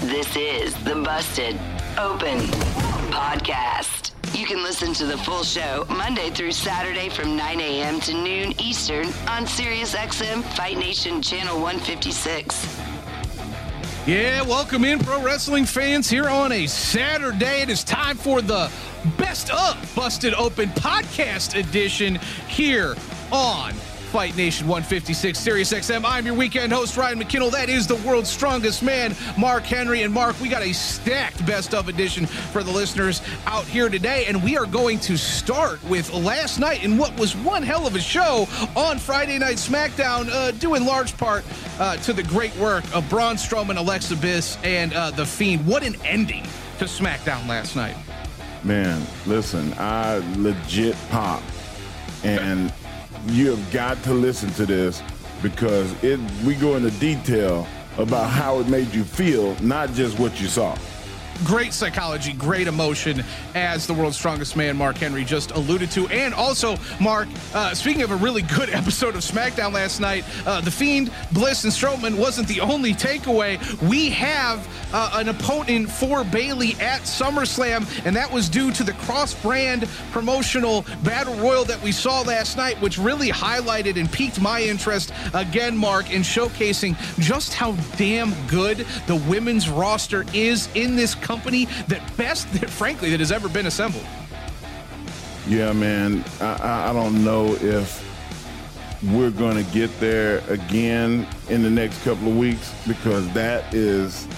This 0.00 0.34
is 0.36 0.74
the 0.84 0.96
Busted 0.96 1.54
Open 1.98 2.38
Podcast. 3.12 4.10
You 4.36 4.46
can 4.46 4.62
listen 4.62 4.94
to 4.94 5.04
the 5.04 5.18
full 5.18 5.44
show 5.44 5.84
Monday 5.90 6.30
through 6.30 6.52
Saturday 6.52 7.08
from 7.08 7.36
9 7.36 7.60
a.m. 7.60 8.00
to 8.00 8.14
noon 8.14 8.52
Eastern 8.60 9.06
on 9.28 9.44
SiriusXM 9.44 10.42
Fight 10.56 10.78
Nation 10.78 11.22
Channel 11.22 11.60
156. 11.60 12.78
Yeah, 14.06 14.42
welcome 14.42 14.84
in, 14.84 14.98
pro 14.98 15.22
wrestling 15.22 15.66
fans, 15.66 16.10
here 16.10 16.28
on 16.28 16.50
a 16.52 16.66
Saturday. 16.66 17.62
It 17.62 17.70
is 17.70 17.84
time 17.84 18.16
for 18.16 18.42
the 18.42 18.72
Best 19.18 19.50
Up 19.52 19.76
Busted 19.94 20.34
Open 20.34 20.70
podcast 20.70 21.54
edition 21.56 22.16
here 22.48 22.96
on 23.30 23.72
Fight 24.12 24.36
Nation 24.36 24.68
156 24.68 25.38
Sirius 25.38 25.72
XM. 25.72 26.02
I'm 26.04 26.26
your 26.26 26.34
weekend 26.34 26.70
host, 26.70 26.98
Ryan 26.98 27.18
McKinnell. 27.18 27.50
That 27.50 27.70
is 27.70 27.86
the 27.86 27.96
world's 28.06 28.28
strongest 28.28 28.82
man, 28.82 29.16
Mark 29.38 29.62
Henry. 29.62 30.02
And 30.02 30.12
Mark, 30.12 30.38
we 30.38 30.50
got 30.50 30.60
a 30.60 30.74
stacked 30.74 31.46
best 31.46 31.72
of 31.72 31.88
edition 31.88 32.26
for 32.26 32.62
the 32.62 32.70
listeners 32.70 33.22
out 33.46 33.64
here 33.64 33.88
today. 33.88 34.26
And 34.26 34.44
we 34.44 34.58
are 34.58 34.66
going 34.66 35.00
to 35.00 35.16
start 35.16 35.82
with 35.84 36.12
last 36.12 36.58
night 36.60 36.84
in 36.84 36.98
what 36.98 37.18
was 37.18 37.34
one 37.34 37.62
hell 37.62 37.86
of 37.86 37.94
a 37.94 38.00
show 38.00 38.46
on 38.76 38.98
Friday 38.98 39.38
Night 39.38 39.56
SmackDown, 39.56 40.28
uh, 40.28 40.50
due 40.50 40.74
in 40.74 40.84
large 40.84 41.16
part 41.16 41.42
uh, 41.80 41.96
to 41.96 42.12
the 42.12 42.22
great 42.22 42.54
work 42.56 42.84
of 42.94 43.08
Braun 43.08 43.36
Strowman, 43.36 43.78
Alexa 43.78 44.16
Bliss, 44.16 44.58
and 44.62 44.92
uh, 44.92 45.10
The 45.10 45.24
Fiend. 45.24 45.66
What 45.66 45.84
an 45.84 45.96
ending 46.04 46.42
to 46.80 46.84
SmackDown 46.84 47.48
last 47.48 47.76
night. 47.76 47.96
Man, 48.62 49.06
listen, 49.24 49.72
I 49.78 50.18
legit 50.36 50.96
pop. 51.08 51.42
And 52.24 52.72
you 53.26 53.54
have 53.54 53.72
got 53.72 54.02
to 54.04 54.12
listen 54.12 54.50
to 54.50 54.66
this 54.66 55.02
because 55.42 55.92
it 56.02 56.18
we 56.44 56.54
go 56.54 56.76
into 56.76 56.90
detail 56.98 57.66
about 57.98 58.28
how 58.28 58.58
it 58.60 58.68
made 58.68 58.92
you 58.94 59.04
feel, 59.04 59.54
not 59.60 59.92
just 59.92 60.18
what 60.18 60.40
you 60.40 60.48
saw 60.48 60.76
great 61.44 61.72
psychology, 61.72 62.32
great 62.32 62.66
emotion, 62.66 63.24
as 63.54 63.86
the 63.86 63.94
world's 63.94 64.16
strongest 64.16 64.56
man, 64.56 64.76
Mark 64.76 64.96
Henry, 64.96 65.24
just 65.24 65.50
alluded 65.52 65.90
to. 65.92 66.06
And 66.08 66.34
also, 66.34 66.76
Mark, 67.00 67.28
uh, 67.54 67.74
speaking 67.74 68.02
of 68.02 68.10
a 68.10 68.16
really 68.16 68.42
good 68.42 68.70
episode 68.72 69.14
of 69.14 69.20
SmackDown 69.20 69.72
last 69.72 70.00
night, 70.00 70.24
uh, 70.46 70.60
The 70.60 70.70
Fiend, 70.70 71.10
Bliss, 71.32 71.64
and 71.64 71.72
Strowman 71.72 72.18
wasn't 72.18 72.48
the 72.48 72.60
only 72.60 72.94
takeaway. 72.94 73.60
We 73.88 74.10
have 74.10 74.66
uh, 74.92 75.10
an 75.14 75.28
opponent 75.28 75.90
for 75.90 76.24
Bayley 76.24 76.72
at 76.80 77.02
SummerSlam, 77.02 77.86
and 78.06 78.14
that 78.16 78.30
was 78.30 78.48
due 78.48 78.72
to 78.72 78.84
the 78.84 78.92
cross 78.94 79.34
brand 79.34 79.88
promotional 80.12 80.84
battle 81.02 81.34
royal 81.34 81.64
that 81.64 81.82
we 81.82 81.92
saw 81.92 82.20
last 82.22 82.56
night, 82.56 82.80
which 82.80 82.98
really 82.98 83.28
highlighted 83.28 83.98
and 83.98 84.10
piqued 84.10 84.40
my 84.40 84.62
interest 84.62 85.12
again, 85.34 85.76
Mark, 85.76 86.12
in 86.12 86.22
showcasing 86.22 86.96
just 87.18 87.54
how 87.54 87.72
damn 87.96 88.34
good 88.46 88.86
the 89.06 89.16
women's 89.28 89.68
roster 89.68 90.24
is 90.32 90.68
in 90.74 90.96
this 90.96 91.14
company 91.32 91.64
that 91.88 92.02
best, 92.18 92.52
that 92.52 92.68
frankly, 92.68 93.10
that 93.10 93.20
has 93.20 93.32
ever 93.32 93.48
been 93.48 93.66
assembled. 93.66 94.04
Yeah, 95.48 95.72
man. 95.72 96.22
I, 96.40 96.90
I 96.90 96.92
don't 96.92 97.24
know 97.24 97.54
if 97.54 98.08
we're 99.12 99.30
going 99.30 99.62
to 99.62 99.72
get 99.72 99.90
there 99.98 100.42
again 100.48 101.26
in 101.48 101.62
the 101.62 101.70
next 101.70 102.04
couple 102.04 102.28
of 102.28 102.36
weeks 102.36 102.72
because 102.86 103.32
that 103.32 103.72
is 103.72 104.28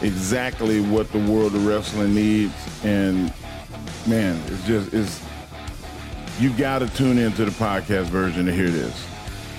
exactly 0.00 0.80
what 0.80 1.12
the 1.12 1.18
world 1.18 1.54
of 1.54 1.66
wrestling 1.66 2.14
needs. 2.14 2.54
And 2.82 3.32
man, 4.06 4.40
it's 4.46 4.66
just 4.66 4.94
it's 4.94 5.22
you 6.40 6.50
got 6.54 6.78
to 6.78 6.88
tune 6.88 7.18
into 7.18 7.44
the 7.44 7.50
podcast 7.52 8.04
version 8.04 8.46
to 8.46 8.52
hear 8.52 8.70
this. 8.70 9.07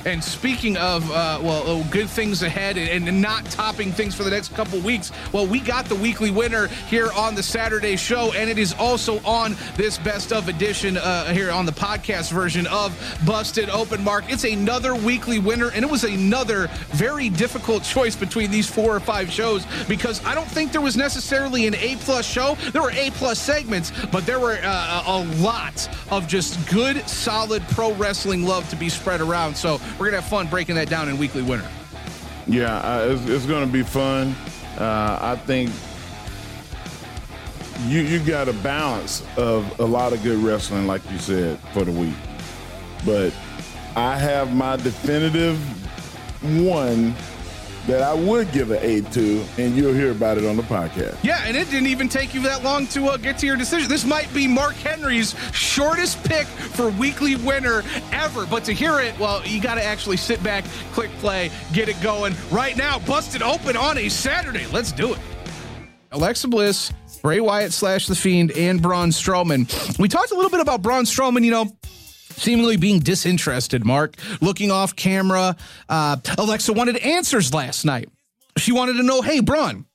And 0.06 0.24
speaking 0.24 0.78
of, 0.78 1.10
uh, 1.12 1.40
well, 1.42 1.64
oh, 1.66 1.88
good 1.92 2.10
things 2.10 2.42
ahead 2.42 2.78
and, 2.78 3.08
and, 3.08 3.20
not 3.20 3.46
topping 3.46 3.92
things 3.92 4.16
for 4.16 4.24
the 4.24 4.30
next 4.30 4.54
couple 4.54 4.80
weeks, 4.80 5.12
well, 5.34 5.46
we 5.46 5.60
got 5.60 5.86
the 5.86 5.96
weekly 5.96 6.32
winner 6.32 6.68
here 6.88 7.12
on 7.12 7.36
the 7.36 7.44
Saturday 7.44 7.98
show, 7.98 8.32
and 8.32 8.50
it 8.50 8.58
is 8.58 8.74
also 8.74 9.20
on 9.26 9.58
this 9.76 9.98
best 9.98 10.32
of 10.32 10.48
edition 10.48 10.96
uh, 10.96 11.34
here 11.34 11.52
on 11.52 11.66
the 11.66 11.72
podcast 11.72 12.32
version 12.32 12.66
of 12.68 12.98
Busted 13.26 13.70
Open 13.70 14.02
Mark. 14.02 14.24
It's 14.30 14.46
another 14.46 14.96
weekly 14.96 15.38
winner, 15.38 15.70
and 15.72 15.84
it 15.84 15.92
was 15.92 16.06
another 16.06 16.68
very 16.92 17.30
difficult 17.30 17.84
choice 17.84 18.16
between 18.16 18.52
these 18.52 18.70
four 18.70 18.96
or 18.96 19.02
five 19.02 19.30
shows 19.30 19.66
because 19.88 20.24
I 20.24 20.34
don't 20.34 20.50
think 20.50 20.72
there 20.72 20.82
was 20.82 20.96
necessarily 20.96 21.68
an 21.68 21.76
A 21.76 21.98
plus 21.98 22.26
show. 22.26 22.56
There 22.72 22.82
were 22.82 22.92
A 22.92 23.12
plus 23.12 23.38
segments, 23.38 23.92
but 24.12 24.26
there 24.26 24.40
were 24.40 24.60
uh, 24.64 25.04
a 25.06 25.26
lot 25.42 25.90
of 26.10 26.28
just 26.28 26.70
good, 26.70 27.08
solid 27.08 27.62
pro 27.70 27.94
wrestling 27.96 28.46
love 28.46 28.70
to 28.70 28.78
be 28.78 28.88
spread 28.88 29.20
around. 29.20 29.58
So 29.58 29.80
we're 29.98 30.08
gonna 30.08 30.22
have 30.22 30.30
fun 30.30 30.48
breaking 30.48 30.76
that 30.76 30.90
down 30.90 31.10
in 31.10 31.18
weekly 31.18 31.42
winner. 31.42 31.68
Yeah, 32.48 32.78
uh, 32.78 33.10
it's, 33.12 33.30
it's, 33.30 33.46
gonna 33.46 33.68
be 33.68 33.84
fun. 33.84 34.36
Uh, 34.78 35.20
I 35.22 35.36
think 35.36 35.72
you 37.88 38.02
you 38.02 38.20
got 38.20 38.48
a 38.48 38.54
balance 38.54 39.24
of 39.38 39.80
a 39.80 39.86
lot 39.86 40.14
of 40.14 40.24
good 40.24 40.38
wrestling, 40.40 40.88
like 40.88 41.02
you 41.12 41.18
said, 41.20 41.60
for 41.74 41.86
the 41.86 41.92
week. 41.92 42.16
But 43.06 43.34
I 43.96 44.18
have 44.18 44.56
my 44.56 44.76
definitive 44.78 45.58
one 46.62 47.14
that 47.88 48.02
I 48.02 48.14
would 48.14 48.52
give 48.52 48.72
an 48.72 48.80
A 48.82 49.02
to, 49.02 49.46
and 49.58 49.76
you'll 49.76 49.94
hear 49.94 50.12
about 50.12 50.38
it 50.38 50.46
on 50.46 50.56
the 50.58 50.64
podcast. 50.64 51.18
Yeah, 51.24 51.44
and 51.46 51.56
it 51.56 51.70
didn't 51.70 51.88
even 51.88 52.10
take 52.10 52.34
you 52.34 52.42
that 52.44 52.64
long 52.64 52.88
to 52.88 53.06
uh, 53.08 53.18
get 53.18 53.38
to 53.40 53.46
your 53.46 53.56
decision. 53.56 53.90
This 53.90 54.06
might 54.06 54.32
be 54.34 54.48
Mark 54.48 54.76
Henry's 54.76 55.36
shortest 55.54 56.24
pick 56.24 56.46
for 56.46 56.90
weekly 56.92 57.36
winner 57.36 57.84
ever. 58.12 58.46
But 58.46 58.64
to 58.66 58.74
hear 58.74 59.00
it, 59.00 59.18
well, 59.20 59.46
you 59.46 59.62
got 59.62 59.76
to 59.76 59.84
actually 59.84 60.18
sit 60.18 60.42
back, 60.44 60.66
click 60.92 61.12
play, 61.20 61.52
get 61.74 61.90
it 61.90 62.00
going 62.02 62.36
right 62.52 62.78
now. 62.78 63.00
Busted 63.00 63.42
open 63.42 63.76
on 63.76 63.98
a 63.98 64.10
Saturday. 64.10 64.66
Let's 64.68 64.92
do 64.92 65.14
it. 65.14 65.20
Alexa 66.12 66.48
Bliss, 66.48 66.92
Bray 67.22 67.40
Wyatt 67.40 67.72
slash 67.72 68.08
The 68.08 68.16
Fiend, 68.16 68.52
and 68.52 68.82
Braun 68.82 69.10
Strowman. 69.10 69.98
We 70.00 70.08
talked 70.08 70.32
a 70.32 70.36
little 70.36 70.50
bit 70.50 70.60
about 70.60 70.82
Braun 70.82 71.06
Strowman, 71.06 71.44
you 71.44 71.52
know 71.52 71.72
seemingly 72.40 72.78
being 72.78 73.00
disinterested, 73.00 73.86
Mark, 73.86 74.16
looking 74.42 74.72
off 74.72 74.96
camera. 74.96 75.56
Uh, 75.88 76.18
Alexa 76.38 76.74
wanted 76.74 76.98
answers 76.98 77.54
last 77.54 77.86
night. 77.86 78.10
She 78.58 78.72
wanted 78.72 78.94
to 78.94 79.04
know, 79.04 79.22
hey, 79.22 79.40
Braun, 79.40 79.86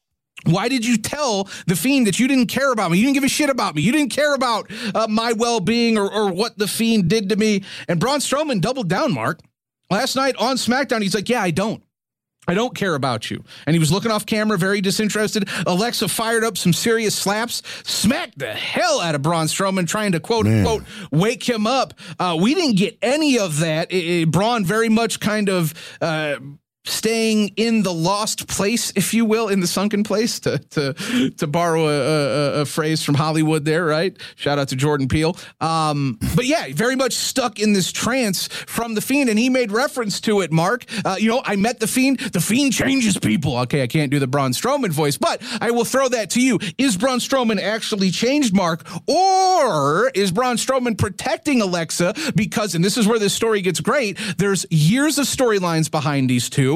why 0.44 0.68
did 0.68 0.84
you 0.84 0.96
tell 0.96 1.48
the 1.66 1.76
fiend 1.76 2.06
that 2.06 2.18
you 2.18 2.28
didn't 2.28 2.46
care 2.46 2.72
about 2.72 2.90
me? 2.90 2.98
You 2.98 3.04
didn't 3.04 3.14
give 3.14 3.24
a 3.24 3.28
shit 3.28 3.50
about 3.50 3.74
me. 3.74 3.82
You 3.82 3.92
didn't 3.92 4.12
care 4.12 4.34
about 4.34 4.70
uh, 4.94 5.06
my 5.08 5.32
well 5.32 5.60
being 5.60 5.96
or, 5.98 6.10
or 6.10 6.32
what 6.32 6.58
the 6.58 6.68
fiend 6.68 7.08
did 7.08 7.28
to 7.30 7.36
me. 7.36 7.64
And 7.88 8.00
Braun 8.00 8.20
Strowman 8.20 8.60
doubled 8.60 8.88
down, 8.88 9.12
Mark. 9.12 9.40
Last 9.90 10.16
night 10.16 10.34
on 10.36 10.56
SmackDown, 10.56 11.02
he's 11.02 11.14
like, 11.14 11.28
yeah, 11.28 11.42
I 11.42 11.50
don't. 11.50 11.82
I 12.46 12.54
don't 12.54 12.74
care 12.74 12.94
about 12.94 13.30
you. 13.30 13.44
And 13.66 13.74
he 13.74 13.80
was 13.80 13.90
looking 13.90 14.10
off 14.10 14.26
camera, 14.26 14.58
very 14.58 14.80
disinterested. 14.80 15.48
Alexa 15.66 16.08
fired 16.08 16.44
up 16.44 16.58
some 16.58 16.72
serious 16.72 17.14
slaps, 17.14 17.62
smacked 17.84 18.38
the 18.38 18.52
hell 18.52 19.00
out 19.00 19.14
of 19.14 19.22
Braun 19.22 19.46
Strowman, 19.46 19.86
trying 19.88 20.12
to 20.12 20.20
quote 20.20 20.46
Man. 20.46 20.58
unquote 20.58 20.84
wake 21.10 21.48
him 21.48 21.66
up. 21.66 21.94
Uh, 22.18 22.36
we 22.40 22.54
didn't 22.54 22.76
get 22.76 22.98
any 23.02 23.38
of 23.38 23.60
that. 23.60 23.90
It, 23.90 24.22
it, 24.22 24.30
Braun 24.30 24.64
very 24.64 24.88
much 24.88 25.20
kind 25.20 25.48
of 25.48 25.74
uh, 26.00 26.36
staying 26.84 27.48
in 27.56 27.82
the 27.82 27.92
lost 27.92 28.46
place, 28.46 28.92
if 28.94 29.14
you 29.14 29.24
will, 29.24 29.48
in 29.48 29.60
the 29.60 29.66
sunken 29.66 30.04
place, 30.04 30.40
to 30.40 30.58
to 30.58 31.30
to 31.30 31.46
borrow 31.46 31.88
a, 31.88 32.00
a, 32.00 32.60
a, 32.60 32.64
phrase 32.64 33.02
from 33.02 33.14
Hollywood. 33.14 33.64
There, 33.64 33.84
right? 33.84 34.16
Shout 34.36 34.58
out 34.58 34.68
to 34.68 34.76
Jordan 34.76 35.08
Peele. 35.08 35.36
Um, 35.60 36.18
but 36.34 36.46
yeah, 36.46 36.66
very 36.72 36.96
much 36.96 37.14
stuck 37.14 37.58
in 37.58 37.72
this 37.72 37.90
trance 37.90 38.48
from 38.48 38.94
the 38.94 39.00
fiend, 39.00 39.30
and 39.30 39.38
he 39.38 39.48
made 39.48 39.72
reference 39.72 40.20
to 40.22 40.42
it. 40.42 40.52
Mark, 40.52 40.84
uh, 41.04 41.16
you 41.18 41.28
know, 41.28 41.42
I 41.44 41.56
met 41.56 41.80
the 41.80 41.86
fiend. 41.86 42.20
The 42.20 42.40
fiend 42.40 42.72
changes 42.72 43.18
people. 43.18 43.56
Okay, 43.58 43.82
I 43.82 43.86
can't 43.86 44.10
do 44.10 44.18
the 44.18 44.26
Braun 44.26 44.52
Strowman 44.52 44.90
voice, 44.90 45.16
but 45.16 45.42
I 45.60 45.70
will 45.70 45.84
throw 45.84 46.08
that 46.08 46.30
to 46.30 46.40
you. 46.40 46.58
Is 46.78 46.96
Braun 46.96 47.18
Strowman 47.18 47.60
actually 47.60 48.10
changed, 48.10 48.54
Mark, 48.54 48.86
or 49.08 50.10
is 50.14 50.30
Braun 50.30 50.56
Strowman 50.56 50.98
protecting 50.98 51.60
Alexa 51.62 52.14
because, 52.34 52.74
and 52.74 52.84
this 52.84 52.96
is 52.96 53.06
where 53.06 53.18
this 53.18 53.32
story 53.32 53.62
gets 53.62 53.80
great. 53.80 54.18
There's 54.36 54.66
years 54.70 55.18
of 55.18 55.26
storylines 55.26 55.90
behind 55.90 56.28
these 56.28 56.50
two 56.50 56.73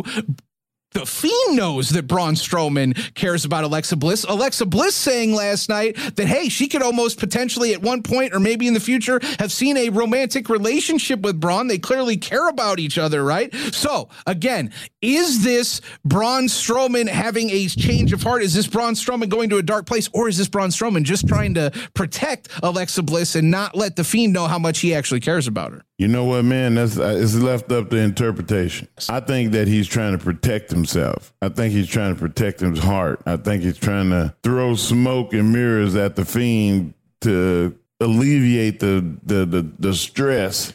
the 0.93 1.05
Fiend 1.05 1.57
knows 1.57 1.91
that 1.91 2.07
Braun 2.07 2.35
Strowman 2.35 3.15
cares 3.15 3.45
about 3.45 3.65
Alexa 3.65 3.97
Bliss. 3.97 4.25
Alexa 4.25 4.65
Bliss 4.67 4.95
saying 4.95 5.35
last 5.35 5.69
night 5.69 5.97
that, 6.17 6.27
hey, 6.27 6.49
she 6.49 6.67
could 6.67 6.83
almost 6.83 7.19
potentially 7.19 7.75
at 7.75 7.83
one 7.83 8.03
point 8.03 8.35
or 8.35 8.41
maybe 8.41 8.67
in 8.67 8.75
the 8.75 8.81
future 8.81 9.21
have 9.39 9.53
seen 9.53 9.77
a 9.77 9.91
romantic 9.91 10.49
relationship 10.49 11.21
with 11.21 11.39
Braun. 11.39 11.69
They 11.69 11.79
clearly 11.79 12.17
care 12.17 12.49
about 12.49 12.79
each 12.79 12.97
other, 12.97 13.23
right? 13.23 13.55
So, 13.55 14.09
again, 14.27 14.73
is 15.03 15.45
this 15.45 15.83
Braun 16.05 16.45
Strowman 16.45 17.07
having 17.07 17.51
a 17.51 17.69
change 17.69 18.15
of 18.15 18.23
heart? 18.23 18.43
Is 18.43 18.55
this 18.55 18.67
Braun 18.67 18.95
Strowman 18.95 19.29
going 19.29 19.51
to 19.51 19.59
a 19.59 19.63
dark 19.63 19.87
place? 19.87 20.09
Or 20.15 20.27
is 20.29 20.39
this 20.39 20.49
Braun 20.49 20.71
Strowman 20.71 21.03
just 21.03 21.29
trying 21.29 21.55
to 21.55 21.71
protect 21.95 22.49
Alexa 22.63 23.03
Bliss 23.03 23.37
and 23.37 23.51
not 23.51 23.77
let 23.77 23.97
the 23.97 24.05
Fiend 24.05 24.33
know 24.33 24.47
how 24.47 24.59
much 24.59 24.81
he 24.81 24.95
actually 24.95 25.21
cares 25.21 25.47
about 25.47 25.73
her? 25.73 25.85
You 25.99 26.07
know 26.07 26.25
what, 26.25 26.45
man? 26.45 26.77
That's 26.77 26.97
uh, 26.97 27.19
it's 27.19 27.35
left 27.35 27.73
up 27.73 27.91
to 27.91 27.97
interpretation. 27.97 28.87
I 29.09 29.19
think 29.19 29.51
that 29.53 29.67
he's 29.67 29.89
trying 29.89 30.17
to 30.17 30.25
protect 30.25 30.71
himself. 30.71 31.35
I 31.43 31.49
think 31.49 31.73
he's 31.73 31.89
trying 31.89 32.15
to 32.15 32.21
protect 32.21 32.61
his 32.61 32.79
heart. 32.79 33.21
I 33.27 33.37
think 33.37 33.65
he's 33.65 33.79
trying 33.79 34.11
to 34.11 34.33
throw 34.45 34.77
smoke 34.77 35.35
and 35.35 35.53
mirrors 35.53 35.97
at 35.97 36.15
the 36.15 36.25
fiend 36.25 36.95
to 37.23 37.77
alleviate 37.99 38.79
the 38.79 39.19
the 39.25 39.45
the, 39.45 39.69
the 39.81 39.93
stress 39.93 40.73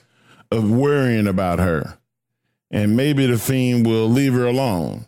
of 0.51 0.69
worrying 0.69 1.27
about 1.27 1.59
her. 1.59 1.97
And 2.69 2.97
maybe 2.97 3.25
the 3.25 3.37
fiend 3.37 3.85
will 3.85 4.09
leave 4.09 4.33
her 4.33 4.45
alone, 4.45 5.05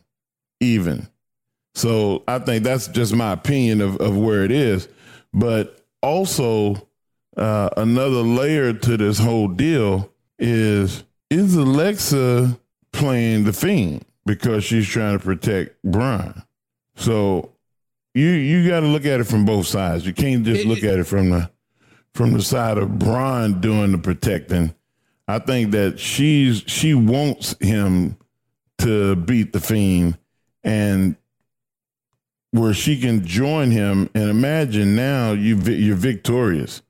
even. 0.61 1.09
So 1.73 2.23
I 2.25 2.39
think 2.39 2.63
that's 2.63 2.87
just 2.87 3.13
my 3.13 3.33
opinion 3.33 3.81
of, 3.81 3.97
of 3.97 4.15
where 4.15 4.45
it 4.45 4.51
is. 4.51 4.87
But 5.33 5.85
also, 6.01 6.84
uh, 7.37 7.69
another 7.77 8.21
layer 8.21 8.73
to 8.73 8.97
this 8.97 9.19
whole 9.19 9.47
deal 9.47 10.11
is 10.39 11.03
is 11.29 11.55
Alexa 11.55 12.59
playing 12.91 13.43
the 13.43 13.53
fiend 13.53 14.05
because 14.25 14.63
she's 14.63 14.87
trying 14.87 15.17
to 15.17 15.23
protect 15.23 15.81
Braun. 15.83 16.43
So 16.95 17.51
you 18.13 18.29
you 18.29 18.67
got 18.67 18.81
to 18.81 18.87
look 18.87 19.05
at 19.05 19.19
it 19.19 19.25
from 19.25 19.45
both 19.45 19.67
sides. 19.67 20.05
You 20.05 20.13
can't 20.13 20.45
just 20.45 20.65
look 20.65 20.83
at 20.83 20.99
it 20.99 21.05
from 21.05 21.29
the 21.29 21.49
from 22.13 22.33
the 22.33 22.41
side 22.41 22.77
of 22.77 22.97
Braun 22.97 23.59
doing 23.59 23.91
the 23.91 23.97
protecting. 23.97 24.73
I 25.27 25.39
think 25.39 25.71
that 25.71 25.99
she's 25.99 26.63
she 26.67 26.93
wants 26.93 27.55
him 27.59 28.17
to 28.77 29.15
beat 29.15 29.51
the 29.53 29.59
fiend 29.59 30.17
and 30.63 31.15
where 32.51 32.73
she 32.73 32.99
can 32.99 33.25
join 33.25 33.71
him 33.71 34.09
and 34.13 34.29
imagine 34.29 34.95
now 34.95 35.31
you 35.31 35.57
you're 35.57 35.95
victorious 35.95 36.81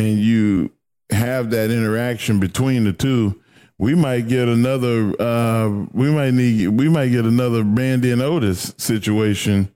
and 0.00 0.18
you 0.18 0.70
have 1.10 1.50
that 1.50 1.70
interaction 1.70 2.40
between 2.40 2.84
the 2.84 2.92
two, 2.92 3.40
we 3.78 3.94
might 3.94 4.28
get 4.28 4.48
another. 4.48 5.20
Uh, 5.20 5.86
we 5.92 6.10
might 6.10 6.34
need. 6.34 6.68
We 6.68 6.88
might 6.88 7.08
get 7.08 7.24
another 7.24 7.64
Mandy 7.64 8.10
and 8.10 8.22
Otis 8.22 8.74
situation 8.76 9.72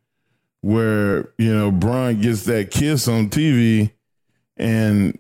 where 0.61 1.33
you 1.39 1.55
know 1.55 1.71
Braun 1.71 2.21
gets 2.21 2.45
that 2.45 2.71
kiss 2.71 3.09
on 3.09 3.31
TV, 3.31 3.93
and 4.57 5.19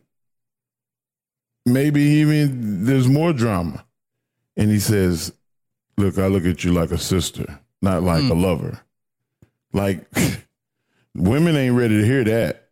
maybe 1.65 2.03
even 2.03 2.85
there's 2.85 3.09
more 3.09 3.33
drama, 3.33 3.85
and 4.57 4.71
he 4.71 4.79
says, 4.79 5.33
"Look, 5.97 6.19
I 6.19 6.27
look 6.27 6.45
at 6.45 6.65
you 6.65 6.73
like 6.73 6.91
a 6.91 6.99
sister, 6.99 7.61
not 7.81 8.03
like 8.03 8.25
mm. 8.25 8.31
a 8.31 8.35
lover." 8.35 8.81
Like 9.73 10.07
women 11.15 11.57
ain't 11.57 11.75
ready 11.75 12.01
to 12.01 12.07
hear 12.07 12.25
that. 12.25 12.64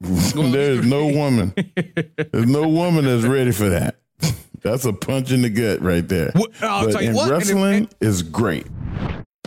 There's 0.00 0.86
no 0.86 1.06
woman. 1.06 1.52
There's 2.32 2.46
no 2.46 2.68
woman 2.68 3.04
that's 3.04 3.24
ready 3.24 3.50
for 3.50 3.68
that. 3.68 3.96
That's 4.62 4.84
a 4.84 4.92
punch 4.92 5.32
in 5.32 5.42
the 5.42 5.50
gut 5.50 5.80
right 5.80 6.06
there. 6.06 6.32
Well, 6.34 6.46
but 6.60 7.02
in 7.02 7.14
what, 7.14 7.30
wrestling 7.30 7.88
is 8.00 8.22
great. 8.22 8.66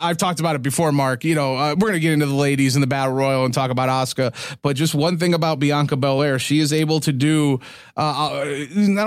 I've 0.00 0.16
talked 0.16 0.40
about 0.40 0.56
it 0.56 0.62
before, 0.62 0.92
Mark. 0.92 1.24
You 1.24 1.34
know, 1.34 1.56
uh, 1.56 1.74
we're 1.74 1.88
going 1.88 1.94
to 1.94 2.00
get 2.00 2.12
into 2.12 2.26
the 2.26 2.34
ladies 2.34 2.74
in 2.74 2.80
the 2.80 2.86
battle 2.86 3.14
royal 3.14 3.44
and 3.44 3.52
talk 3.52 3.70
about 3.70 3.88
Asuka. 3.88 4.34
But 4.62 4.76
just 4.76 4.94
one 4.94 5.18
thing 5.18 5.34
about 5.34 5.58
Bianca 5.58 5.96
Belair, 5.96 6.38
she 6.38 6.60
is 6.60 6.72
able 6.72 7.00
to 7.00 7.12
do, 7.12 7.60
uh, 7.96 8.00
uh 8.00 8.44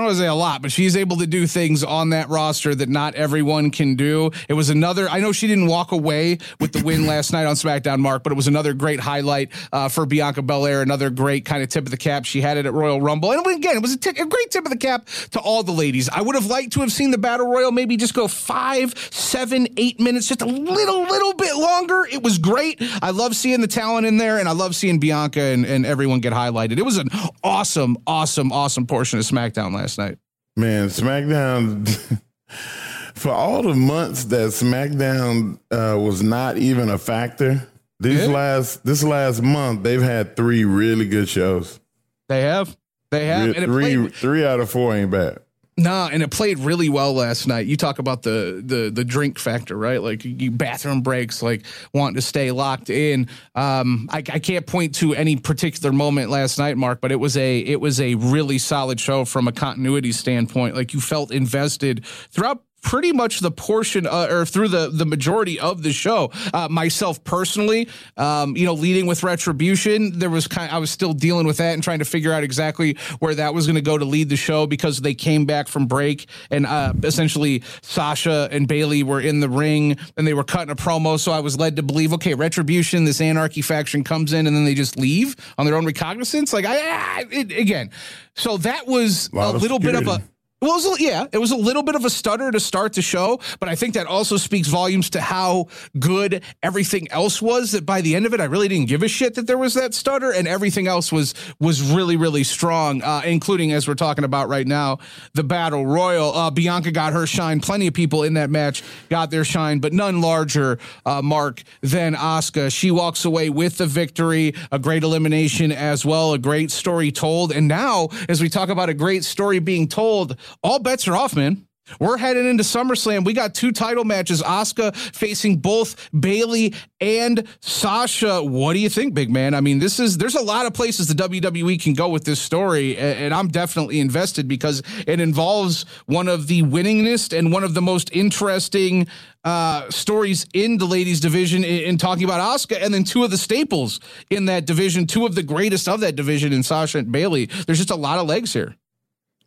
want 0.08 0.10
to 0.10 0.16
say 0.16 0.26
a 0.26 0.34
lot, 0.34 0.62
but 0.62 0.72
she's 0.72 0.96
able 0.96 1.16
to 1.18 1.26
do 1.26 1.46
things 1.46 1.84
on 1.84 2.10
that 2.10 2.28
roster 2.28 2.74
that 2.74 2.88
not 2.88 3.14
everyone 3.14 3.70
can 3.70 3.96
do. 3.96 4.30
It 4.48 4.54
was 4.54 4.70
another, 4.70 5.08
I 5.08 5.20
know 5.20 5.32
she 5.32 5.46
didn't 5.46 5.66
walk 5.66 5.92
away 5.92 6.38
with 6.60 6.72
the 6.72 6.82
win 6.82 7.06
last 7.06 7.32
night 7.32 7.46
on 7.46 7.54
SmackDown, 7.54 7.98
Mark, 8.00 8.22
but 8.22 8.32
it 8.32 8.36
was 8.36 8.46
another 8.46 8.72
great 8.72 9.00
highlight 9.00 9.50
uh, 9.72 9.88
for 9.88 10.06
Bianca 10.06 10.42
Belair, 10.42 10.82
another 10.82 11.10
great 11.10 11.44
kind 11.44 11.62
of 11.62 11.68
tip 11.68 11.84
of 11.84 11.90
the 11.90 11.96
cap. 11.96 12.24
She 12.24 12.40
had 12.40 12.56
it 12.56 12.66
at 12.66 12.72
Royal 12.72 13.00
Rumble. 13.00 13.32
And 13.32 13.46
again, 13.46 13.76
it 13.76 13.82
was 13.82 13.94
a, 13.94 13.98
t- 13.98 14.10
a 14.10 14.26
great 14.26 14.50
tip 14.50 14.64
of 14.64 14.70
the 14.70 14.78
cap 14.78 15.06
to 15.32 15.40
all 15.40 15.62
the 15.62 15.72
ladies. 15.72 16.08
I 16.08 16.22
would 16.22 16.34
have 16.34 16.46
liked 16.46 16.72
to 16.74 16.80
have 16.80 16.92
seen 16.92 17.10
the 17.10 17.18
battle 17.18 17.48
royal 17.48 17.72
maybe 17.72 17.96
just 17.96 18.14
go 18.14 18.28
five, 18.28 18.96
seven, 19.12 19.68
eight 19.76 20.00
minutes, 20.00 20.28
just 20.28 20.42
a 20.42 20.46
little, 20.46 20.77
little 20.86 21.34
bit 21.34 21.56
longer. 21.56 22.06
It 22.10 22.22
was 22.22 22.38
great. 22.38 22.78
I 23.02 23.10
love 23.10 23.34
seeing 23.34 23.60
the 23.60 23.66
talent 23.66 24.06
in 24.06 24.16
there, 24.16 24.38
and 24.38 24.48
I 24.48 24.52
love 24.52 24.74
seeing 24.74 24.98
Bianca 24.98 25.40
and, 25.40 25.64
and 25.64 25.84
everyone 25.84 26.20
get 26.20 26.32
highlighted. 26.32 26.78
It 26.78 26.84
was 26.84 26.98
an 26.98 27.08
awesome, 27.42 27.96
awesome, 28.06 28.52
awesome 28.52 28.86
portion 28.86 29.18
of 29.18 29.24
SmackDown 29.24 29.74
last 29.74 29.98
night. 29.98 30.18
Man, 30.56 30.88
SmackDown. 30.88 32.20
for 33.18 33.32
all 33.32 33.62
the 33.62 33.74
months 33.74 34.24
that 34.24 34.50
SmackDown 34.50 35.58
uh, 35.70 35.98
was 35.98 36.22
not 36.22 36.56
even 36.56 36.88
a 36.88 36.98
factor, 36.98 37.68
these 38.00 38.26
yeah. 38.26 38.32
last 38.32 38.84
this 38.84 39.02
last 39.02 39.42
month 39.42 39.82
they've 39.82 40.02
had 40.02 40.36
three 40.36 40.64
really 40.64 41.08
good 41.08 41.28
shows. 41.28 41.80
They 42.28 42.42
have. 42.42 42.76
They 43.10 43.26
have. 43.26 43.48
Re- 43.48 43.64
three 43.64 43.96
played, 43.96 44.14
three 44.14 44.44
out 44.44 44.60
of 44.60 44.70
four 44.70 44.94
ain't 44.94 45.10
bad. 45.10 45.40
Nah, 45.78 46.08
and 46.12 46.24
it 46.24 46.32
played 46.32 46.58
really 46.58 46.88
well 46.88 47.12
last 47.14 47.46
night. 47.46 47.66
You 47.66 47.76
talk 47.76 48.00
about 48.00 48.22
the 48.22 48.60
the 48.64 48.90
the 48.90 49.04
drink 49.04 49.38
factor, 49.38 49.76
right? 49.76 50.02
Like 50.02 50.24
you 50.24 50.50
bathroom 50.50 51.02
breaks, 51.02 51.40
like 51.40 51.64
wanting 51.94 52.16
to 52.16 52.20
stay 52.20 52.50
locked 52.50 52.90
in. 52.90 53.28
Um, 53.54 54.08
I, 54.10 54.18
I 54.18 54.40
can't 54.40 54.66
point 54.66 54.96
to 54.96 55.14
any 55.14 55.36
particular 55.36 55.92
moment 55.92 56.30
last 56.30 56.58
night, 56.58 56.76
Mark, 56.76 57.00
but 57.00 57.12
it 57.12 57.20
was 57.20 57.36
a 57.36 57.60
it 57.60 57.80
was 57.80 58.00
a 58.00 58.16
really 58.16 58.58
solid 58.58 58.98
show 58.98 59.24
from 59.24 59.46
a 59.46 59.52
continuity 59.52 60.10
standpoint. 60.10 60.74
Like 60.74 60.94
you 60.94 61.00
felt 61.00 61.30
invested 61.30 62.04
throughout 62.04 62.64
pretty 62.82 63.12
much 63.12 63.40
the 63.40 63.50
portion 63.50 64.06
uh, 64.06 64.28
or 64.30 64.46
through 64.46 64.68
the 64.68 64.90
the 64.92 65.06
majority 65.06 65.58
of 65.58 65.82
the 65.82 65.92
show. 65.92 66.30
Uh, 66.52 66.68
myself 66.70 67.22
personally, 67.24 67.88
um, 68.16 68.56
you 68.56 68.64
know, 68.64 68.74
leading 68.74 69.06
with 69.06 69.22
retribution, 69.22 70.18
there 70.18 70.30
was 70.30 70.46
kind. 70.46 70.70
Of, 70.70 70.76
I 70.76 70.78
was 70.78 70.90
still 70.90 71.12
dealing 71.12 71.46
with 71.46 71.58
that 71.58 71.74
and 71.74 71.82
trying 71.82 71.98
to 71.98 72.04
figure 72.04 72.32
out 72.32 72.42
exactly 72.42 72.96
where 73.18 73.34
that 73.34 73.54
was 73.54 73.66
going 73.66 73.76
to 73.76 73.82
go 73.82 73.98
to 73.98 74.04
lead 74.04 74.28
the 74.28 74.36
show 74.36 74.66
because 74.66 75.00
they 75.00 75.14
came 75.14 75.44
back 75.44 75.68
from 75.68 75.86
break 75.86 76.28
and 76.50 76.66
uh, 76.66 76.92
essentially 77.02 77.62
Sasha 77.82 78.48
and 78.50 78.68
Bayley 78.68 79.02
were 79.02 79.20
in 79.20 79.40
the 79.40 79.48
ring 79.48 79.96
and 80.16 80.26
they 80.26 80.34
were 80.34 80.44
cutting 80.44 80.70
a 80.70 80.76
promo. 80.76 81.18
So 81.18 81.32
I 81.32 81.40
was 81.40 81.58
led 81.58 81.76
to 81.76 81.82
believe, 81.82 82.12
okay, 82.14 82.34
retribution, 82.34 83.04
this 83.04 83.20
anarchy 83.20 83.62
faction 83.62 84.04
comes 84.04 84.32
in 84.32 84.46
and 84.46 84.54
then 84.54 84.64
they 84.64 84.74
just 84.74 84.96
leave 84.96 85.36
on 85.58 85.66
their 85.66 85.76
own 85.76 85.86
recognizance. 85.86 86.52
Like 86.52 86.64
I, 86.64 86.76
I 86.76 87.24
it, 87.30 87.52
again, 87.52 87.90
so 88.34 88.56
that 88.58 88.86
was 88.86 89.30
a, 89.32 89.38
a 89.38 89.52
little 89.52 89.78
bit 89.78 89.94
of 89.94 90.06
a 90.06 90.22
well, 90.60 90.72
it 90.72 90.88
was, 90.88 91.00
yeah, 91.00 91.26
it 91.32 91.38
was 91.38 91.52
a 91.52 91.56
little 91.56 91.84
bit 91.84 91.94
of 91.94 92.04
a 92.04 92.10
stutter 92.10 92.50
to 92.50 92.58
start 92.58 92.92
the 92.92 93.02
show, 93.02 93.38
but 93.60 93.68
I 93.68 93.76
think 93.76 93.94
that 93.94 94.08
also 94.08 94.36
speaks 94.36 94.66
volumes 94.66 95.08
to 95.10 95.20
how 95.20 95.66
good 96.00 96.42
everything 96.64 97.08
else 97.12 97.40
was. 97.40 97.72
That 97.72 97.86
by 97.86 98.00
the 98.00 98.16
end 98.16 98.26
of 98.26 98.34
it, 98.34 98.40
I 98.40 98.44
really 98.44 98.66
didn't 98.66 98.88
give 98.88 99.04
a 99.04 99.08
shit 99.08 99.36
that 99.36 99.46
there 99.46 99.56
was 99.56 99.74
that 99.74 99.94
stutter, 99.94 100.32
and 100.32 100.48
everything 100.48 100.88
else 100.88 101.12
was 101.12 101.34
was 101.60 101.80
really 101.92 102.16
really 102.16 102.42
strong, 102.42 103.02
uh, 103.02 103.22
including 103.24 103.72
as 103.72 103.86
we're 103.86 103.94
talking 103.94 104.24
about 104.24 104.48
right 104.48 104.66
now, 104.66 104.98
the 105.34 105.44
battle 105.44 105.86
royal. 105.86 106.34
Uh, 106.34 106.50
Bianca 106.50 106.90
got 106.90 107.12
her 107.12 107.24
shine. 107.24 107.60
Plenty 107.60 107.86
of 107.86 107.94
people 107.94 108.24
in 108.24 108.34
that 108.34 108.50
match 108.50 108.82
got 109.10 109.30
their 109.30 109.44
shine, 109.44 109.78
but 109.78 109.92
none 109.92 110.20
larger, 110.20 110.80
uh, 111.06 111.22
Mark, 111.22 111.62
than 111.82 112.14
Asuka. 112.14 112.72
She 112.72 112.90
walks 112.90 113.24
away 113.24 113.48
with 113.48 113.78
the 113.78 113.86
victory, 113.86 114.54
a 114.72 114.80
great 114.80 115.04
elimination 115.04 115.70
as 115.70 116.04
well, 116.04 116.32
a 116.32 116.38
great 116.38 116.72
story 116.72 117.12
told, 117.12 117.52
and 117.52 117.68
now 117.68 118.08
as 118.28 118.40
we 118.40 118.48
talk 118.48 118.70
about 118.70 118.88
a 118.88 118.94
great 118.94 119.22
story 119.22 119.60
being 119.60 119.86
told 119.86 120.36
all 120.62 120.78
bets 120.78 121.08
are 121.08 121.16
off, 121.16 121.34
man. 121.34 121.68
We're 122.00 122.18
heading 122.18 122.48
into 122.48 122.64
SummerSlam. 122.64 123.24
We 123.24 123.32
got 123.32 123.54
two 123.54 123.72
title 123.72 124.04
matches. 124.04 124.42
Asuka 124.42 124.94
facing 124.94 125.58
both 125.58 126.10
Bayley 126.18 126.74
and 127.00 127.46
Sasha. 127.60 128.42
What 128.42 128.74
do 128.74 128.78
you 128.78 128.88
think, 128.88 129.14
big 129.14 129.30
man? 129.30 129.54
I 129.54 129.60
mean, 129.60 129.78
this 129.78 129.98
is 129.98 130.18
there's 130.18 130.34
a 130.34 130.42
lot 130.42 130.66
of 130.66 130.74
places 130.74 131.08
the 131.08 131.14
WWE 131.14 131.80
can 131.80 131.94
go 131.94 132.08
with 132.08 132.24
this 132.24 132.40
story, 132.40 132.96
and 132.96 133.32
I'm 133.32 133.48
definitely 133.48 134.00
invested 134.00 134.48
because 134.48 134.82
it 135.06 135.20
involves 135.20 135.84
one 136.06 136.28
of 136.28 136.46
the 136.46 136.62
winningest 136.62 137.36
and 137.36 137.52
one 137.52 137.64
of 137.64 137.74
the 137.74 137.82
most 137.82 138.10
interesting 138.12 139.06
uh, 139.44 139.88
stories 139.90 140.46
in 140.52 140.78
the 140.78 140.84
ladies 140.84 141.20
division 141.20 141.64
in, 141.64 141.82
in, 141.84 141.96
talking 141.96 142.24
about 142.24 142.40
Asuka, 142.40 142.82
and 142.82 142.92
then 142.92 143.04
two 143.04 143.24
of 143.24 143.30
the 143.30 143.38
staples 143.38 144.00
in 144.30 144.46
that 144.46 144.66
division, 144.66 145.06
two 145.06 145.24
of 145.24 145.34
the 145.34 145.42
greatest 145.42 145.88
of 145.88 146.00
that 146.00 146.16
division 146.16 146.52
in 146.52 146.62
Sasha 146.62 146.98
and 146.98 147.10
Bayley. 147.12 147.46
There's 147.46 147.78
just 147.78 147.90
a 147.90 147.96
lot 147.96 148.18
of 148.18 148.26
legs 148.26 148.52
here. 148.52 148.76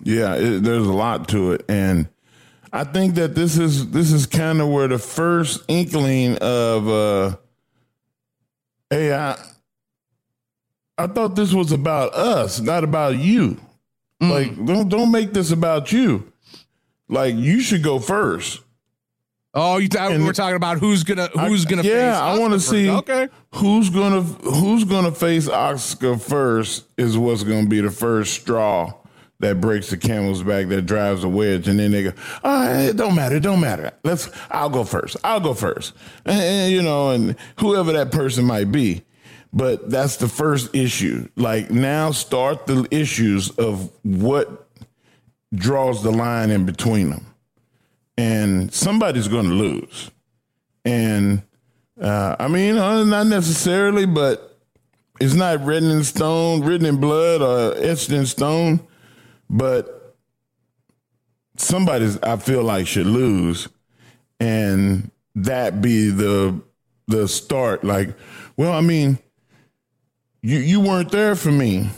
Yeah, 0.03 0.35
it, 0.35 0.63
there's 0.63 0.87
a 0.87 0.93
lot 0.93 1.27
to 1.29 1.51
it, 1.53 1.65
and 1.69 2.07
I 2.73 2.83
think 2.83 3.15
that 3.15 3.35
this 3.35 3.57
is 3.57 3.91
this 3.91 4.11
is 4.11 4.25
kind 4.25 4.61
of 4.61 4.69
where 4.69 4.87
the 4.87 4.97
first 4.97 5.63
inkling 5.67 6.37
of 6.37 6.87
uh 6.87 7.35
hey 8.89 9.13
I 9.13 9.37
I 10.97 11.07
thought 11.07 11.35
this 11.35 11.53
was 11.53 11.71
about 11.71 12.13
us, 12.13 12.59
not 12.59 12.83
about 12.83 13.17
you. 13.17 13.59
Mm. 14.21 14.29
Like 14.29 14.65
don't 14.65 14.89
don't 14.89 15.11
make 15.11 15.33
this 15.33 15.51
about 15.51 15.91
you. 15.91 16.31
Like 17.09 17.35
you 17.35 17.59
should 17.59 17.83
go 17.83 17.99
first. 17.99 18.61
Oh, 19.53 19.79
you 19.79 19.89
th- 19.89 20.17
we're 20.21 20.31
talking 20.31 20.55
about 20.55 20.77
who's 20.77 21.03
gonna 21.03 21.27
who's 21.27 21.65
gonna 21.65 21.83
yeah, 21.83 22.17
I 22.21 22.39
want 22.39 22.53
to 22.53 22.59
see 22.59 22.89
okay. 22.89 23.27
who's 23.55 23.89
gonna 23.89 24.21
who's 24.21 24.85
gonna 24.85 25.11
face 25.11 25.49
Asuka 25.49 26.21
first 26.21 26.85
is 26.97 27.17
what's 27.17 27.43
gonna 27.43 27.67
be 27.67 27.81
the 27.81 27.91
first 27.91 28.33
straw 28.33 28.93
that 29.41 29.61
breaks 29.61 29.89
the 29.89 29.97
camel's 29.97 30.43
back, 30.43 30.67
that 30.69 30.83
drives 30.83 31.23
a 31.23 31.29
wedge, 31.29 31.67
and 31.67 31.79
then 31.79 31.91
they 31.91 32.03
go, 32.03 32.13
oh, 32.43 32.79
it 32.79 32.95
don't 32.95 33.15
matter, 33.15 33.35
it 33.35 33.43
don't 33.43 33.59
matter. 33.59 33.91
Let's, 34.03 34.29
I'll 34.49 34.69
go 34.69 34.83
first. 34.83 35.17
I'll 35.23 35.39
go 35.39 35.53
first. 35.53 35.93
And, 36.25 36.41
and, 36.41 36.71
you 36.71 36.81
know, 36.81 37.09
and 37.09 37.35
whoever 37.59 37.91
that 37.93 38.11
person 38.11 38.45
might 38.45 38.71
be. 38.71 39.03
But 39.53 39.89
that's 39.89 40.17
the 40.17 40.29
first 40.29 40.73
issue. 40.73 41.27
Like 41.35 41.69
now 41.69 42.11
start 42.11 42.67
the 42.67 42.87
issues 42.89 43.49
of 43.51 43.91
what 44.03 44.69
draws 45.53 46.03
the 46.03 46.11
line 46.11 46.51
in 46.51 46.65
between 46.65 47.09
them. 47.09 47.25
And 48.17 48.73
somebody's 48.73 49.27
going 49.27 49.49
to 49.49 49.53
lose. 49.53 50.11
And 50.85 51.43
uh, 51.99 52.35
I 52.39 52.47
mean, 52.47 52.77
uh, 52.77 53.03
not 53.03 53.27
necessarily, 53.27 54.05
but 54.05 54.57
it's 55.19 55.33
not 55.33 55.63
written 55.65 55.91
in 55.91 56.03
stone, 56.03 56.61
written 56.61 56.85
in 56.85 56.97
blood, 56.97 57.41
or 57.41 57.77
etched 57.77 58.11
in 58.11 58.25
stone 58.25 58.79
but 59.51 60.15
somebody's 61.57 62.17
I 62.23 62.37
feel 62.37 62.63
like 62.63 62.87
should 62.87 63.05
lose, 63.05 63.67
and 64.39 65.11
that 65.35 65.81
be 65.81 66.09
the 66.09 66.59
the 67.07 67.27
start. 67.27 67.83
Like, 67.83 68.15
well, 68.55 68.71
I 68.71 68.81
mean, 68.81 69.19
you 70.41 70.57
you 70.57 70.79
weren't 70.79 71.11
there 71.11 71.35
for 71.35 71.51
me. 71.51 71.89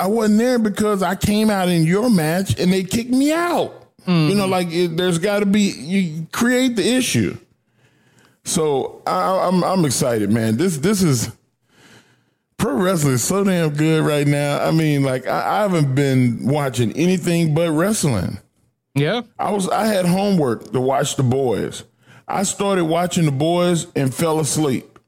I 0.00 0.08
wasn't 0.08 0.40
there 0.40 0.58
because 0.58 1.02
I 1.02 1.14
came 1.14 1.48
out 1.48 1.68
in 1.68 1.84
your 1.84 2.10
match 2.10 2.58
and 2.58 2.72
they 2.72 2.82
kicked 2.82 3.10
me 3.10 3.32
out. 3.32 3.72
Mm. 4.04 4.28
You 4.28 4.34
know, 4.34 4.46
like 4.46 4.66
it, 4.70 4.96
there's 4.96 5.18
got 5.18 5.40
to 5.40 5.46
be 5.46 5.60
you 5.60 6.26
create 6.32 6.74
the 6.74 6.86
issue. 6.96 7.38
So 8.42 9.00
I, 9.06 9.46
I'm 9.46 9.62
I'm 9.62 9.84
excited, 9.84 10.30
man. 10.32 10.56
This 10.56 10.78
this 10.78 11.02
is 11.02 11.30
pro 12.58 12.74
wrestling 12.74 13.14
is 13.14 13.24
so 13.24 13.44
damn 13.44 13.70
good 13.70 14.04
right 14.04 14.26
now. 14.26 14.64
I 14.64 14.70
mean, 14.70 15.02
like 15.02 15.26
I, 15.26 15.58
I 15.58 15.62
haven't 15.62 15.94
been 15.94 16.46
watching 16.46 16.92
anything 16.92 17.54
but 17.54 17.70
wrestling. 17.72 18.38
Yeah, 18.94 19.22
I 19.38 19.50
was. 19.50 19.68
I 19.68 19.86
had 19.86 20.06
homework 20.06 20.72
to 20.72 20.80
watch 20.80 21.16
the 21.16 21.22
boys. 21.22 21.84
I 22.26 22.44
started 22.44 22.84
watching 22.84 23.24
the 23.24 23.32
boys 23.32 23.86
and 23.94 24.14
fell 24.14 24.40
asleep. 24.40 24.98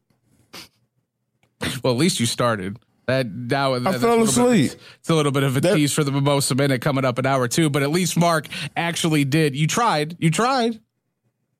Well, 1.82 1.92
at 1.92 1.98
least 1.98 2.20
you 2.20 2.26
started. 2.26 2.78
That 3.06 3.30
now 3.30 3.74
I 3.74 3.98
fell 3.98 4.22
asleep. 4.22 4.72
Bit, 4.72 4.80
it's 4.98 5.10
a 5.10 5.14
little 5.14 5.30
bit 5.30 5.44
of 5.44 5.56
a 5.56 5.60
that, 5.60 5.76
tease 5.76 5.92
for 5.92 6.02
the 6.02 6.10
Mimosa 6.10 6.56
Minute 6.56 6.80
coming 6.80 7.04
up 7.04 7.18
an 7.18 7.26
hour 7.26 7.46
too, 7.46 7.70
but 7.70 7.82
at 7.82 7.90
least 7.90 8.16
Mark 8.16 8.48
actually 8.76 9.24
did. 9.24 9.54
You 9.54 9.68
tried. 9.68 10.16
You 10.18 10.30
tried. 10.30 10.80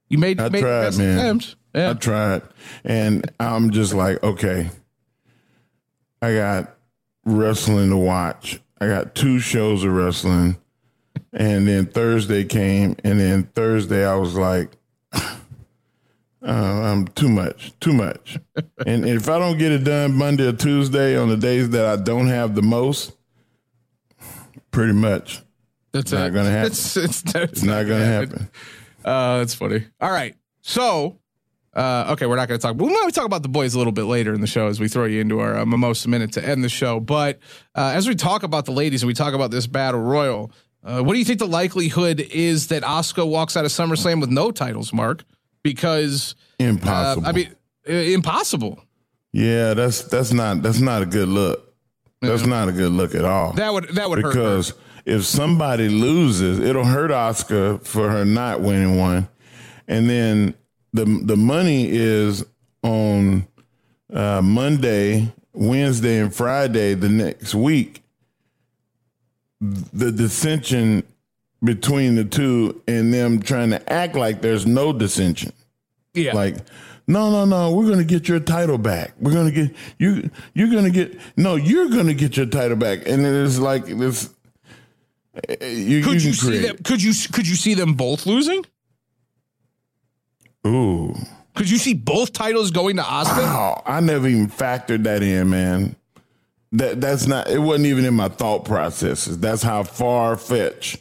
You 0.08 0.18
made. 0.18 0.40
I 0.40 0.48
made 0.48 0.60
tried, 0.60 0.98
man. 0.98 1.40
Yeah. 1.72 1.90
I 1.90 1.94
tried, 1.94 2.42
and 2.84 3.30
I'm 3.38 3.70
just 3.70 3.94
like, 3.94 4.22
okay, 4.24 4.70
I 6.22 6.34
got 6.34 6.76
wrestling 7.24 7.90
to 7.90 7.96
watch. 7.96 8.60
I 8.80 8.86
got 8.86 9.14
two 9.14 9.38
shows 9.38 9.84
of 9.84 9.92
wrestling. 9.92 10.56
And 11.32 11.68
then 11.68 11.86
Thursday 11.86 12.44
came, 12.44 12.96
and 13.04 13.20
then 13.20 13.44
Thursday 13.54 14.06
I 14.06 14.14
was 14.16 14.34
like, 14.34 14.70
uh, 15.12 15.28
I'm 16.42 17.06
too 17.08 17.28
much, 17.28 17.78
too 17.80 17.92
much. 17.92 18.38
and, 18.86 19.06
if 19.06 19.28
I 19.28 19.38
don't 19.38 19.58
get 19.58 19.72
it 19.72 19.84
done 19.84 20.14
Monday 20.14 20.46
or 20.46 20.52
Tuesday 20.52 21.16
on 21.16 21.28
the 21.28 21.36
days 21.36 21.70
that 21.70 21.84
I 21.84 21.96
don't 21.96 22.28
have 22.28 22.54
the 22.54 22.62
most, 22.62 23.16
pretty 24.70 24.94
much, 24.94 25.42
that's 25.92 26.12
not 26.12 26.32
going 26.32 26.46
to 26.46 26.50
happen. 26.50 26.72
It's, 26.72 26.96
it's, 26.96 27.22
it's, 27.22 27.34
it's 27.34 27.62
not 27.62 27.86
going 27.86 28.00
to 28.00 28.06
happen. 28.06 28.50
Uh, 29.04 29.38
that's 29.38 29.54
funny. 29.54 29.84
All 30.00 30.10
right, 30.10 30.34
so 30.62 31.18
uh, 31.76 32.06
okay, 32.12 32.24
we're 32.24 32.36
not 32.36 32.48
going 32.48 32.58
to 32.58 32.66
talk. 32.66 32.76
But 32.76 32.86
we'll 32.86 33.10
talk 33.10 33.26
about 33.26 33.42
the 33.42 33.50
boys 33.50 33.74
a 33.74 33.78
little 33.78 33.92
bit 33.92 34.04
later 34.04 34.32
in 34.32 34.40
the 34.40 34.46
show 34.46 34.66
as 34.66 34.80
we 34.80 34.88
throw 34.88 35.04
you 35.04 35.20
into 35.20 35.40
our 35.40 35.58
uh, 35.58 35.66
mimosa 35.66 36.08
minute 36.08 36.32
to 36.32 36.44
end 36.44 36.64
the 36.64 36.70
show. 36.70 37.00
But 37.00 37.38
uh, 37.74 37.92
as 37.94 38.08
we 38.08 38.14
talk 38.14 38.42
about 38.42 38.64
the 38.64 38.72
ladies 38.72 39.02
and 39.02 39.08
we 39.08 39.14
talk 39.14 39.34
about 39.34 39.50
this 39.50 39.66
battle 39.66 40.00
royal, 40.00 40.50
uh, 40.82 41.02
what 41.02 41.12
do 41.12 41.18
you 41.18 41.24
think 41.24 41.38
the 41.38 41.46
likelihood 41.46 42.20
is 42.20 42.68
that 42.68 42.82
Asuka 42.82 43.28
walks 43.28 43.58
out 43.58 43.66
of 43.66 43.70
SummerSlam 43.70 44.20
with 44.20 44.30
no 44.30 44.50
titles, 44.50 44.92
Mark? 44.92 45.24
Because 45.62 46.34
uh, 46.58 46.64
impossible. 46.64 47.26
I 47.26 47.32
mean, 47.32 47.54
impossible. 47.84 48.82
Yeah, 49.32 49.74
that's 49.74 50.02
that's 50.04 50.32
not 50.32 50.62
that's 50.62 50.80
not 50.80 51.02
a 51.02 51.06
good 51.06 51.28
look. 51.28 51.74
That's 52.22 52.42
yeah. 52.42 52.48
not 52.48 52.68
a 52.68 52.72
good 52.72 52.92
look 52.92 53.14
at 53.14 53.26
all. 53.26 53.52
That 53.52 53.74
would 53.74 53.90
that 53.90 54.08
would 54.08 54.22
because 54.22 54.72
if 55.04 55.26
somebody 55.26 55.90
loses, 55.90 56.58
it'll 56.58 56.86
hurt 56.86 57.10
Asuka 57.10 57.84
for 57.84 58.08
her 58.08 58.24
not 58.24 58.62
winning 58.62 58.96
one, 58.96 59.28
and 59.86 60.08
then 60.08 60.54
the 60.96 61.04
the 61.24 61.36
money 61.36 61.88
is 61.88 62.44
on 62.82 63.46
uh, 64.12 64.42
Monday, 64.42 65.32
Wednesday, 65.52 66.18
and 66.18 66.34
Friday 66.34 66.94
the 66.94 67.08
next 67.08 67.54
week. 67.54 68.02
The 69.60 70.12
dissension 70.12 71.02
between 71.64 72.14
the 72.14 72.24
two 72.24 72.82
and 72.86 73.12
them 73.12 73.40
trying 73.40 73.70
to 73.70 73.92
act 73.92 74.14
like 74.14 74.42
there's 74.42 74.66
no 74.66 74.92
dissension. 74.92 75.52
Yeah. 76.12 76.34
Like, 76.34 76.56
no, 77.08 77.30
no, 77.30 77.44
no, 77.44 77.74
we're 77.74 77.88
gonna 77.88 78.04
get 78.04 78.28
your 78.28 78.40
title 78.40 78.78
back. 78.78 79.14
We're 79.20 79.32
gonna 79.32 79.50
get 79.50 79.74
you 79.98 80.30
you're 80.54 80.70
gonna 80.70 80.90
get 80.90 81.18
no, 81.36 81.56
you're 81.56 81.88
gonna 81.88 82.14
get 82.14 82.36
your 82.36 82.46
title 82.46 82.76
back. 82.76 83.06
And 83.06 83.24
it's 83.24 83.58
like 83.58 83.86
this 83.86 84.30
you, 85.60 86.02
could 86.02 86.22
you, 86.22 86.30
you 86.30 86.34
see 86.34 86.58
them 86.58 86.76
could 86.78 87.02
you 87.02 87.12
could 87.32 87.46
you 87.46 87.56
see 87.56 87.74
them 87.74 87.94
both 87.94 88.26
losing? 88.26 88.64
Ooh. 90.66 91.14
Could 91.54 91.70
you 91.70 91.78
see 91.78 91.94
both 91.94 92.32
titles 92.32 92.70
going 92.70 92.96
to 92.96 93.02
Asuka? 93.02 93.42
Wow, 93.42 93.82
I 93.86 94.00
never 94.00 94.28
even 94.28 94.48
factored 94.48 95.04
that 95.04 95.22
in, 95.22 95.48
man. 95.48 95.96
That 96.72 97.00
that's 97.00 97.26
not. 97.26 97.48
It 97.48 97.58
wasn't 97.58 97.86
even 97.86 98.04
in 98.04 98.14
my 98.14 98.28
thought 98.28 98.64
processes. 98.64 99.38
That's 99.38 99.62
how 99.62 99.82
far 99.84 100.36
fetched 100.36 101.00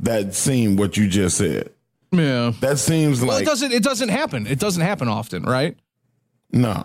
that 0.00 0.34
seemed. 0.34 0.78
What 0.78 0.96
you 0.96 1.08
just 1.08 1.38
said. 1.38 1.70
Yeah, 2.12 2.52
that 2.60 2.78
seems 2.78 3.20
well, 3.20 3.30
like 3.30 3.42
it 3.42 3.46
doesn't. 3.46 3.72
It 3.72 3.82
doesn't 3.82 4.10
happen. 4.10 4.46
It 4.46 4.60
doesn't 4.60 4.82
happen 4.82 5.08
often, 5.08 5.42
right? 5.42 5.76
No, 6.52 6.84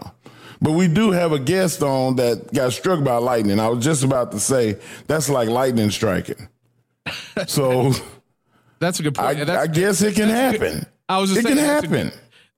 but 0.61 0.71
we 0.71 0.87
do 0.87 1.11
have 1.11 1.31
a 1.31 1.39
guest 1.39 1.83
on 1.83 2.15
that 2.15 2.51
got 2.53 2.73
struck 2.73 3.03
by 3.03 3.17
lightning. 3.17 3.59
I 3.59 3.67
was 3.67 3.83
just 3.83 4.03
about 4.03 4.31
to 4.31 4.39
say 4.39 4.77
that's 5.07 5.29
like 5.29 5.49
lightning 5.49 5.91
striking. 5.91 6.47
So 7.47 7.93
that's 8.79 8.99
a 8.99 9.03
good 9.03 9.15
point. 9.15 9.49
I, 9.49 9.61
I 9.61 9.67
guess 9.67 10.01
it 10.01 10.15
can 10.15 10.29
happen. 10.29 10.85
I 11.07 11.17
was 11.17 11.29
just 11.29 11.39
it 11.39 11.43
saying, 11.43 11.57
can 11.57 11.65
happen. 11.65 12.11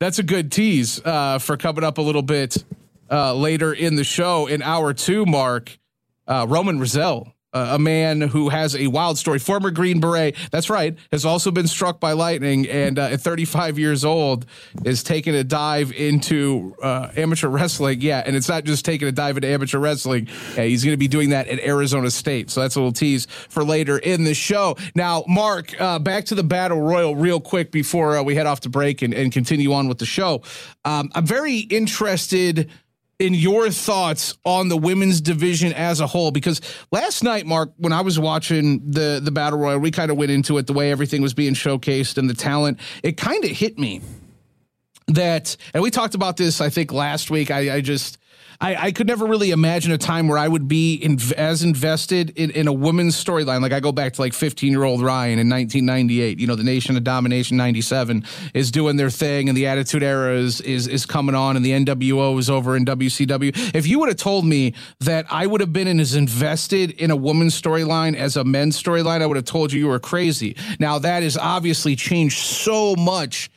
That's 0.04 0.20
a, 0.20 0.24
good 0.24 0.52
tease 0.52 1.00
uh, 1.06 1.40
for 1.40 1.56
coming 1.56 1.86
up 1.86 1.98
a 1.98 2.02
little 2.02 2.22
bit 2.22 2.62
uh, 3.10 3.34
later 3.36 3.72
in 3.72 3.96
the 3.96 4.04
show 4.04 4.48
in 4.48 4.62
hour 4.62 4.94
two. 4.94 5.26
Mark 5.26 5.80
uh, 6.28 6.46
Roman 6.50 6.78
uh, 6.78 7.33
a 7.54 7.80
man 7.80 8.22
who 8.22 8.50
has 8.50 8.76
a 8.76 8.88
wild 8.88 9.18
story, 9.18 9.40
former 9.40 9.72
Green 9.72 10.00
Beret. 10.00 10.36
That's 10.52 10.70
right, 10.70 10.98
has 11.12 11.26
also 11.26 11.52
been 11.52 11.68
struck 11.68 12.00
by 12.00 12.14
lightning, 12.14 12.68
and 12.68 12.98
uh, 12.98 13.04
at 13.04 13.22
35 13.22 13.78
years 13.80 14.04
old, 14.04 14.46
is 14.84 15.04
taking 15.04 15.36
a 15.36 15.44
dive 15.44 15.92
into 15.92 16.76
uh, 16.82 17.10
amateur 17.16 17.48
wrestling. 17.48 18.02
Yeah, 18.02 18.24
and 18.26 18.36
it's 18.36 18.50
not 18.50 18.64
just 18.64 18.86
taking 18.86 19.08
a 19.08 19.12
dive 19.12 19.38
into 19.38 19.48
amateur 19.48 19.80
wrestling. 19.80 20.28
he's 20.56 20.84
going 20.84 20.94
to 20.94 20.98
be 20.98 21.08
doing 21.08 21.30
that 21.30 21.48
at 21.48 21.60
Arizona 21.60 22.10
State. 22.10 22.50
So 22.50 22.62
that's 22.62 22.76
a 22.76 22.80
little 22.80 22.92
tease 22.92 23.26
for 23.50 23.64
later 23.64 23.98
in 23.98 24.24
the 24.24 24.34
show. 24.34 24.76
Now, 24.96 25.24
Mark, 25.28 25.80
uh, 25.80 26.00
back 26.00 26.26
to 26.26 26.36
the 26.36 26.44
battle 26.44 26.82
royal 26.82 27.16
real 27.16 27.40
quick 27.40 27.72
before 27.72 28.18
uh, 28.18 28.24
we 28.24 28.36
head 28.36 28.48
off 28.48 28.62
to 28.62 28.70
break 28.70 29.02
and, 29.02 29.14
and 29.14 29.32
continue 29.32 29.74
on 29.74 29.88
with 29.88 30.00
the 30.00 30.06
show. 30.06 30.42
Um, 30.86 31.12
I'm 31.16 31.26
very 31.26 31.60
interested 31.60 32.70
in 33.20 33.34
your 33.34 33.70
thoughts 33.70 34.38
on 34.44 34.70
the 34.70 34.78
women's 34.78 35.22
division 35.22 35.74
as 35.74 36.00
a 36.00 36.08
whole? 36.08 36.32
Because 36.32 36.62
last 36.92 37.24
night 37.24 37.46
mark 37.46 37.72
when 37.78 37.94
i 37.94 38.02
was 38.02 38.20
watching 38.20 38.82
the 38.90 39.20
the 39.24 39.32
battle 39.32 39.60
royal 39.60 39.80
we 39.80 39.92
kind 39.92 40.12
of 40.12 40.18
went 40.18 40.32
into 40.32 40.58
it 40.58 40.68
the 40.68 40.74
way 40.74 40.92
everything 40.92 41.22
was 41.22 41.34
being 41.34 41.54
showcased 41.54 42.18
and 42.18 42.30
the 42.30 42.34
talent 42.34 42.80
it 43.04 43.18
kind 43.18 43.44
of 43.44 43.50
hit 43.52 43.78
me 43.78 44.02
that 45.08 45.56
and 45.74 45.84
we 45.84 45.92
talked 45.92 46.16
about 46.16 46.38
this 46.38 46.62
i 46.62 46.70
think 46.70 46.92
last 46.92 47.30
week. 47.30 47.52
I, 47.52 47.76
I 47.76 47.82
just 47.82 48.18
I, 48.62 48.76
I 48.76 48.92
could 48.92 49.08
never 49.08 49.26
really 49.26 49.52
imagine 49.52 49.92
a 49.92 49.98
time 49.98 50.28
where 50.28 50.38
I 50.38 50.48
would 50.48 50.68
be 50.68 50.96
in, 50.96 51.18
as 51.38 51.64
invested 51.64 52.32
in, 52.32 52.52
in 52.52 52.68
a 52.68 52.74
woman's 52.74 53.22
storyline. 53.22 53.62
Like 53.62 53.72
I 53.72 53.80
go 53.80 53.92
back 53.92 54.14
to 54.14 54.22
like 54.22 54.34
15 54.34 54.72
year 54.72 54.84
old 54.84 55.02
Ryan 55.02 55.40
in 55.40 55.50
1998. 55.50 56.40
You 56.40 56.48
know, 56.48 56.56
the 56.56 56.64
Nation 56.64 56.96
of 56.98 57.04
Domination 57.04 57.58
97 57.58 58.26
is 58.54 58.72
doing 58.72 58.98
their 58.98 59.10
thing, 59.10 59.50
and 59.50 59.58
the 59.58 59.68
Attitude 59.68 60.04
Era 60.04 60.36
is 60.36 60.62
is, 60.62 60.88
is 60.88 61.06
coming 61.06 61.36
on, 61.36 61.56
and 61.56 61.66
the 61.66 61.72
NWO 61.72 62.38
is 62.40 62.50
over 62.50 62.76
in 62.76 62.86
WCW. 62.86 63.76
If 63.76 63.88
you 63.88 64.00
would 64.00 64.10
have 64.10 64.18
told 64.18 64.46
me 64.46 64.74
that 65.00 65.26
I 65.30 65.48
would 65.48 65.62
have 65.62 65.74
been 65.74 66.00
as 66.00 66.16
invested 66.16 66.92
in 66.92 67.12
a 67.12 67.16
woman's 67.16 67.60
storyline 67.60 68.16
as 68.16 68.38
a 68.38 68.44
men's 68.44 68.82
storyline, 68.82 69.22
I 69.22 69.28
would 69.28 69.38
have 69.38 69.46
told 69.46 69.72
you 69.72 69.80
you 69.80 69.88
were 69.88 70.00
crazy. 70.00 70.56
Now 70.80 71.00
that 71.00 71.24
has 71.24 71.38
obviously 71.38 71.96
changed 71.96 72.38
so 72.38 72.96
much 72.96 73.50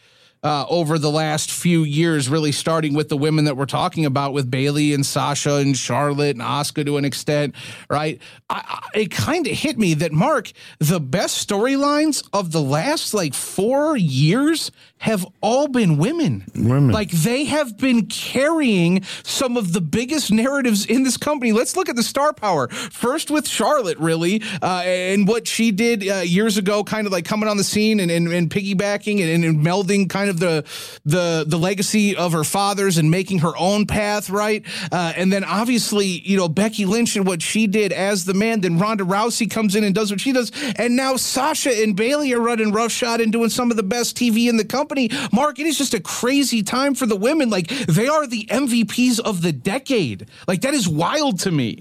uh, 0.42 0.66
over 0.68 0.98
the 0.98 1.10
last 1.10 1.50
few 1.50 1.82
years, 1.82 2.28
really 2.28 2.52
starting 2.52 2.94
with 2.94 3.08
the 3.08 3.16
women 3.16 3.46
that 3.46 3.56
we're 3.56 3.66
talking 3.66 4.06
about 4.06 4.32
with 4.32 4.50
Bayley 4.50 4.94
and 4.94 5.04
Sasha 5.04 5.54
and 5.54 5.76
Charlotte 5.76 6.36
and 6.36 6.40
Asuka 6.40 6.84
to 6.86 6.96
an 6.96 7.04
extent, 7.04 7.54
right? 7.90 8.20
I, 8.48 8.80
I, 8.94 8.98
it 8.98 9.10
kind 9.10 9.46
of 9.46 9.52
hit 9.52 9.78
me 9.78 9.94
that 9.94 10.12
Mark, 10.12 10.52
the 10.78 11.00
best 11.00 11.48
storylines 11.48 12.26
of 12.32 12.52
the 12.52 12.62
last 12.62 13.14
like 13.14 13.34
four 13.34 13.96
years 13.96 14.70
have 14.98 15.26
all 15.40 15.68
been 15.68 15.98
women. 15.98 16.44
Women. 16.54 16.90
Like 16.90 17.10
they 17.10 17.44
have 17.44 17.76
been 17.76 18.06
carrying 18.06 19.02
some 19.24 19.56
of 19.56 19.72
the 19.72 19.80
biggest 19.80 20.32
narratives 20.32 20.86
in 20.86 21.02
this 21.02 21.16
company. 21.16 21.52
Let's 21.52 21.76
look 21.76 21.88
at 21.88 21.96
the 21.96 22.02
star 22.02 22.32
power. 22.32 22.68
First 22.68 23.30
with 23.30 23.46
Charlotte, 23.46 23.98
really, 23.98 24.42
uh, 24.62 24.82
and 24.84 25.28
what 25.28 25.46
she 25.46 25.70
did 25.70 26.08
uh, 26.08 26.16
years 26.20 26.56
ago, 26.56 26.82
kind 26.82 27.06
of 27.06 27.12
like 27.12 27.24
coming 27.24 27.48
on 27.48 27.56
the 27.56 27.64
scene 27.64 28.00
and, 28.00 28.10
and, 28.10 28.28
and 28.28 28.50
piggybacking 28.50 29.20
and, 29.22 29.44
and, 29.44 29.66
melding 29.66 30.08
kind 30.08 30.30
of 30.30 30.38
the, 30.38 30.64
the, 31.04 31.44
the 31.46 31.58
legacy 31.58 32.16
of 32.16 32.32
her 32.32 32.44
father's 32.44 32.98
and 32.98 33.10
making 33.10 33.40
her 33.40 33.56
own 33.56 33.86
path, 33.86 34.30
right? 34.30 34.64
Uh, 34.92 35.12
and 35.16 35.32
then 35.32 35.44
obviously, 35.44 36.06
you 36.06 36.36
know, 36.36 36.48
Becky 36.48 36.84
Lynch 36.84 37.16
and 37.16 37.26
what 37.26 37.42
she 37.42 37.66
did 37.66 37.92
as 37.92 38.24
the 38.24 38.34
man. 38.34 38.60
Then 38.60 38.78
Ronda 38.78 39.04
Rousey 39.04 39.50
comes 39.50 39.74
in 39.74 39.84
and 39.84 39.94
does 39.94 40.10
what 40.10 40.20
she 40.20 40.32
does. 40.32 40.52
And 40.76 40.96
now 40.96 41.16
Sasha 41.16 41.82
and 41.82 41.96
Bayley 41.96 42.32
are 42.32 42.40
running 42.40 42.72
roughshod 42.72 43.20
and 43.20 43.32
doing 43.32 43.50
some 43.50 43.70
of 43.70 43.76
the 43.76 43.82
best 43.82 44.16
TV 44.16 44.48
in 44.48 44.56
the 44.56 44.64
company 44.64 44.85
company. 44.86 45.10
Mark, 45.32 45.58
it 45.58 45.66
is 45.66 45.76
just 45.76 45.94
a 45.94 46.00
crazy 46.00 46.62
time 46.62 46.94
for 46.94 47.06
the 47.06 47.16
women. 47.16 47.50
Like 47.50 47.68
they 47.68 48.06
are 48.06 48.26
the 48.26 48.46
MVPs 48.46 49.20
of 49.20 49.42
the 49.42 49.52
decade. 49.52 50.26
Like 50.46 50.60
that 50.62 50.74
is 50.74 50.88
wild 50.88 51.40
to 51.40 51.50
me. 51.50 51.80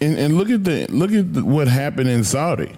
And, 0.00 0.18
and 0.18 0.36
look 0.36 0.50
at 0.50 0.64
the 0.64 0.86
look 0.88 1.12
at 1.12 1.32
the, 1.32 1.44
what 1.44 1.68
happened 1.68 2.08
in 2.08 2.24
Saudi. 2.24 2.76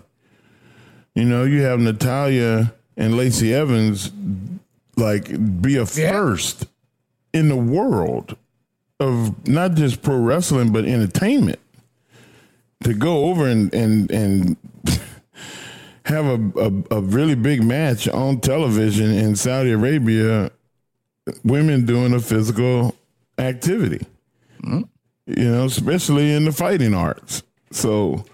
You 1.15 1.25
know, 1.25 1.45
you 1.45 1.63
have 1.63 1.81
Natalya 1.81 2.75
and 2.97 3.17
Lacey 3.17 3.53
Evans 3.55 4.13
like 4.97 5.29
be 5.61 5.77
a 5.77 5.85
yeah. 5.85 6.13
first 6.13 6.67
in 7.33 7.49
the 7.49 7.57
world 7.57 8.37
of 9.01 9.49
not 9.49 9.75
just 9.75 10.03
pro 10.03 10.17
wrestling 10.17 10.73
but 10.73 10.85
entertainment 10.85 11.59
to 12.85 12.95
go 12.95 13.25
over 13.25 13.49
and 13.49 13.75
and 13.75 14.11
and 14.13 14.57
have 16.05 16.27
a, 16.27 16.61
a, 16.61 16.99
a, 16.99 17.01
really 17.01 17.35
big 17.35 17.63
match 17.63 18.09
on 18.09 18.41
television 18.41 19.11
in 19.11 19.37
Saudi 19.37 19.71
Arabia, 19.71 20.51
women 21.45 21.87
doing 21.87 22.13
a 22.13 22.21
physical 22.21 22.95
activity, 23.39 24.07
mm-hmm. 24.63 24.83
you 25.27 25.51
know, 25.51 25.65
especially 25.65 26.33
in 26.33 26.45
the 26.45 26.53
fighting 26.53 26.95
arts. 26.95 27.43
So, 27.71 28.25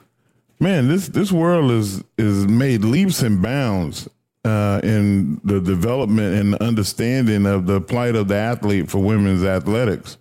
man, 0.58 0.88
this 0.88 1.08
this 1.08 1.30
world 1.30 1.70
is 1.70 2.02
is 2.18 2.46
made 2.46 2.84
leaps 2.84 3.22
and 3.22 3.40
bounds 3.40 4.08
uh, 4.44 4.80
in 4.82 5.40
the 5.44 5.60
development 5.60 6.34
and 6.34 6.54
understanding 6.56 7.46
of 7.46 7.66
the 7.66 7.80
plight 7.80 8.16
of 8.16 8.28
the 8.28 8.36
athlete 8.36 8.90
for 8.90 8.98
women's 8.98 9.44
athletics. 9.44 10.16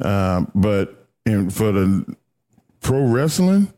Uh, 0.00 0.44
but 0.54 1.06
in, 1.26 1.50
for 1.50 1.72
the 1.72 2.16
pro 2.80 3.04
wrestling, 3.06 3.72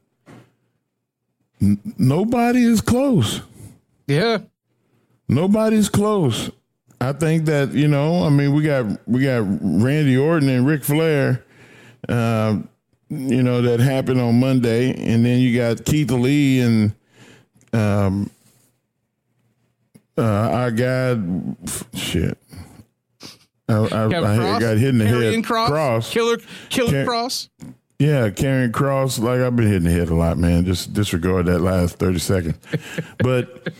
N- 1.63 1.79
nobody 1.97 2.65
is 2.65 2.81
close. 2.81 3.41
Yeah. 4.07 4.39
Nobody's 5.29 5.89
close. 5.89 6.51
I 7.01 7.13
think 7.13 7.47
that, 7.47 7.73
you 7.73 7.89
know, 7.89 8.25
I 8.25 8.29
mean, 8.29 8.53
we 8.53 8.63
got 8.63 8.85
we 9.09 9.23
got 9.23 9.45
Randy 9.63 10.17
Orton 10.17 10.49
and 10.49 10.67
Ric 10.67 10.85
Flair, 10.85 11.45
uh, 12.09 12.59
you 13.09 13.43
know, 13.43 13.63
that 13.63 13.81
happened 13.81 14.21
on 14.21 14.39
Monday, 14.39 14.91
and 14.91 15.25
then 15.25 15.39
you 15.41 15.57
got 15.57 15.85
Keith 15.85 16.11
Lee 16.11 16.61
and 16.61 16.93
um, 17.73 18.31
uh, 20.19 20.23
our 20.23 20.71
guy, 20.71 21.17
shit. 21.95 22.39
I, 23.69 23.75
I, 23.75 24.05
I 24.07 24.61
got 24.61 24.77
hit 24.77 24.91
in 24.91 24.99
the 24.99 25.07
head. 25.07 25.45
Cross, 25.45 25.71
cross, 25.71 26.11
killer, 26.13 26.37
killer 26.69 27.05
cross. 27.05 27.49
Yeah, 28.03 28.31
Karrion 28.31 28.73
Kross. 28.73 29.23
Like 29.23 29.39
I've 29.39 29.55
been 29.55 29.69
hitting 29.69 29.85
the 29.85 29.93
head 29.93 30.09
a 30.09 30.15
lot, 30.17 30.37
man. 30.37 30.65
Just 30.65 30.93
disregard 30.93 31.47
that 31.47 31.61
last 31.61 32.01
thirty 32.01 32.19
seconds. 32.19 32.59
but 33.19 33.73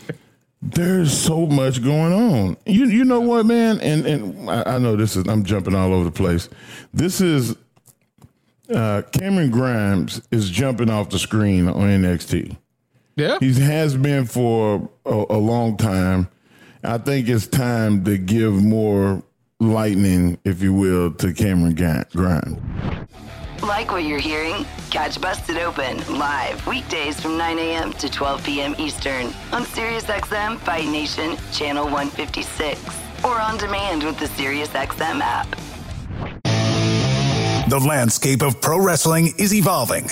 there's 0.61 1.11
so 1.11 1.45
much 1.45 1.83
going 1.83 2.13
on. 2.13 2.55
You 2.65 2.85
you 2.85 3.03
know 3.03 3.19
what, 3.19 3.45
man? 3.45 3.81
And 3.81 4.05
and 4.05 4.49
I, 4.49 4.75
I, 4.75 4.77
know 4.77 4.95
this 4.95 5.17
is 5.17 5.27
I'm 5.27 5.43
jumping 5.43 5.75
all 5.75 5.93
over 5.93 6.05
the 6.05 6.11
place. 6.11 6.47
This 6.93 7.19
is 7.19 7.57
uh, 8.73 9.01
Cameron 9.11 9.51
Grimes 9.51 10.21
is 10.31 10.49
jumping 10.49 10.89
off 10.89 11.09
the 11.09 11.19
screen 11.19 11.67
on 11.67 11.89
NXT. 11.89 12.55
Yeah, 13.17 13.39
he 13.41 13.53
has 13.59 13.97
been 13.97 14.25
for 14.25 14.89
a, 15.05 15.25
a 15.31 15.37
long 15.37 15.75
time. 15.75 16.29
I 16.81 16.97
think 16.97 17.27
it's 17.27 17.45
time 17.45 18.05
to 18.05 18.17
give 18.17 18.53
more 18.53 19.21
lightning, 19.59 20.37
if 20.45 20.61
you 20.61 20.73
will, 20.73 21.11
to 21.15 21.33
Cameron 21.33 21.75
Grimes. 21.75 22.57
Like 23.63 23.91
what 23.91 24.03
you're 24.03 24.19
hearing? 24.19 24.65
Catch 24.89 25.21
Busted 25.21 25.57
Open 25.57 25.97
live 26.17 26.67
weekdays 26.67 27.17
from 27.17 27.37
9 27.37 27.57
a.m. 27.57 27.93
to 27.93 28.09
12 28.09 28.43
p.m. 28.43 28.75
Eastern 28.77 29.27
on 29.53 29.63
SiriusXM 29.63 30.59
Fight 30.59 30.89
Nation 30.89 31.37
Channel 31.53 31.85
156 31.85 32.81
or 33.23 33.39
on 33.39 33.57
demand 33.57 34.03
with 34.03 34.19
the 34.19 34.25
SiriusXM 34.25 35.21
app. 35.21 35.49
The 37.69 37.79
landscape 37.79 38.41
of 38.41 38.59
pro 38.59 38.83
wrestling 38.83 39.33
is 39.37 39.53
evolving 39.53 40.09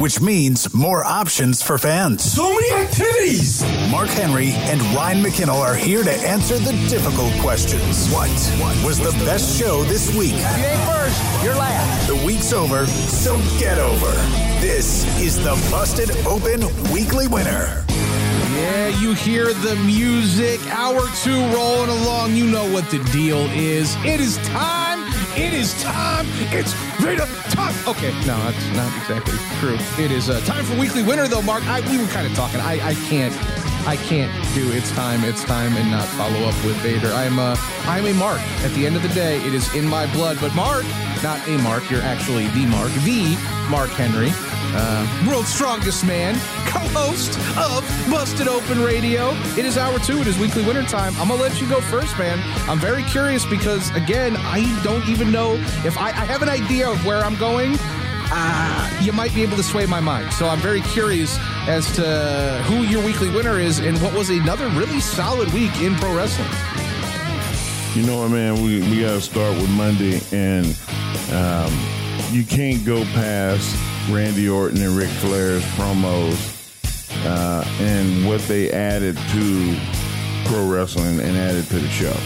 which 0.00 0.20
means 0.20 0.72
more 0.72 1.04
options 1.04 1.62
for 1.62 1.78
fans. 1.78 2.22
So 2.22 2.54
many 2.54 2.70
activities! 2.72 3.62
Mark 3.90 4.08
Henry 4.08 4.50
and 4.52 4.80
Ryan 4.94 5.22
McKinnell 5.22 5.60
are 5.60 5.74
here 5.74 6.04
to 6.04 6.12
answer 6.12 6.58
the 6.58 6.72
difficult 6.88 7.32
questions. 7.40 8.08
What, 8.12 8.30
what 8.60 8.86
was 8.86 8.98
the 8.98 9.12
best 9.24 9.58
show 9.58 9.82
this 9.84 10.14
week? 10.14 10.32
You 10.32 10.38
ain't 10.38 10.90
first, 10.90 11.44
you're 11.44 11.54
last. 11.54 12.06
The 12.06 12.24
week's 12.24 12.52
over, 12.52 12.86
so 12.86 13.36
get 13.58 13.78
over. 13.78 14.12
This 14.60 15.04
is 15.20 15.36
the 15.36 15.54
Busted 15.70 16.10
Open 16.26 16.62
Weekly 16.92 17.26
Winner. 17.26 17.84
Yeah, 17.88 18.88
you 19.00 19.14
hear 19.14 19.52
the 19.52 19.76
music. 19.86 20.60
Hour 20.72 21.02
two 21.22 21.38
rolling 21.52 21.90
along. 21.90 22.34
You 22.34 22.46
know 22.46 22.70
what 22.72 22.90
the 22.90 22.98
deal 23.12 23.38
is. 23.50 23.94
It 24.04 24.20
is 24.20 24.36
time. 24.48 25.07
It 25.38 25.54
is 25.54 25.80
time. 25.80 26.26
It's 26.50 26.74
right 27.00 27.16
time. 27.16 27.72
Okay, 27.86 28.10
no, 28.26 28.36
that's 28.42 28.66
not 28.74 28.92
exactly 28.98 29.38
true. 29.60 29.78
It 30.04 30.10
is 30.10 30.28
uh, 30.28 30.40
time 30.40 30.64
for 30.64 30.76
weekly 30.76 31.04
winner, 31.04 31.28
though. 31.28 31.42
Mark, 31.42 31.64
I, 31.68 31.80
we 31.88 31.96
were 31.96 32.08
kind 32.08 32.26
of 32.26 32.34
talking. 32.34 32.58
I, 32.58 32.88
I 32.88 32.94
can't. 33.06 33.32
I 33.86 33.94
can't 33.96 34.32
do 34.52 34.70
it's 34.72 34.90
time, 34.90 35.22
it's 35.22 35.44
time, 35.44 35.76
and 35.76 35.92
not 35.92 36.06
follow 36.08 36.40
up 36.40 36.56
with 36.64 36.74
Vader. 36.78 37.12
I'm 37.12 37.38
a, 37.38 37.56
I'm 37.84 38.04
a 38.06 38.12
Mark. 38.14 38.40
At 38.64 38.72
the 38.72 38.84
end 38.84 38.96
of 38.96 39.02
the 39.02 39.08
day, 39.10 39.36
it 39.46 39.54
is 39.54 39.72
in 39.76 39.86
my 39.86 40.12
blood. 40.12 40.38
But 40.40 40.56
Mark, 40.56 40.84
not 41.22 41.46
a 41.46 41.56
Mark. 41.58 41.88
You're 41.88 42.02
actually 42.02 42.48
the 42.48 42.66
Mark, 42.66 42.90
the 43.04 43.38
Mark 43.70 43.90
Henry 43.90 44.30
uh, 44.78 45.26
world's 45.28 45.52
strongest 45.52 46.06
man, 46.06 46.34
co-host 46.66 47.38
of 47.58 47.82
Busted 48.10 48.46
Open 48.48 48.80
Radio. 48.80 49.32
It 49.58 49.64
is 49.64 49.76
hour 49.76 49.98
two. 49.98 50.18
It 50.20 50.26
is 50.26 50.38
weekly 50.38 50.64
winter 50.64 50.84
time. 50.84 51.14
I'm 51.16 51.28
gonna 51.28 51.42
let 51.42 51.60
you 51.60 51.68
go 51.68 51.80
first, 51.80 52.16
man. 52.18 52.38
I'm 52.68 52.78
very 52.78 53.02
curious 53.04 53.44
because 53.44 53.90
again, 53.96 54.36
I 54.36 54.60
don't 54.84 55.06
even 55.08 55.32
know 55.32 55.54
if 55.84 55.98
I, 55.98 56.08
I 56.08 56.24
have 56.24 56.42
an 56.42 56.48
idea 56.48 56.88
of 56.88 57.04
where 57.04 57.18
I'm 57.18 57.36
going. 57.36 57.76
Uh, 58.30 59.00
you 59.02 59.10
might 59.12 59.34
be 59.34 59.42
able 59.42 59.56
to 59.56 59.62
sway 59.62 59.86
my 59.86 60.00
mind. 60.00 60.32
So 60.34 60.46
I'm 60.48 60.58
very 60.58 60.82
curious 60.82 61.38
as 61.66 61.90
to 61.96 62.62
who 62.66 62.82
your 62.82 63.02
weekly 63.04 63.30
winner 63.30 63.58
is 63.58 63.78
and 63.78 64.00
what 64.02 64.12
was 64.12 64.28
another 64.30 64.68
really 64.70 65.00
solid 65.00 65.52
week 65.52 65.74
in 65.80 65.94
pro 65.96 66.14
wrestling. 66.14 66.48
You 67.94 68.06
know 68.06 68.18
what, 68.18 68.30
man? 68.30 68.62
We 68.62 68.80
we 68.90 69.00
got 69.00 69.14
to 69.14 69.20
start 69.20 69.56
with 69.56 69.70
Monday, 69.70 70.20
and 70.30 70.66
um, 71.32 71.72
you 72.30 72.44
can't 72.44 72.84
go 72.84 73.02
past 73.06 73.74
Randy 74.10 74.48
Orton 74.48 74.80
and 74.82 74.96
Ric 74.96 75.08
Flair's 75.08 75.62
promos 75.76 76.36
uh, 77.26 77.64
and 77.80 78.26
what 78.26 78.40
they 78.42 78.70
added 78.70 79.16
to 79.16 79.76
pro 80.46 80.66
wrestling 80.66 81.20
and 81.20 81.36
added 81.36 81.66
to 81.66 81.78
the 81.78 81.88
show. 81.88 82.16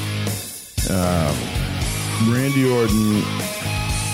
Uh, 0.89 1.35
Randy 2.31 2.71
Orton 2.71 3.23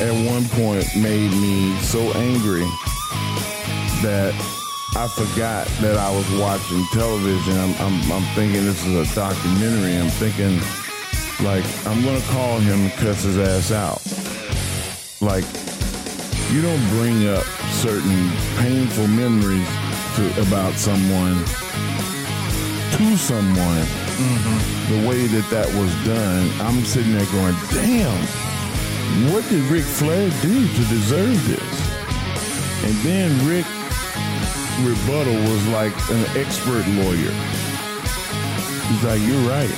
at 0.00 0.30
one 0.30 0.44
point 0.50 0.86
made 0.96 1.30
me 1.32 1.76
so 1.80 2.00
angry 2.14 2.64
that 4.02 4.32
I 4.96 5.06
forgot 5.08 5.66
that 5.80 5.96
I 5.96 6.10
was 6.10 6.28
watching 6.40 6.84
television. 6.92 7.58
I'm, 7.58 7.74
I'm, 7.80 8.12
I'm 8.12 8.34
thinking 8.34 8.64
this 8.64 8.84
is 8.86 9.12
a 9.12 9.14
documentary. 9.14 9.96
I'm 9.96 10.08
thinking, 10.08 10.58
like, 11.44 11.64
I'm 11.86 12.02
going 12.02 12.20
to 12.20 12.26
call 12.28 12.58
him 12.60 12.80
and 12.80 12.92
cuss 12.92 13.22
his 13.24 13.36
ass 13.38 13.72
out. 13.72 14.00
Like, 15.20 15.44
you 16.50 16.62
don't 16.62 16.88
bring 16.88 17.28
up 17.28 17.44
certain 17.70 18.30
painful 18.56 19.06
memories 19.06 19.68
to, 20.16 20.40
about 20.40 20.72
someone 20.74 21.44
to 22.96 23.16
someone 23.16 23.84
mm-hmm. 23.84 24.94
the 24.94 25.08
way 25.08 25.26
that 25.26 25.46
that 25.50 25.68
was 25.78 25.92
done. 26.04 26.50
I'm 26.60 26.84
sitting 26.84 27.12
there 27.12 27.26
going, 27.26 27.54
damn, 27.70 28.16
what 29.30 29.46
did 29.48 29.62
Ric 29.70 29.84
Flair 29.84 30.30
do 30.40 30.66
to 30.66 30.82
deserve 30.88 31.36
this? 31.46 31.78
And 32.84 32.94
then 33.04 33.30
Ric 33.46 33.66
rebuttal 34.80 35.36
was 35.52 35.66
like 35.68 35.92
an 36.10 36.24
expert 36.36 36.86
lawyer. 36.96 37.34
He's 38.88 39.04
like, 39.04 39.20
you're 39.22 39.46
right. 39.46 39.70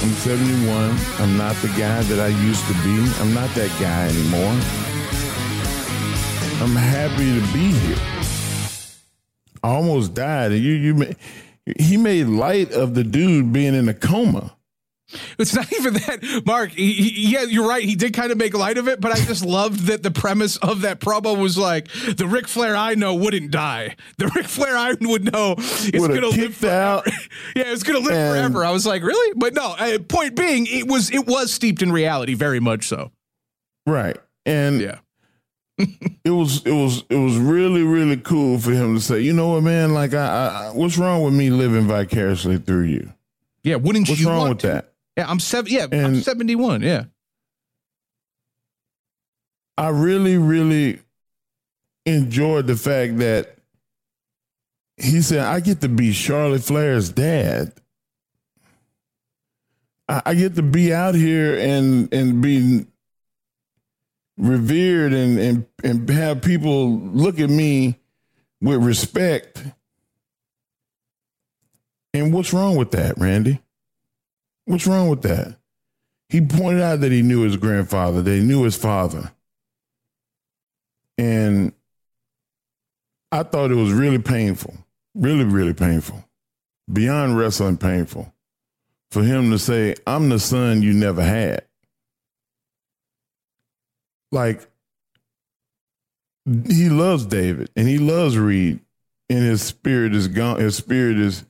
I'm 0.00 0.14
71. 0.24 0.96
I'm 1.18 1.36
not 1.36 1.54
the 1.56 1.68
guy 1.76 2.02
that 2.02 2.18
I 2.18 2.28
used 2.28 2.66
to 2.68 2.74
be. 2.82 2.96
I'm 3.20 3.34
not 3.34 3.50
that 3.54 3.70
guy 3.78 4.08
anymore. 4.08 4.87
I'm 6.60 6.74
happy 6.74 7.38
to 7.40 7.52
be 7.52 7.70
here. 7.70 7.96
I 9.62 9.68
almost 9.70 10.14
died. 10.14 10.52
You, 10.52 10.58
you, 10.72 11.14
he 11.78 11.96
made 11.96 12.24
light 12.26 12.72
of 12.72 12.94
the 12.94 13.04
dude 13.04 13.52
being 13.52 13.74
in 13.74 13.88
a 13.88 13.94
coma. 13.94 14.54
It's 15.38 15.54
not 15.54 15.72
even 15.78 15.94
that, 15.94 16.42
Mark. 16.44 16.70
He, 16.72 16.92
he- 16.94 17.32
yeah, 17.32 17.42
you're 17.44 17.68
right. 17.68 17.82
He 17.84 17.94
did 17.94 18.12
kind 18.12 18.32
of 18.32 18.38
make 18.38 18.54
light 18.54 18.76
of 18.76 18.88
it, 18.88 19.00
but 19.00 19.12
I 19.12 19.16
just 19.24 19.44
loved 19.44 19.86
that 19.86 20.02
the 20.02 20.10
premise 20.10 20.56
of 20.56 20.80
that 20.82 21.00
promo 21.00 21.38
was 21.40 21.56
like 21.56 21.88
the 21.92 22.26
Ric 22.26 22.48
Flair 22.48 22.74
I 22.76 22.94
know 22.94 23.14
wouldn't 23.14 23.50
die. 23.52 23.94
The 24.18 24.26
Ric 24.34 24.46
Flair 24.46 24.76
I 24.76 24.94
would 25.00 25.32
know 25.32 25.54
is 25.58 25.92
going 26.06 26.20
to 26.22 26.28
live 26.28 26.62
out. 26.64 27.04
forever. 27.04 27.16
yeah, 27.56 27.72
it's 27.72 27.84
going 27.84 28.02
to 28.02 28.04
live 28.04 28.16
forever. 28.32 28.64
I 28.64 28.70
was 28.72 28.84
like, 28.84 29.02
really? 29.02 29.34
But 29.36 29.54
no. 29.54 29.74
Uh, 29.78 29.98
point 30.00 30.34
being, 30.36 30.66
it 30.68 30.88
was 30.88 31.10
it 31.12 31.26
was 31.26 31.52
steeped 31.52 31.82
in 31.82 31.92
reality, 31.92 32.34
very 32.34 32.60
much 32.60 32.88
so. 32.88 33.12
Right. 33.86 34.16
And 34.44 34.80
Yeah. 34.80 34.98
It 35.78 36.30
was 36.30 36.64
it 36.66 36.72
was 36.72 37.04
it 37.08 37.16
was 37.16 37.36
really 37.36 37.82
really 37.82 38.16
cool 38.16 38.58
for 38.58 38.72
him 38.72 38.94
to 38.96 39.00
say, 39.00 39.20
you 39.20 39.32
know 39.32 39.50
what, 39.50 39.62
man? 39.62 39.94
Like, 39.94 40.12
I, 40.14 40.68
I 40.68 40.70
what's 40.74 40.98
wrong 40.98 41.22
with 41.22 41.34
me 41.34 41.50
living 41.50 41.86
vicariously 41.86 42.58
through 42.58 42.84
you? 42.84 43.12
Yeah. 43.62 43.76
Wouldn't 43.76 44.08
What's 44.08 44.20
you 44.20 44.28
wrong 44.28 44.38
want 44.38 44.48
with 44.50 44.58
to? 44.60 44.66
that? 44.68 44.92
Yeah, 45.16 45.28
I'm 45.30 45.40
seven. 45.40 45.70
Yeah, 45.72 45.86
I'm 45.90 46.20
71. 46.20 46.82
Yeah. 46.82 47.04
I 49.76 49.88
really 49.90 50.36
really 50.38 51.00
enjoyed 52.06 52.66
the 52.66 52.76
fact 52.76 53.18
that 53.18 53.56
he 54.96 55.20
said, 55.22 55.40
I 55.40 55.60
get 55.60 55.80
to 55.82 55.88
be 55.88 56.12
Charlotte 56.12 56.62
Flair's 56.64 57.10
dad. 57.10 57.72
I, 60.08 60.22
I 60.26 60.34
get 60.34 60.56
to 60.56 60.62
be 60.62 60.92
out 60.92 61.14
here 61.14 61.56
and 61.56 62.12
and 62.12 62.42
be 62.42 62.86
revered 64.38 65.12
and 65.12 65.38
and 65.38 65.66
and 65.82 66.08
have 66.10 66.42
people 66.42 66.98
look 66.98 67.40
at 67.40 67.50
me 67.50 67.98
with 68.60 68.82
respect. 68.82 69.62
And 72.14 72.32
what's 72.32 72.52
wrong 72.52 72.76
with 72.76 72.92
that, 72.92 73.18
Randy? 73.18 73.60
What's 74.64 74.86
wrong 74.86 75.08
with 75.08 75.22
that? 75.22 75.56
He 76.28 76.40
pointed 76.40 76.82
out 76.82 77.00
that 77.00 77.12
he 77.12 77.22
knew 77.22 77.42
his 77.42 77.56
grandfather, 77.56 78.22
that 78.22 78.30
he 78.34 78.42
knew 78.42 78.64
his 78.64 78.76
father. 78.76 79.32
And 81.16 81.72
I 83.32 83.42
thought 83.42 83.70
it 83.70 83.76
was 83.76 83.92
really 83.92 84.18
painful, 84.18 84.74
really, 85.14 85.44
really 85.44 85.74
painful, 85.74 86.24
beyond 86.90 87.36
wrestling 87.36 87.76
painful, 87.76 88.32
for 89.10 89.22
him 89.22 89.50
to 89.50 89.58
say, 89.58 89.94
I'm 90.06 90.28
the 90.28 90.38
son 90.38 90.82
you 90.82 90.92
never 90.92 91.22
had. 91.22 91.67
Like, 94.30 94.68
he 96.44 96.88
loves 96.88 97.26
David 97.26 97.70
and 97.76 97.86
he 97.86 97.98
loves 97.98 98.38
Reid, 98.38 98.80
and 99.28 99.38
his 99.38 99.62
spirit 99.62 100.14
is 100.14 100.28
gone. 100.28 100.60
His 100.60 100.76
spirit 100.76 101.18
is, 101.18 101.44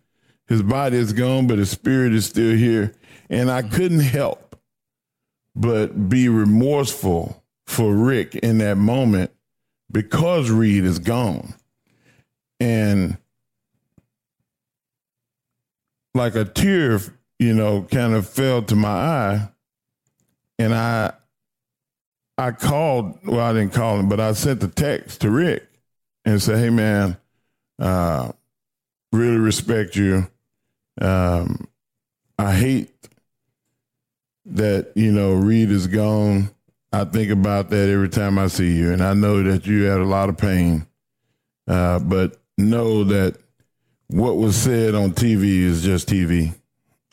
his 0.48 0.62
body 0.62 0.96
is 0.96 1.12
gone, 1.12 1.46
but 1.46 1.58
his 1.58 1.70
spirit 1.70 2.12
is 2.12 2.26
still 2.26 2.56
here. 2.56 2.94
And 3.30 3.50
I 3.50 3.62
mm-hmm. 3.62 3.74
couldn't 3.74 4.00
help 4.00 4.56
but 5.54 6.08
be 6.08 6.28
remorseful 6.28 7.42
for 7.66 7.94
Ric 7.94 8.34
in 8.36 8.58
that 8.58 8.76
moment 8.76 9.32
because 9.90 10.50
Reid 10.50 10.84
is 10.84 10.98
gone. 10.98 11.54
And 12.60 13.18
like 16.14 16.34
a 16.34 16.44
tear, 16.44 17.00
you 17.38 17.54
know, 17.54 17.82
kind 17.82 18.14
of 18.14 18.28
fell 18.28 18.62
to 18.62 18.74
my 18.74 18.88
eye. 18.88 19.48
And 20.58 20.74
I 20.74 21.12
I 22.38 22.52
called, 22.52 23.18
well, 23.26 23.40
I 23.40 23.52
didn't 23.52 23.72
call 23.72 23.98
him, 23.98 24.08
but 24.08 24.20
I 24.20 24.32
sent 24.32 24.60
the 24.60 24.68
text 24.68 25.22
to 25.22 25.30
Ric 25.30 25.68
and 26.24 26.40
said, 26.40 26.58
Hey 26.58 26.70
man, 26.70 27.16
uh, 27.80 28.30
really 29.12 29.38
respect 29.38 29.96
you. 29.96 30.28
Um, 31.00 31.66
I 32.38 32.54
hate 32.54 33.08
that, 34.46 34.92
you 34.94 35.10
know, 35.10 35.34
Reid 35.34 35.70
is 35.70 35.88
gone. 35.88 36.50
I 36.92 37.04
think 37.04 37.30
about 37.30 37.70
that 37.70 37.88
every 37.88 38.08
time 38.08 38.38
I 38.38 38.46
see 38.46 38.74
you, 38.76 38.92
and 38.92 39.02
I 39.02 39.14
know 39.14 39.42
that 39.42 39.66
you 39.66 39.82
had 39.84 39.98
a 39.98 40.04
lot 40.04 40.28
of 40.28 40.38
pain. 40.38 40.86
Uh, 41.66 41.98
but 41.98 42.40
know 42.56 43.04
that 43.04 43.36
what 44.06 44.36
was 44.36 44.56
said 44.56 44.94
on 44.94 45.10
TV 45.10 45.60
is 45.60 45.82
just 45.82 46.08
TV, 46.08 46.54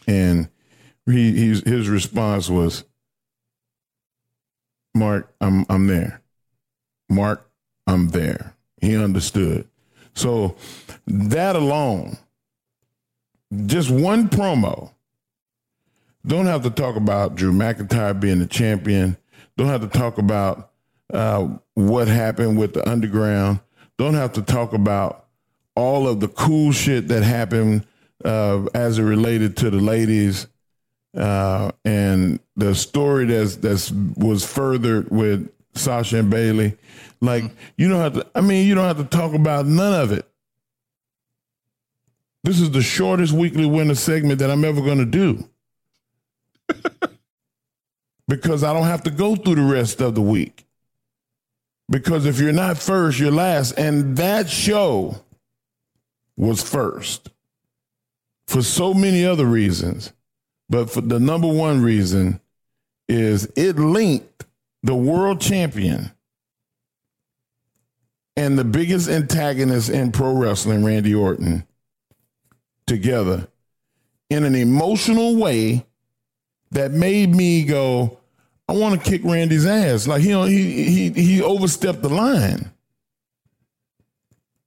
and 0.07 0.47
he, 1.05 1.33
his 1.33 1.89
response 1.89 2.49
was, 2.49 2.85
"Mark, 4.95 5.33
I'm 5.41 5.65
I'm 5.69 5.87
there. 5.87 6.21
Mark, 7.09 7.49
I'm 7.85 8.09
there." 8.09 8.55
He 8.81 8.95
understood. 8.95 9.67
So 10.13 10.55
that 11.07 11.55
alone, 11.55 12.17
just 13.65 13.91
one 13.91 14.29
promo. 14.29 14.91
Don't 16.25 16.47
have 16.47 16.63
to 16.63 16.71
talk 16.71 16.95
about 16.95 17.35
Drew 17.35 17.51
McIntyre 17.51 18.19
being 18.19 18.39
the 18.39 18.47
champion. 18.47 19.15
Don't 19.57 19.67
have 19.67 19.81
to 19.81 19.87
talk 19.87 20.17
about 20.17 20.71
uh, 21.13 21.49
what 21.75 22.07
happened 22.07 22.57
with 22.57 22.73
the 22.73 22.87
underground. 22.89 23.59
Don't 23.97 24.15
have 24.15 24.33
to 24.33 24.41
talk 24.41 24.73
about 24.73 25.27
all 25.75 26.07
of 26.07 26.19
the 26.19 26.27
cool 26.27 26.71
shit 26.71 27.09
that 27.09 27.23
happened 27.23 27.85
uh, 28.23 28.65
as 28.73 28.97
it 28.97 29.03
related 29.03 29.57
to 29.57 29.69
the 29.69 29.79
ladies 29.79 30.47
uh, 31.15 31.71
and 31.83 32.39
the 32.55 32.75
story 32.75 33.25
that's 33.25 33.55
that's 33.57 33.91
was 33.91 34.45
furthered 34.45 35.09
with 35.09 35.49
Sasha 35.73 36.19
and 36.19 36.29
Bayley. 36.29 36.77
Like 37.21 37.45
you 37.77 37.89
don't 37.89 38.01
have 38.01 38.13
to. 38.13 38.27
I 38.35 38.41
mean, 38.41 38.67
you 38.67 38.75
don't 38.75 38.85
have 38.85 38.97
to 38.97 39.17
talk 39.17 39.33
about 39.33 39.65
none 39.65 39.93
of 39.99 40.11
it. 40.11 40.27
This 42.43 42.59
is 42.59 42.69
the 42.71 42.81
shortest 42.81 43.33
weekly 43.33 43.65
winner 43.65 43.95
segment 43.95 44.39
that 44.39 44.51
I'm 44.51 44.63
ever 44.63 44.79
going 44.79 44.99
to 44.99 45.05
do 45.05 45.49
because 48.27 48.63
I 48.63 48.71
don't 48.71 48.83
have 48.83 49.03
to 49.03 49.11
go 49.11 49.35
through 49.35 49.55
the 49.55 49.63
rest 49.63 49.99
of 49.99 50.13
the 50.13 50.21
week. 50.21 50.65
Because 51.89 52.25
if 52.25 52.39
you're 52.39 52.51
not 52.51 52.77
first, 52.77 53.19
you're 53.19 53.31
last. 53.31 53.71
And 53.79 54.17
that 54.17 54.47
show 54.49 55.21
was 56.37 56.61
first 56.61 57.29
for 58.47 58.61
so 58.61 58.93
many 58.93 59.25
other 59.25 59.45
reasons. 59.45 60.11
But 60.69 60.89
for 60.89 61.01
the 61.01 61.19
number 61.19 61.47
one 61.47 61.81
reason 61.81 62.39
is 63.07 63.45
it 63.55 63.77
linked 63.77 64.45
the 64.83 64.95
world 64.95 65.41
champion 65.41 66.11
and 68.35 68.57
the 68.57 68.63
biggest 68.63 69.09
antagonist 69.09 69.89
in 69.89 70.11
pro 70.11 70.35
wrestling, 70.35 70.83
Randy 70.83 71.13
Orton, 71.13 71.65
together 72.85 73.47
in 74.29 74.43
an 74.43 74.55
emotional 74.55 75.35
way 75.35 75.85
that 76.71 76.91
made 76.91 77.33
me 77.33 77.63
go, 77.63 78.19
I 78.67 78.73
want 78.73 79.01
to 79.01 79.09
kick 79.09 79.21
Randy's 79.23 79.65
ass. 79.65 80.07
Like 80.07 80.21
he 80.21 80.33
he 80.47 80.83
he 80.83 81.09
he 81.11 81.41
overstepped 81.41 82.01
the 82.01 82.09
line. 82.09 82.71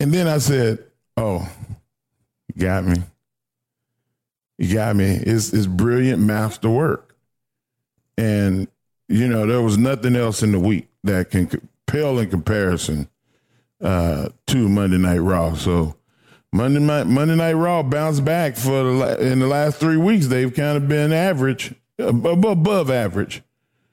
And 0.00 0.12
then 0.12 0.28
I 0.28 0.38
said, 0.38 0.84
"Oh, 1.16 1.48
got 2.56 2.84
me. 2.84 3.02
You 4.58 4.74
got 4.74 4.96
me. 4.96 5.06
It's 5.06 5.52
it's 5.52 5.66
brilliant 5.66 6.20
master 6.20 6.68
work." 6.68 7.16
And 8.16 8.68
you 9.08 9.28
know, 9.28 9.46
there 9.46 9.62
was 9.62 9.78
nothing 9.78 10.16
else 10.16 10.42
in 10.42 10.52
the 10.52 10.58
week 10.58 10.88
that 11.04 11.30
can 11.30 11.48
pale 11.86 12.18
in 12.18 12.28
comparison 12.28 13.08
uh, 13.80 14.28
to 14.48 14.68
Monday 14.68 14.98
Night 14.98 15.18
Raw. 15.18 15.54
So 15.54 15.96
Monday 16.52 16.80
night 16.80 17.06
Monday 17.06 17.36
Night 17.36 17.52
Raw 17.54 17.82
bounced 17.82 18.24
back 18.24 18.56
for 18.56 18.82
the 18.82 19.32
in 19.32 19.38
the 19.38 19.46
last 19.46 19.78
three 19.78 19.96
weeks. 19.96 20.26
They've 20.26 20.52
kind 20.52 20.76
of 20.76 20.88
been 20.88 21.12
average, 21.12 21.74
ab- 21.98 22.26
above 22.26 22.90
average 22.90 23.42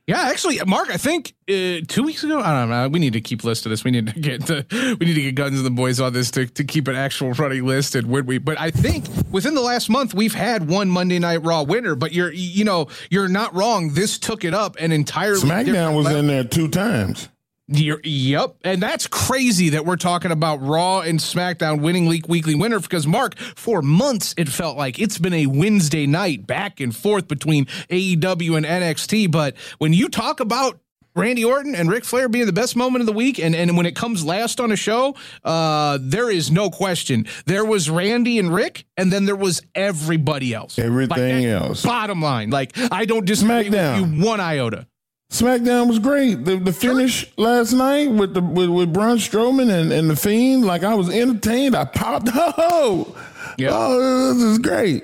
Yeah, 0.08 0.22
actually, 0.30 0.60
Mark, 0.68 0.92
I 0.92 0.98
think 0.98 1.34
uh, 1.50 1.82
two 1.88 2.04
weeks 2.04 2.24
ago. 2.24 2.40
I 2.40 2.60
don't 2.60 2.70
know. 2.70 2.88
We 2.90 3.00
need 3.00 3.14
to 3.14 3.22
keep 3.22 3.44
list 3.44 3.66
of 3.66 3.72
this. 3.72 3.84
We 3.84 3.90
need 3.90 4.06
to 4.06 4.20
get 4.20 4.46
the 4.46 4.98
we 5.00 5.06
need 5.06 5.16
to 5.16 5.22
get 5.22 5.34
Guns 5.34 5.58
and 5.58 5.66
the 5.66 5.72
Boys 5.72 6.00
on 6.00 6.14
this 6.14 6.30
to, 6.32 6.46
to 6.46 6.64
keep 6.64 6.88
an 6.88 6.96
actual 6.96 7.32
running 7.34 7.66
list. 7.66 7.96
And 7.96 8.08
would 8.08 8.28
we? 8.28 8.38
But 8.38 8.60
I 8.60 8.70
think 8.70 9.06
within 9.32 9.56
the 9.56 9.62
last 9.62 9.90
month 9.90 10.14
we've 10.14 10.36
had 10.36 10.68
one 10.68 10.90
Monday 10.90 11.18
Night 11.18 11.44
Raw 11.44 11.64
winner. 11.64 11.96
But 11.96 12.14
you're 12.14 12.32
you 12.32 12.64
know 12.64 12.88
you're 13.10 13.28
not 13.28 13.56
wrong. 13.56 13.94
This 13.94 14.20
took 14.20 14.44
it 14.44 14.54
up 14.54 14.76
an 14.80 14.92
entirely. 14.92 15.40
SmackDown 15.40 15.96
was 15.96 16.06
level. 16.06 16.20
in 16.20 16.28
there 16.28 16.44
two 16.44 16.68
times. 16.68 17.30
You're, 17.68 18.00
yep, 18.04 18.58
and 18.64 18.80
that's 18.80 19.08
crazy 19.08 19.70
that 19.70 19.88
we're 19.88 19.96
talking 19.96 20.30
about 20.30 20.62
Raw 20.62 21.00
and 21.00 21.18
SmackDown 21.20 21.82
winning 21.82 22.08
League 22.08 22.28
Weekly 22.28 22.54
winner 22.54 22.80
because 22.80 23.08
Mark, 23.08 23.36
for 23.40 23.82
months 23.82 24.36
it 24.38 24.48
felt 24.50 24.78
like 24.78 25.00
it's 25.00 25.18
been 25.18 25.34
a 25.34 25.48
Wednesday 25.48 26.06
night 26.06 26.46
back 26.46 26.80
and 26.80 26.96
forth 26.96 27.28
between 27.28 27.66
AEW 27.90 28.58
and 28.58 28.66
NXT. 28.68 29.32
But 29.32 29.56
when 29.80 29.94
you 29.94 30.10
talk 30.10 30.40
about 30.42 30.80
Randy 31.16 31.44
Orton 31.44 31.74
and 31.74 31.90
Ric 31.90 32.04
Flair 32.06 32.30
being 32.30 32.46
the 32.46 32.54
best 32.54 32.76
moment 32.76 33.02
of 33.02 33.08
the 33.08 33.14
week, 33.14 33.40
and, 33.40 33.56
and 33.56 33.76
when 33.76 33.88
it 33.88 33.96
comes 33.96 34.24
last 34.24 34.60
on 34.60 34.72
a 34.72 34.76
show, 34.76 35.16
uh, 35.44 35.98
there 36.02 36.30
is 36.30 36.52
no 36.52 36.70
question. 36.70 37.26
There 37.48 37.66
was 37.66 37.90
Randy 37.90 38.38
and 38.38 38.54
Ric, 38.54 38.86
and 38.96 39.12
then 39.12 39.26
there 39.26 39.36
was 39.36 39.64
everybody 39.74 40.54
else. 40.54 40.78
Everything 40.78 41.46
Like, 41.46 41.64
else. 41.64 41.82
Bottom 41.84 42.22
line, 42.22 42.52
like 42.52 42.74
I 42.92 43.06
don't 43.06 43.26
disagree 43.26 43.70
SmackDown. 43.70 44.02
with 44.02 44.20
you 44.20 44.26
one 44.26 44.40
iota. 44.40 44.86
SmackDown 45.32 45.88
was 45.88 46.00
great. 46.00 46.46
The 46.46 46.58
the 46.58 46.72
finish 46.72 47.32
last 47.38 47.74
night 47.74 48.12
with 48.12 48.34
the 48.34 48.42
with, 48.42 48.70
with 48.70 48.94
Braun 48.94 49.18
Strowman 49.18 49.70
and, 49.72 49.92
and 49.92 50.10
the 50.10 50.16
Fiend, 50.16 50.66
like 50.66 50.84
I 50.84 50.94
was 50.96 51.10
entertained. 51.10 51.76
I 51.76 51.86
popped. 51.86 52.30
Oh, 52.34 53.16
Yeah. 53.58 53.70
oh, 53.72 54.34
this 54.34 54.44
is 54.44 54.60
great. 54.60 55.04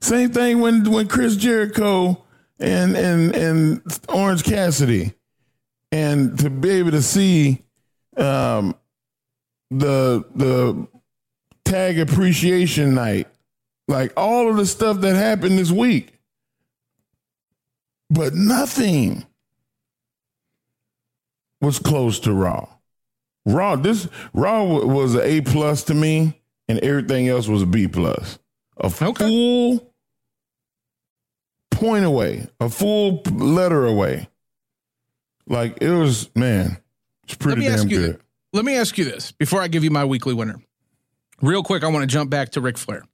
Same 0.00 0.32
thing 0.32 0.60
when 0.60 0.90
when 0.90 1.06
Chris 1.06 1.36
Jericho 1.36 2.24
and 2.58 2.96
and 2.96 3.34
and 3.34 3.82
Orange 4.08 4.42
Cassidy, 4.42 5.12
and 5.92 6.38
to 6.40 6.50
be 6.50 6.70
able 6.70 6.90
to 6.92 7.02
see 7.02 7.62
um 8.16 8.74
the 9.70 10.24
the 10.34 10.88
tag 11.64 11.98
appreciation 12.00 12.94
night, 12.94 13.28
like 13.86 14.12
all 14.16 14.50
of 14.50 14.56
the 14.56 14.66
stuff 14.66 15.00
that 15.02 15.14
happened 15.14 15.58
this 15.58 15.70
week, 15.70 16.18
but 18.10 18.34
nothing 18.34 19.26
was 21.60 21.78
close 21.78 22.20
to 22.20 22.32
Raw. 22.32 22.68
Raw, 23.46 23.76
this 23.76 24.08
Raw 24.32 24.64
wa- 24.64 24.84
was 24.84 25.14
an 25.14 25.22
A 25.24 25.40
plus 25.40 25.84
to 25.84 25.94
me, 25.94 26.40
and 26.68 26.78
everything 26.80 27.28
else 27.28 27.48
was 27.48 27.62
a 27.62 27.66
B 27.66 27.88
plus. 27.88 28.38
A 28.78 28.86
Okay. 28.86 29.12
full 29.28 29.92
point 31.70 32.04
away, 32.04 32.46
a 32.60 32.68
full 32.68 33.22
letter 33.30 33.86
away. 33.86 34.28
Like 35.46 35.78
it 35.80 35.90
was, 35.90 36.30
man, 36.34 36.78
it's 37.24 37.34
pretty 37.34 37.62
damn 37.62 37.88
good. 37.88 38.12
th- 38.12 38.20
Let 38.52 38.64
me 38.64 38.76
ask 38.76 38.98
you 38.98 39.04
this 39.04 39.32
before 39.32 39.60
I 39.62 39.68
give 39.68 39.84
you 39.84 39.90
my 39.90 40.04
weekly 40.04 40.34
winner. 40.34 40.60
Real 41.42 41.62
quick, 41.62 41.82
I 41.82 41.88
want 41.88 42.02
to 42.02 42.06
jump 42.06 42.30
back 42.30 42.50
to 42.52 42.60
Ric 42.60 42.76
Flair. 42.76 43.04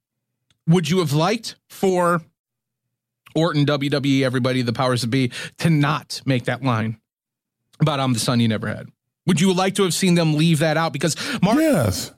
Would 0.67 0.91
you 0.91 0.99
have 0.99 1.13
liked 1.13 1.57
for 1.71 2.23
Orton, 3.37 3.65
WWE, 3.67 4.23
everybody, 4.25 4.63
the 4.63 4.73
powers 4.73 5.03
that 5.03 5.09
be, 5.09 5.31
to 5.59 5.71
not 5.71 6.21
make 6.27 6.45
that 6.47 6.63
line 6.65 6.99
about 7.81 8.01
I'm 8.01 8.13
the 8.13 8.19
son 8.21 8.41
you 8.41 8.49
never 8.49 8.67
had? 8.69 8.89
Would 9.27 9.41
you 9.41 9.53
like 9.53 9.75
to 9.77 9.83
have 9.85 9.95
seen 9.95 10.15
them 10.15 10.35
leave 10.35 10.61
that 10.61 10.77
out? 10.77 10.93
Because 10.93 11.17
Mark, 11.43 11.59
Yes, 11.59 12.13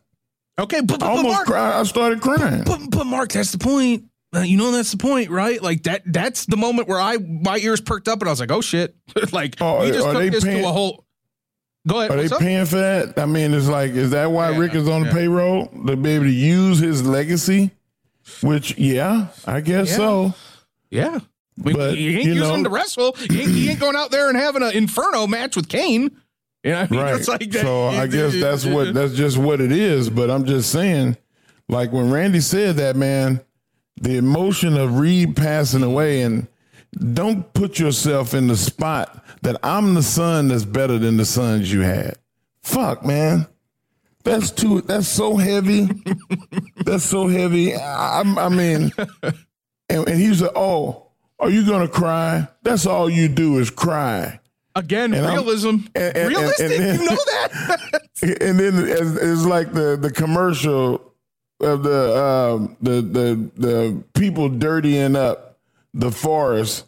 okay, 0.58 0.80
but, 0.80 1.00
but, 1.00 1.02
I 1.02 1.10
almost 1.10 1.34
Mark, 1.34 1.46
cried. 1.46 1.80
I 1.80 1.82
started 1.84 2.20
crying. 2.20 2.64
but, 2.64 2.80
but 2.90 3.04
Mark, 3.04 3.30
that's 3.32 3.52
the 3.52 3.58
point. 3.58 4.04
Uh, 4.34 4.40
you 4.40 4.58
know 4.58 4.70
that's 4.72 4.90
the 4.90 4.98
point, 4.98 5.30
right? 5.30 5.62
Like 5.62 5.84
that. 5.84 6.02
That's 6.04 6.44
the 6.44 6.58
moment 6.58 6.86
where 6.86 7.00
I 7.00 7.16
my 7.16 7.56
ears 7.56 7.80
perked 7.80 8.08
up 8.08 8.20
and 8.20 8.28
I 8.28 8.32
was 8.32 8.40
like, 8.40 8.50
"Oh 8.52 8.60
shit!" 8.60 8.94
like 9.32 9.56
Oh, 9.58 9.80
we 9.80 9.90
just 9.90 10.04
took 10.04 10.30
this 10.30 10.44
paying- 10.44 10.62
to 10.62 10.68
a 10.68 10.72
whole. 10.72 11.06
Go 11.86 12.00
ahead. 12.00 12.10
Are 12.10 12.16
they 12.22 12.28
up? 12.34 12.38
paying 12.40 12.66
for 12.66 12.76
that? 12.76 13.18
I 13.18 13.24
mean, 13.24 13.54
it's 13.54 13.68
like, 13.68 13.92
is 13.92 14.10
that 14.10 14.30
why 14.30 14.50
Yeah, 14.50 14.58
Ric 14.58 14.74
is 14.74 14.86
on 14.86 15.04
the 15.04 15.10
payroll 15.10 15.68
to 15.86 15.96
be 15.96 16.10
able 16.10 16.24
to 16.26 16.30
use 16.30 16.78
his 16.80 17.06
legacy? 17.06 17.70
Which, 18.42 18.76
yeah, 18.76 19.28
I 19.46 19.60
guess 19.62 19.88
Yeah. 19.92 19.96
so. 19.96 20.34
Yeah. 20.90 21.18
But, 21.60 21.96
you 21.96 22.10
ain't 22.12 22.24
you 22.24 22.32
using 22.34 22.40
know- 22.40 22.54
him 22.54 22.64
to 22.64 22.70
wrestle. 22.70 23.16
You 23.30 23.40
ain't, 23.40 23.50
you 23.50 23.70
ain't 23.70 23.80
going 23.80 23.96
out 23.96 24.10
there 24.10 24.28
and 24.28 24.36
having 24.38 24.62
an 24.62 24.72
inferno 24.72 25.26
match 25.26 25.56
with 25.56 25.68
Kane. 25.68 26.10
You 26.64 26.72
know 26.72 26.78
I 26.80 26.88
mean? 26.88 27.00
Right. 27.00 27.28
Like 27.28 27.50
that- 27.50 27.60
so 27.62 27.86
I 27.88 28.06
guess 28.08 28.34
that's 28.40 28.64
what 28.64 28.94
that's 28.94 29.14
just 29.14 29.38
what 29.38 29.60
it 29.60 29.72
is. 29.72 30.08
But 30.10 30.30
I'm 30.30 30.44
just 30.44 30.70
saying, 30.70 31.16
like 31.68 31.92
when 31.92 32.10
Randy 32.10 32.40
said 32.40 32.76
that, 32.76 32.96
man, 32.96 33.40
the 34.00 34.16
emotion 34.16 34.76
of 34.76 34.98
Reid 34.98 35.36
passing 35.36 35.82
away, 35.82 36.22
and 36.22 36.46
don't 37.14 37.52
put 37.52 37.78
yourself 37.78 38.34
in 38.34 38.46
the 38.46 38.56
spot 38.56 39.24
that 39.42 39.56
I'm 39.62 39.94
the 39.94 40.02
son 40.02 40.48
that's 40.48 40.64
better 40.64 40.98
than 40.98 41.16
the 41.16 41.24
sons 41.24 41.72
you 41.72 41.80
had. 41.82 42.14
Fuck, 42.62 43.04
man. 43.04 43.46
That's 44.24 44.50
too. 44.50 44.80
That's 44.82 45.08
so 45.08 45.36
heavy. 45.36 45.88
that's 46.84 47.04
so 47.04 47.28
heavy. 47.28 47.74
I, 47.74 48.22
I- 48.22 48.44
I 48.46 48.48
mean, 48.48 48.92
and, 49.88 50.08
and 50.08 50.20
he 50.20 50.28
was 50.28 50.42
like, 50.42 50.52
"Oh, 50.56 51.07
are 51.38 51.50
you 51.50 51.66
gonna 51.66 51.88
cry? 51.88 52.46
That's 52.62 52.86
all 52.86 53.08
you 53.10 53.28
do 53.28 53.58
is 53.58 53.70
cry." 53.70 54.40
Again, 54.74 55.12
And 55.12 55.26
realism. 55.26 55.68
and- 55.94 56.16
and- 56.16 56.28
Realistic. 56.28 56.68
then- 56.68 57.00
you 57.00 57.06
know 57.06 57.16
that? 57.16 58.02
and 58.40 58.60
then 58.60 58.74
it's, 58.88 59.16
it's 59.22 59.44
like 59.44 59.72
the 59.72 59.96
the 59.96 60.10
commercial 60.12 61.12
of 61.60 61.82
the 61.82 62.16
um, 62.24 62.76
the 62.80 63.02
the 63.02 63.50
the 63.56 64.04
people 64.14 64.48
dirtying 64.48 65.16
up 65.16 65.58
the 65.94 66.12
forest 66.12 66.84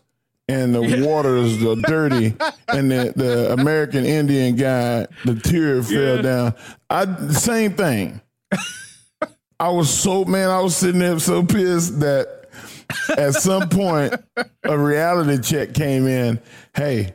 and 0.48 0.72
the 0.74 1.04
waters 1.04 1.62
are 1.64 1.74
dirty 1.76 2.34
and 2.68 2.90
the, 2.90 3.12
the 3.16 3.52
American 3.52 4.04
Indian 4.04 4.54
guy 4.56 5.06
the 5.24 5.34
tear 5.34 5.82
fell 5.82 6.22
down. 6.22 6.54
I 6.88 7.06
same 7.32 7.72
thing. 7.74 8.20
I 9.60 9.68
was 9.70 9.90
so 9.92 10.24
man, 10.24 10.50
I 10.50 10.60
was 10.60 10.76
sitting 10.76 11.00
there 11.00 11.18
so 11.18 11.42
pissed 11.44 12.00
that 12.00 12.39
at 13.16 13.34
some 13.34 13.68
point 13.68 14.14
a 14.64 14.78
reality 14.78 15.42
check 15.42 15.74
came 15.74 16.06
in. 16.06 16.40
Hey, 16.74 17.14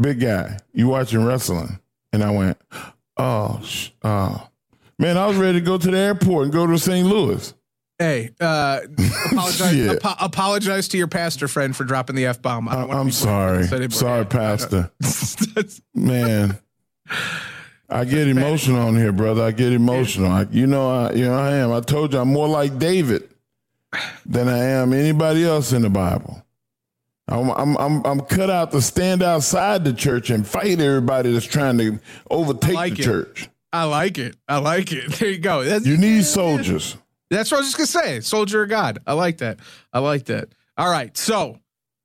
big 0.00 0.20
guy, 0.20 0.58
you 0.72 0.88
watching 0.88 1.24
wrestling? 1.24 1.78
And 2.12 2.24
I 2.24 2.30
went, 2.30 2.58
oh, 3.16 3.60
sh- 3.64 3.90
oh. 4.02 4.48
man, 4.98 5.16
I 5.16 5.26
was 5.26 5.36
ready 5.36 5.60
to 5.60 5.64
go 5.64 5.78
to 5.78 5.90
the 5.90 5.96
airport 5.96 6.44
and 6.44 6.52
go 6.52 6.66
to 6.66 6.78
St. 6.78 7.06
Louis. 7.06 7.54
hey, 7.98 8.30
uh, 8.40 8.80
apologize, 9.30 9.88
apo- 10.04 10.24
apologize 10.24 10.88
to 10.88 10.98
your 10.98 11.06
pastor 11.06 11.46
friend 11.48 11.76
for 11.76 11.84
dropping 11.84 12.16
the 12.16 12.26
F 12.26 12.42
bomb. 12.42 12.68
I- 12.68 12.88
I'm 12.88 13.10
sorry, 13.12 13.64
sorry, 13.90 14.26
Pastor. 14.26 14.90
Man, 15.94 16.58
I 17.88 18.04
get 18.04 18.26
emotional 18.28 18.80
on 18.80 18.96
here, 18.96 19.12
brother. 19.12 19.42
I 19.42 19.52
get 19.52 19.72
emotional. 19.72 20.30
I, 20.30 20.46
you 20.50 20.66
know, 20.66 20.90
I, 20.90 21.12
you 21.12 21.24
know, 21.26 21.38
I 21.38 21.52
am. 21.56 21.72
I 21.72 21.80
told 21.80 22.12
you, 22.12 22.20
I'm 22.20 22.28
more 22.32 22.48
like 22.48 22.78
David 22.78 23.29
than 24.26 24.48
I 24.48 24.58
am 24.58 24.92
anybody 24.92 25.44
else 25.44 25.72
in 25.72 25.82
the 25.82 25.90
Bible. 25.90 26.42
I'm, 27.28 27.50
I'm, 27.50 27.76
I'm, 27.76 28.04
I'm 28.06 28.20
cut 28.22 28.50
out 28.50 28.72
to 28.72 28.80
stand 28.80 29.22
outside 29.22 29.84
the 29.84 29.92
church 29.92 30.30
and 30.30 30.46
fight 30.46 30.80
everybody 30.80 31.32
that's 31.32 31.46
trying 31.46 31.78
to 31.78 31.98
overtake 32.30 32.74
like 32.74 32.94
the 32.96 33.02
it. 33.02 33.04
church. 33.04 33.48
I 33.72 33.84
like 33.84 34.18
it. 34.18 34.36
I 34.48 34.58
like 34.58 34.92
it. 34.92 35.12
There 35.18 35.30
you 35.30 35.38
go. 35.38 35.62
That's, 35.62 35.86
You 35.86 35.96
need 35.96 36.24
soldiers. 36.24 36.96
That's 37.30 37.52
what 37.52 37.58
I 37.58 37.60
was 37.60 37.72
just 37.72 37.92
gonna 37.94 38.04
say. 38.06 38.20
Soldier 38.20 38.64
of 38.64 38.68
God. 38.68 38.98
I 39.06 39.12
like 39.12 39.38
that. 39.38 39.60
I 39.92 40.00
like 40.00 40.24
that. 40.24 40.48
All 40.76 40.90
right. 40.90 41.16
So 41.16 41.58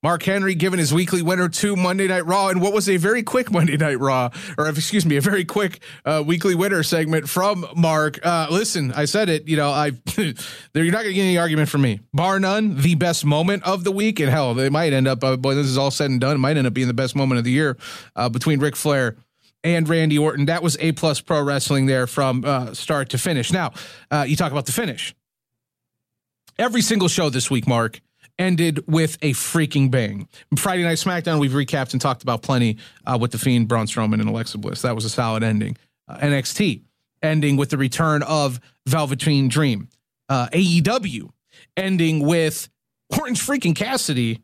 Mark 0.06 0.22
Henry 0.22 0.54
giving 0.54 0.78
his 0.78 0.94
weekly 0.94 1.24
winner 1.24 1.50
to 1.50 1.76
Monday 1.76 2.08
Night 2.08 2.28
Raw, 2.28 2.50
and 2.50 2.62
what 2.62 2.74
was 2.74 2.88
a 2.88 2.98
very 2.98 3.24
quick 3.24 3.52
Monday 3.52 3.76
Night 3.76 4.00
Raw, 4.00 4.30
or 4.56 4.68
excuse 4.70 5.04
me, 5.04 5.18
a 5.18 5.22
very 5.22 5.44
quick 5.44 5.80
uh, 6.06 6.24
weekly 6.24 6.54
winner 6.54 6.84
segment 6.84 7.28
from 7.28 7.66
Mark. 7.76 8.24
Uh, 8.24 8.46
listen, 8.52 8.92
I 8.92 9.06
said 9.06 9.30
it. 9.30 9.48
You 9.48 9.58
know, 9.58 9.72
I 9.72 9.94
you're 10.16 10.92
not 10.92 11.02
gonna 11.02 11.14
get 11.14 11.24
any 11.24 11.40
argument 11.40 11.70
from 11.70 11.82
me. 11.82 12.02
Bar 12.14 12.40
none, 12.40 12.80
the 12.80 12.94
best 12.94 13.26
moment 13.26 13.64
of 13.64 13.84
the 13.84 13.92
week, 13.92 14.20
and 14.20 14.30
hell, 14.30 14.54
they 14.54 14.70
might 14.70 14.94
end 14.94 15.08
up. 15.08 15.24
Uh, 15.24 15.38
boy, 15.38 15.56
this 15.56 15.66
is 15.66 15.76
all 15.76 15.90
said 15.90 16.12
and 16.12 16.22
done. 16.22 16.36
It 16.36 16.38
might 16.38 16.56
end 16.56 16.68
up 16.68 16.76
being 16.76 16.88
the 16.88 16.94
best 16.94 17.16
moment 17.16 17.40
of 17.40 17.44
the 17.44 17.52
year 17.52 17.76
uh, 18.16 18.30
between 18.30 18.60
Ric 18.60 18.76
Flair 18.76 19.16
and 19.64 19.90
Randy 19.90 20.20
Orton. 20.20 20.46
That 20.46 20.62
was 20.62 20.78
A 20.82 20.92
plus 20.92 21.20
pro 21.20 21.42
wrestling 21.42 21.88
there 21.88 22.06
from 22.06 22.46
uh, 22.46 22.76
start 22.76 23.10
to 23.10 23.18
finish. 23.18 23.52
Now, 23.52 23.74
uh, 24.12 24.26
you 24.28 24.36
talk 24.36 24.52
about 24.52 24.68
the 24.68 24.72
finish. 24.72 25.16
Every 26.60 26.84
single 26.84 27.08
show 27.08 27.32
this 27.32 27.50
week, 27.50 27.68
Mark, 27.68 28.02
ended 28.38 28.84
with 28.88 29.18
a 29.22 29.32
freaking 29.34 29.90
bang. 29.90 30.28
Friday 30.58 30.84
Night 30.84 30.98
SmackDown, 30.98 31.40
we've 31.40 31.52
recapped 31.52 31.94
and 31.94 32.02
talked 32.02 32.24
about 32.24 32.42
plenty 32.42 32.78
uh, 33.06 33.18
with 33.20 33.32
The 33.32 33.38
Fiend, 33.38 33.68
Braun 33.68 33.88
Strowman, 33.88 34.20
and 34.20 34.30
Alexa 34.30 34.58
Bliss. 34.58 34.82
That 34.82 34.96
was 34.96 35.06
a 35.06 35.10
solid 35.10 35.44
ending. 35.44 35.78
Uh, 36.08 36.18
NXT 36.18 36.82
ending 37.22 37.58
with 37.58 37.70
the 37.70 37.78
return 37.78 38.24
of 38.24 38.60
Velveteen 38.86 39.48
Dream. 39.48 39.90
Uh, 40.30 40.48
AEW 40.50 41.30
ending 41.78 42.26
with 42.26 42.70
Orange 43.18 43.40
freaking 43.40 43.76
Cassidy 43.76 44.42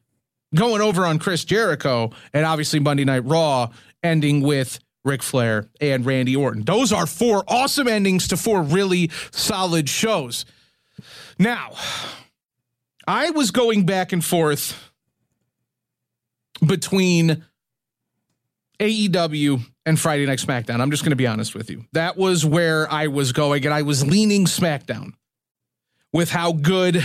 going 0.54 0.82
over 0.82 1.06
on 1.06 1.20
Chris 1.20 1.46
Jericho, 1.46 2.12
and 2.34 2.46
obviously 2.46 2.80
Monday 2.80 3.06
Night 3.06 3.26
Raw 3.26 3.70
ending 4.04 4.42
with 4.42 4.80
Ric 5.04 5.24
Flair 5.24 5.68
and 5.80 6.06
Randy 6.06 6.36
Orton. 6.36 6.64
Those 6.64 6.92
are 6.92 7.08
four 7.08 7.44
awesome 7.48 7.88
endings 7.88 8.28
to 8.30 8.38
four 8.38 8.62
really 8.62 9.10
solid 9.32 9.90
shows. 9.90 10.46
Now, 11.40 11.72
I 13.08 13.32
was 13.32 13.52
going 13.52 13.86
back 13.86 14.12
and 14.14 14.24
forth 14.24 14.92
between 16.66 17.44
AEW 18.80 19.62
and 19.86 20.00
Friday 20.00 20.26
Night 20.26 20.40
SmackDown. 20.40 20.80
I'm 20.82 20.92
just 20.92 21.04
going 21.04 21.12
to 21.12 21.16
be 21.16 21.28
honest 21.28 21.56
with 21.56 21.70
you. 21.70 21.86
That 21.94 22.18
was 22.18 22.46
where 22.46 22.92
I 22.92 23.08
was 23.08 23.32
going, 23.32 23.66
and 23.66 23.74
I 23.74 23.82
was 23.82 24.06
leaning 24.06 24.46
SmackDown 24.46 25.14
with 26.14 26.30
how 26.30 26.52
good 26.54 27.04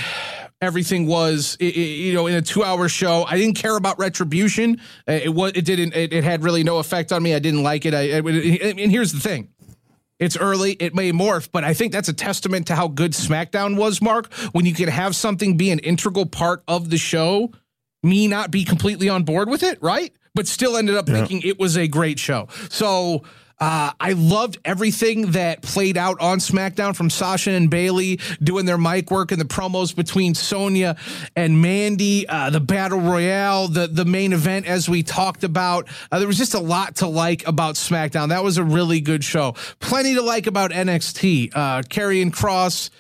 everything 0.61 1.07
was. 1.07 1.57
You 1.61 2.13
know, 2.15 2.27
in 2.27 2.35
a 2.35 2.43
two-hour 2.43 2.89
show, 2.89 3.25
I 3.25 3.37
didn't 3.39 3.57
care 3.57 3.77
about 3.77 3.99
Retribution. 3.99 4.81
It 5.07 5.33
was. 5.33 5.53
It 5.55 5.65
didn't. 5.65 5.95
It, 5.95 6.13
it 6.13 6.25
had 6.25 6.43
really 6.45 6.65
no 6.65 6.79
effect 6.79 7.13
on 7.13 7.23
me. 7.23 7.35
I 7.35 7.39
didn't 7.39 7.63
like 7.63 7.87
it. 7.87 7.95
I- 7.95 8.19
and 8.19 8.91
here's 8.91 9.13
the 9.13 9.21
thing. 9.21 9.49
It's 10.19 10.37
early. 10.37 10.73
It 10.73 10.95
may 10.95 11.13
morph, 11.13 11.51
but 11.53 11.65
I 11.65 11.75
think 11.75 11.93
that's 11.93 12.09
a 12.09 12.15
testament 12.15 12.69
to 12.69 12.75
how 12.75 12.89
good 12.89 13.13
SmackDown 13.13 13.77
was, 13.77 14.01
Mark. 14.01 14.33
When 14.53 14.65
you 14.65 14.73
can 14.75 14.89
have 14.89 15.15
something 15.15 15.57
be 15.57 15.71
an 15.71 15.79
integral 15.81 16.27
part 16.27 16.63
of 16.67 16.91
the 16.91 16.97
show, 16.97 17.53
me 18.03 18.27
not 18.27 18.51
be 18.51 18.65
completely 18.65 19.09
on 19.09 19.25
board 19.25 19.51
with 19.51 19.63
it, 19.63 19.83
right? 19.83 20.13
But 20.35 20.47
still 20.47 20.77
ended 20.77 20.97
up 20.97 21.07
thinking 21.07 21.43
it 21.43 21.59
was 21.59 21.77
a 21.77 21.89
great 21.89 22.19
show. 22.19 22.49
So 22.71 23.25
uh, 23.59 23.93
I 23.99 24.13
loved 24.13 24.59
everything 24.65 25.33
that 25.33 25.63
played 25.63 25.97
out 25.97 26.21
on 26.21 26.39
SmackDown 26.39 26.95
from 26.95 27.09
Sasha 27.09 27.53
and 27.53 27.71
Bayley 27.71 28.21
doing 28.43 28.67
their 28.67 28.77
mic 28.77 29.11
work 29.11 29.33
and 29.33 29.41
the 29.41 29.47
promos 29.47 29.97
between 29.97 30.35
Sonya 30.35 30.97
and 31.35 31.63
Mandy, 31.63 32.29
uh, 32.29 32.51
the 32.51 32.61
battle 32.61 33.01
royale, 33.01 33.69
the 33.69 33.87
the 33.87 34.05
main 34.05 34.33
event 34.33 34.67
as 34.67 34.89
we 34.89 35.03
talked 35.03 35.43
about. 35.43 35.89
Uh, 36.13 36.19
there 36.19 36.29
was 36.29 36.37
just 36.37 36.55
a 36.55 36.61
lot 36.61 36.97
to 36.97 37.07
like 37.07 37.47
about 37.47 37.77
SmackDown. 37.77 38.29
That 38.29 38.45
was 38.45 38.59
a 38.59 38.65
really 38.65 39.01
good 39.01 39.25
show. 39.25 39.53
Plenty 39.81 40.15
to 40.15 40.23
like 40.23 40.47
about 40.47 40.71
NXT. 40.73 41.53
Uh, 41.55 41.83
Karrion 41.83 42.31
Kross 42.31 42.91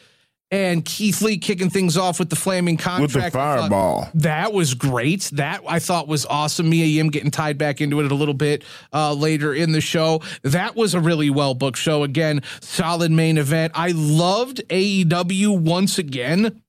and 0.50 0.85
Keith 0.85 1.22
Lee 1.22 1.38
kicking 1.38 1.70
things 1.70 1.96
off 1.96 2.18
with 2.18 2.30
the 2.30 2.37
flaming 2.37 2.76
contract 2.76 3.02
with 3.02 3.12
the. 3.12 3.26
I 3.26 3.30
thought 3.30 3.59
fireball. 3.61 4.09
That 4.14 4.52
was 4.52 4.74
great. 4.74 5.22
That 5.32 5.62
I 5.66 5.78
thought 5.78 6.06
was 6.06 6.24
awesome. 6.26 6.70
Mia 6.70 6.87
Yim 6.87 7.11
getting 7.11 7.30
tied 7.30 7.59
back 7.59 7.80
into 7.80 8.00
it 8.00 8.11
a 8.11 8.14
little 8.14 8.35
bit 8.35 8.64
uh, 8.92 9.12
later 9.12 9.52
in 9.52 9.72
the 9.72 9.80
show. 9.80 10.22
That 10.42 10.76
was 10.76 10.94
a 10.94 11.00
really 11.00 11.30
well 11.30 11.54
booked 11.54 11.78
show. 11.78 12.04
Again, 12.04 12.42
solid 12.61 13.11
main 13.11 13.38
event. 13.38 13.72
I 13.74 13.92
loved 13.92 14.62
AEW 14.68 15.59
once 15.59 15.98
again. 15.98 16.62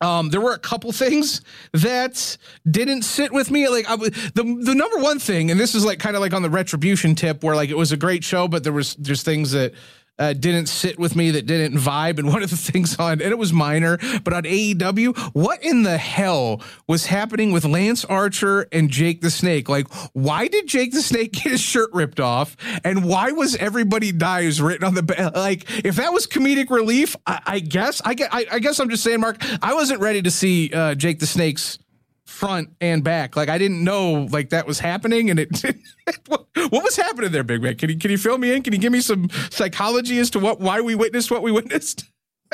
Um, 0.00 0.30
there 0.30 0.40
were 0.40 0.52
a 0.52 0.58
couple 0.58 0.92
things 0.92 1.40
that 1.72 2.36
didn't 2.68 3.02
sit 3.02 3.32
with 3.32 3.50
me. 3.50 3.68
Like 3.68 3.88
I, 3.88 3.96
the 3.96 4.60
the 4.62 4.74
number 4.74 4.98
one 4.98 5.18
thing, 5.18 5.50
and 5.50 5.60
this 5.60 5.74
is 5.74 5.84
like 5.84 5.98
kind 5.98 6.16
of 6.16 6.22
like 6.22 6.32
on 6.32 6.42
the 6.42 6.50
retribution 6.50 7.14
tip, 7.14 7.44
where 7.44 7.54
like 7.54 7.70
it 7.70 7.76
was 7.76 7.92
a 7.92 7.96
great 7.96 8.24
show, 8.24 8.48
but 8.48 8.64
there 8.64 8.72
was 8.72 8.96
just 8.96 9.24
things 9.24 9.52
that 9.52 9.72
uh, 10.18 10.32
didn't 10.32 10.66
sit 10.66 10.98
with 10.98 11.16
me, 11.16 11.30
that 11.32 11.46
didn't 11.46 11.78
vibe. 11.78 12.18
And 12.18 12.28
one 12.32 12.42
of 12.42 12.50
the 12.50 12.56
things 12.56 12.96
on, 12.98 13.12
and 13.12 13.22
it 13.22 13.38
was 13.38 13.52
minor, 13.52 13.98
but 14.22 14.32
on 14.32 14.44
AEW, 14.44 15.16
what 15.34 15.62
in 15.62 15.82
the 15.82 15.98
hell 15.98 16.62
was 16.86 17.06
happening 17.06 17.52
with 17.52 17.64
Lance 17.64 18.04
Archer 18.04 18.66
and 18.72 18.90
Jake 18.90 19.20
the 19.20 19.30
Snake? 19.30 19.68
Like, 19.68 19.86
why 20.12 20.48
did 20.48 20.66
Jake 20.66 20.92
the 20.92 21.02
Snake 21.02 21.32
get 21.32 21.52
his 21.52 21.60
shirt 21.60 21.90
ripped 21.92 22.20
off, 22.20 22.56
and 22.84 23.04
why 23.04 23.32
was 23.32 23.56
everybody 23.56 24.12
dies 24.12 24.60
written 24.60 24.86
on 24.86 24.94
the 24.94 25.02
back? 25.02 25.34
Like, 25.34 25.84
if 25.84 25.96
that 25.96 26.12
was 26.12 26.26
comedic 26.26 26.70
relief, 26.70 27.16
I, 27.26 27.40
I 27.46 27.58
guess 27.60 28.00
I, 28.04 28.14
I 28.30 28.46
I 28.52 28.58
guess 28.58 28.78
I'm 28.78 28.88
just 28.90 29.02
saying, 29.02 29.20
Mark, 29.20 29.36
I 29.62 29.74
wasn't 29.74 30.00
ready 30.00 30.22
to 30.22 30.30
see 30.30 30.70
uh, 30.72 30.94
Jake 30.94 31.18
the 31.18 31.26
Snake's 31.26 31.78
front 32.26 32.70
and 32.80 33.04
back. 33.04 33.36
Like 33.36 33.48
I 33.48 33.58
didn't 33.58 33.82
know 33.82 34.28
like 34.30 34.50
that 34.50 34.66
was 34.66 34.80
happening, 34.80 35.30
and 35.30 35.40
it. 35.40 35.62
what, 36.26 36.46
what 36.54 36.84
was 36.84 36.96
happening 36.96 37.32
there, 37.32 37.44
Big 37.44 37.62
Man? 37.62 37.76
Can 37.76 37.90
you 37.90 37.98
can 37.98 38.10
you 38.10 38.18
fill 38.18 38.38
me 38.38 38.52
in? 38.52 38.62
Can 38.62 38.72
you 38.72 38.78
give 38.78 38.92
me 38.92 39.00
some 39.00 39.28
psychology 39.50 40.18
as 40.18 40.30
to 40.30 40.38
what 40.38 40.60
why 40.60 40.80
we 40.80 40.94
witnessed 40.94 41.30
what 41.30 41.42
we 41.42 41.52
witnessed? 41.52 42.04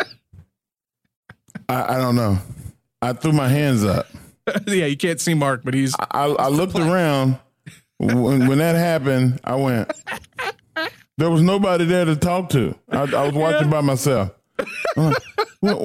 I, 1.69 1.97
I 1.97 1.99
don't 1.99 2.17
know. 2.17 2.39
I 3.03 3.13
threw 3.13 3.33
my 3.33 3.49
hands 3.49 3.85
up. 3.85 4.07
yeah, 4.67 4.87
you 4.87 4.97
can't 4.97 5.21
see 5.21 5.35
Mark, 5.35 5.63
but 5.65 5.75
he's 5.75 5.95
I, 5.99 6.27
I 6.27 6.49
looked 6.49 6.77
around 6.77 7.39
when, 7.99 8.47
when 8.47 8.59
that 8.59 8.77
happened. 8.77 9.41
I 9.45 9.55
went. 9.57 9.93
There 11.19 11.31
was 11.31 11.43
nobody 11.43 11.85
there 11.85 12.07
to 12.07 12.17
talk 12.17 12.49
to. 12.51 12.75
I, 12.91 13.05
was 13.05 13.35
watching 13.35 13.69
by 13.69 13.83
myself. 13.83 14.31
Like, 14.97 15.23
what, 15.61 15.81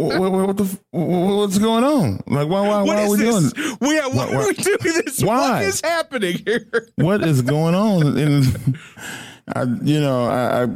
what, 0.48 0.58
the, 0.58 0.80
what's 0.92 1.58
going 1.58 1.84
on? 1.84 2.16
Like, 2.28 2.48
why, 2.48 2.68
why, 2.68 2.82
why 2.84 3.04
are 3.04 3.10
we 3.10 3.18
this? 3.18 3.52
doing? 3.54 3.78
We, 3.82 3.96
yeah, 3.96 4.08
why, 4.08 4.26
Why- 4.28 4.36
are 4.36 4.48
we 4.48 4.54
doing 4.54 4.78
this? 4.82 5.22
Why? 5.22 5.52
What 5.52 5.64
is 5.64 5.82
happening 5.82 6.38
here? 6.46 6.88
What 6.96 7.24
is 7.24 7.42
going 7.42 7.76
on? 7.76 8.18
And 8.18 8.78
I, 9.56 9.64
you 9.84 10.00
know, 10.00 10.26
I, 10.26 10.64
I, 10.64 10.68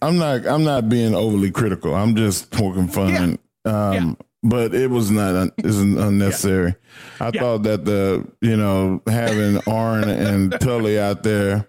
I'm 0.00 0.16
not, 0.16 0.46
I'm 0.46 0.64
not 0.64 0.88
being 0.88 1.14
overly 1.14 1.50
critical. 1.50 1.94
I'm 1.94 2.14
just 2.14 2.50
poking 2.50 2.88
fun. 2.88 3.38
Um, 3.64 3.92
Yeah. 3.94 4.12
But 4.44 4.72
it 4.72 4.88
was 4.88 5.10
not, 5.10 5.34
un, 5.34 5.52
isn't 5.64 5.98
unnecessary. 6.08 6.76
I 7.20 7.32
Yeah. 7.34 7.40
thought 7.40 7.64
that 7.64 7.84
the, 7.84 8.24
you 8.40 8.56
know, 8.56 9.02
having 9.08 9.60
Arn 9.66 10.08
and 10.08 10.52
Tully 10.60 10.96
out 11.00 11.24
there 11.24 11.66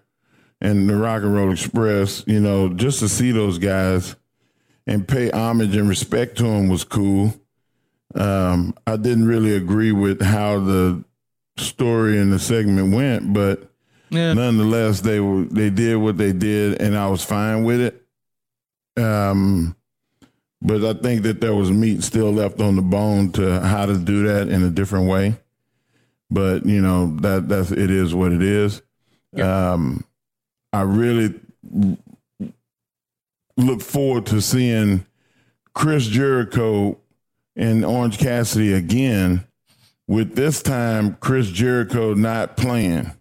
and 0.62 0.88
the 0.88 0.96
Rock 0.96 1.24
and 1.24 1.34
Roll 1.34 1.52
Express, 1.52 2.24
you 2.28 2.40
know, 2.40 2.70
just 2.70 3.00
to 3.00 3.10
see 3.10 3.32
those 3.32 3.58
guys 3.58 4.16
and 4.90 5.08
pay 5.08 5.30
homage 5.30 5.76
and 5.76 5.88
respect 5.88 6.36
to 6.40 6.46
him 6.46 6.68
was 6.68 6.84
cool. 6.84 7.32
Um, 8.16 8.74
I 8.88 8.98
didn't 8.98 9.28
really 9.28 9.56
agree 9.56 9.92
with 9.92 10.20
how 10.20 10.60
the 10.60 11.04
story 11.58 12.18
and 12.18 12.34
the 12.34 12.40
segment 12.40 12.94
went, 12.96 13.32
but 13.32 13.72
Yeah. 14.10 14.34
nonetheless, 14.34 15.02
they 15.02 15.20
were 15.20 15.44
they 15.46 15.70
did 15.70 15.98
what 15.98 16.18
they 16.18 16.34
did, 16.34 16.82
and 16.82 16.98
I 16.98 17.08
was 17.08 17.24
fine 17.24 17.64
with 17.64 17.80
it. 17.82 18.04
Um, 19.00 19.76
but 20.60 20.84
I 20.84 21.00
think 21.00 21.22
that 21.22 21.40
there 21.40 21.54
was 21.54 21.70
meat 21.70 22.02
still 22.04 22.32
left 22.34 22.60
on 22.60 22.76
the 22.76 22.82
bone 22.82 23.32
to 23.34 23.62
how 23.62 23.86
to 23.86 23.96
do 23.96 24.24
that 24.28 24.50
in 24.50 24.64
a 24.64 24.70
different 24.72 25.08
way. 25.08 25.38
But 26.32 26.66
you 26.66 26.82
know 26.82 27.16
that 27.18 27.48
that's 27.48 27.70
it 27.72 27.92
is 27.92 28.16
what 28.16 28.32
it 28.32 28.42
is. 28.42 28.82
Um, 29.40 30.04
I 30.74 30.82
really 30.82 31.36
look 33.60 33.82
forward 33.82 34.26
to 34.28 34.42
seeing 34.42 35.06
Chris 35.74 36.08
Jericho 36.08 36.98
and 37.56 37.86
Orange 37.86 38.18
Cassidy 38.18 38.74
again. 38.74 39.46
With 40.08 40.36
this 40.36 40.64
time, 40.64 41.18
Chris 41.20 41.50
Jericho 41.50 42.16
not 42.16 42.58
playing 42.58 43.12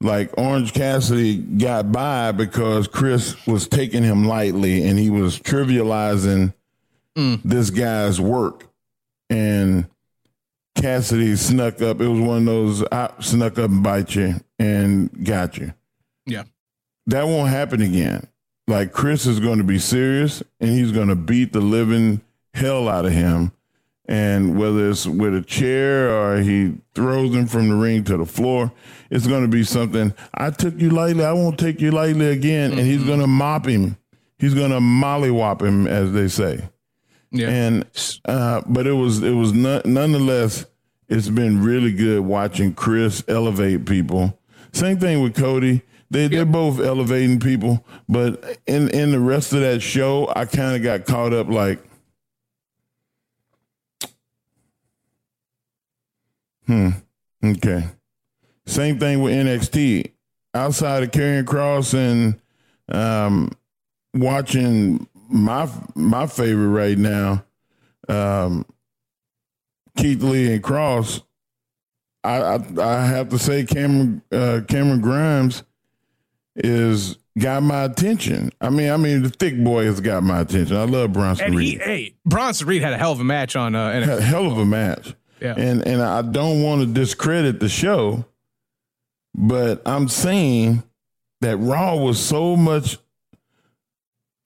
like 0.00 0.36
Orange 0.38 0.72
Cassidy 0.72 1.36
got 1.36 1.92
by 1.92 2.32
because 2.32 2.88
Chris 2.88 3.46
was 3.46 3.68
taking 3.68 4.02
him 4.02 4.26
lightly 4.26 4.86
and 4.86 4.98
he 4.98 5.10
was 5.10 5.38
trivializing 5.38 6.54
mm. 7.16 7.40
this 7.44 7.70
guy's 7.70 8.20
work. 8.20 8.66
And 9.28 9.86
Cassidy 10.74 11.36
snuck 11.36 11.82
up. 11.82 12.00
It 12.00 12.08
was 12.08 12.20
one 12.20 12.38
of 12.38 12.44
those 12.46 12.84
I 12.90 13.10
snuck 13.20 13.58
up 13.58 13.70
and 13.70 13.82
bite 13.82 14.14
you 14.14 14.36
and 14.58 15.24
got 15.24 15.58
you. 15.58 15.74
Yeah. 16.26 16.44
That 17.06 17.26
won't 17.26 17.50
happen 17.50 17.82
again. 17.82 18.26
Like 18.70 18.92
Chris 18.92 19.26
is 19.26 19.40
going 19.40 19.58
to 19.58 19.64
be 19.64 19.80
serious 19.80 20.42
and 20.60 20.70
he's 20.70 20.92
going 20.92 21.08
to 21.08 21.16
beat 21.16 21.52
the 21.52 21.60
living 21.60 22.20
hell 22.54 22.88
out 22.88 23.04
of 23.04 23.12
him. 23.12 23.50
And 24.06 24.58
whether 24.58 24.90
it's 24.90 25.06
with 25.06 25.34
a 25.36 25.42
chair 25.42 26.10
or 26.10 26.40
he 26.40 26.74
throws 26.94 27.34
him 27.34 27.46
from 27.46 27.68
the 27.68 27.74
ring 27.74 28.04
to 28.04 28.16
the 28.16 28.26
floor, 28.26 28.72
it's 29.10 29.26
going 29.26 29.42
to 29.42 29.48
be 29.48 29.64
something. 29.64 30.14
I 30.34 30.50
took 30.50 30.80
you 30.80 30.90
lightly. 30.90 31.24
I 31.24 31.32
won't 31.32 31.58
take 31.58 31.80
you 31.80 31.90
lightly 31.90 32.28
again. 32.28 32.70
And 32.72 32.80
he's 32.80 33.04
going 33.04 33.20
to 33.20 33.26
mop 33.26 33.66
him. 33.66 33.96
He's 34.38 34.54
going 34.54 34.70
to 34.70 34.78
mollywop 34.78 35.62
him, 35.62 35.86
as 35.86 36.12
they 36.12 36.28
say. 36.28 36.68
Yeah. 37.32 37.48
And 37.48 38.20
uh, 38.24 38.62
but 38.66 38.86
it 38.86 38.92
was 38.92 39.22
it 39.22 39.34
was 39.34 39.52
non- 39.52 39.82
nonetheless. 39.84 40.66
It's 41.08 41.28
been 41.28 41.62
really 41.62 41.92
good 41.92 42.20
watching 42.20 42.72
Chris 42.72 43.24
elevate 43.26 43.84
people. 43.84 44.38
Same 44.72 44.98
thing 44.98 45.22
with 45.22 45.34
Cody. 45.34 45.82
They 46.10 46.26
they're 46.26 46.44
both 46.44 46.80
elevating 46.80 47.38
people, 47.38 47.86
but 48.08 48.58
in 48.66 48.88
in 48.88 49.12
the 49.12 49.20
rest 49.20 49.52
of 49.52 49.60
that 49.60 49.80
show, 49.80 50.30
I 50.34 50.44
kind 50.44 50.74
of 50.74 50.82
got 50.82 51.06
caught 51.06 51.32
up 51.32 51.46
like, 51.46 51.78
hmm, 56.66 56.90
okay. 57.44 57.84
Same 58.66 58.98
thing 58.98 59.22
with 59.22 59.34
NXT. 59.34 60.10
Outside 60.52 61.04
of 61.04 61.12
Karrion 61.12 61.44
Kross 61.44 61.94
and 61.94 62.40
um, 62.88 63.52
watching 64.12 65.06
my 65.28 65.70
my 65.94 66.26
favorite 66.26 66.68
right 66.68 66.98
now, 66.98 67.44
um, 68.08 68.66
Keith 69.96 70.22
Lee 70.24 70.54
and 70.54 70.62
Kross. 70.62 71.22
I 72.24 72.40
I, 72.40 72.64
I 72.80 73.06
have 73.06 73.28
to 73.28 73.38
say 73.38 73.64
Cameron 73.64 74.22
uh, 74.32 74.62
Cameron 74.66 75.00
Grimes 75.00 75.62
is 76.56 77.16
got 77.38 77.62
my 77.62 77.84
attention. 77.84 78.52
I 78.60 78.70
mean, 78.70 78.90
I 78.90 78.96
mean 78.96 79.22
the 79.22 79.30
thick 79.30 79.62
boy 79.62 79.84
has 79.84 80.00
got 80.00 80.22
my 80.22 80.40
attention. 80.40 80.76
I 80.76 80.84
love 80.84 81.12
Bronson 81.12 81.46
And 81.46 81.54
he, 81.54 81.58
Reed. 81.60 81.80
hey, 81.82 82.14
Bronson 82.24 82.66
Reed 82.66 82.82
had 82.82 82.92
a 82.92 82.98
hell 82.98 83.12
of 83.12 83.20
a 83.20 83.24
match 83.24 83.56
on 83.56 83.74
uh, 83.74 83.90
NXT. 83.90 84.18
A 84.18 84.20
hell 84.22 84.46
of 84.46 84.58
a 84.58 84.66
match. 84.66 85.14
Yeah. 85.40 85.54
And 85.56 85.86
and 85.86 86.02
I 86.02 86.22
don't 86.22 86.62
want 86.62 86.82
to 86.82 86.86
discredit 86.86 87.60
the 87.60 87.68
show, 87.68 88.26
but 89.34 89.80
I'm 89.86 90.08
saying 90.08 90.82
that 91.40 91.56
Raw 91.56 91.96
was 91.96 92.20
so 92.22 92.56
much 92.56 92.98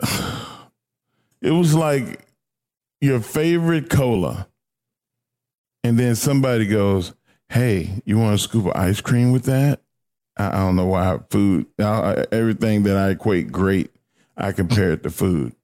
it 1.43 1.51
was 1.51 1.75
like 1.75 2.27
your 3.01 3.21
favorite 3.21 3.91
cola. 3.91 4.49
And 5.83 5.99
then 5.99 6.15
somebody 6.15 6.67
goes, 6.67 7.13
hey, 7.51 8.01
you 8.07 8.17
want 8.19 8.35
a 8.37 8.39
scoop 8.39 8.67
of 8.67 8.73
ice 8.75 9.01
cream 9.03 9.33
with 9.33 9.45
that? 9.45 9.83
I, 10.37 10.49
I 10.49 10.59
don't 10.61 10.77
know 10.77 10.87
why 10.87 11.19
food, 11.31 11.67
I, 11.79 12.27
everything 12.33 12.85
that 12.85 12.97
I 12.97 13.11
equate 13.11 13.53
great, 13.53 13.91
I 14.37 14.53
compare 14.53 14.93
it 14.93 15.03
to 15.05 15.11
food. 15.11 15.55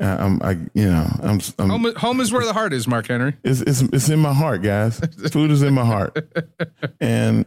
Uh, 0.00 0.16
I'm, 0.18 0.42
I, 0.42 0.50
you 0.74 0.90
know, 0.90 1.06
I'm, 1.22 1.40
I'm 1.58 1.68
home, 1.70 1.94
home 1.94 2.20
is 2.20 2.32
where 2.32 2.44
the 2.44 2.52
heart 2.52 2.72
is, 2.72 2.88
Mark 2.88 3.06
Henry. 3.06 3.36
It's, 3.44 3.60
it's, 3.60 3.80
it's 3.82 4.08
in 4.08 4.18
my 4.18 4.32
heart, 4.32 4.62
guys. 4.62 4.98
food 5.30 5.50
is 5.50 5.62
in 5.62 5.72
my 5.74 5.84
heart. 5.84 6.18
And 7.00 7.46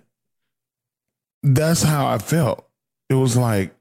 that's 1.43 1.83
how 1.83 2.07
I 2.07 2.19
felt. 2.19 2.65
It 3.09 3.15
was 3.15 3.35
like, 3.35 3.75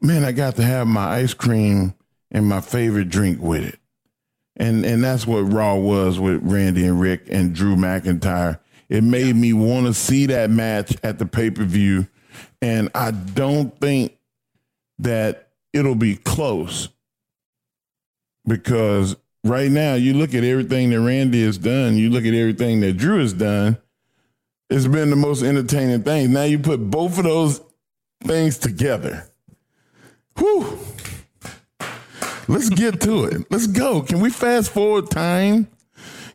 man, 0.00 0.24
I 0.24 0.32
got 0.32 0.56
to 0.56 0.62
have 0.62 0.86
my 0.86 1.16
ice 1.16 1.34
cream 1.34 1.94
and 2.30 2.46
my 2.46 2.60
favorite 2.60 3.08
drink 3.08 3.40
with 3.40 3.64
it. 3.64 3.78
And 4.56 4.84
and 4.84 5.02
that's 5.02 5.26
what 5.26 5.40
Raw 5.40 5.76
was 5.76 6.18
with 6.18 6.40
Randy 6.42 6.84
and 6.84 7.00
Ric 7.00 7.22
and 7.30 7.54
Drew 7.54 7.76
McIntyre. 7.76 8.58
It 8.90 9.04
made 9.04 9.36
me 9.36 9.52
want 9.52 9.86
to 9.86 9.94
see 9.94 10.26
that 10.26 10.50
match 10.50 10.94
at 11.04 11.18
the 11.18 11.24
pay-per-view. 11.24 12.08
And 12.60 12.90
I 12.94 13.12
don't 13.12 13.78
think 13.80 14.18
that 14.98 15.48
it'll 15.72 15.94
be 15.94 16.16
close 16.16 16.88
because 18.46 19.16
right 19.44 19.70
now 19.70 19.94
you 19.94 20.14
look 20.14 20.34
at 20.34 20.42
everything 20.42 20.90
that 20.90 21.00
Randy 21.00 21.44
has 21.44 21.56
done, 21.56 21.96
you 21.96 22.10
look 22.10 22.24
at 22.24 22.34
everything 22.34 22.80
that 22.80 22.96
Drew 22.96 23.20
has 23.20 23.32
done, 23.32 23.78
it's 24.68 24.86
been 24.86 25.10
the 25.10 25.16
most 25.16 25.42
entertaining 25.42 26.02
thing. 26.02 26.32
Now 26.32 26.42
you 26.42 26.58
put 26.58 26.90
both 26.90 27.16
of 27.18 27.24
those 27.24 27.60
things 28.24 28.58
together. 28.58 29.30
Whew. 30.36 30.78
Let's 32.48 32.70
get 32.70 33.00
to 33.02 33.24
it. 33.24 33.46
Let's 33.50 33.68
go. 33.68 34.02
Can 34.02 34.18
we 34.18 34.30
fast 34.30 34.72
forward 34.72 35.10
time? 35.10 35.68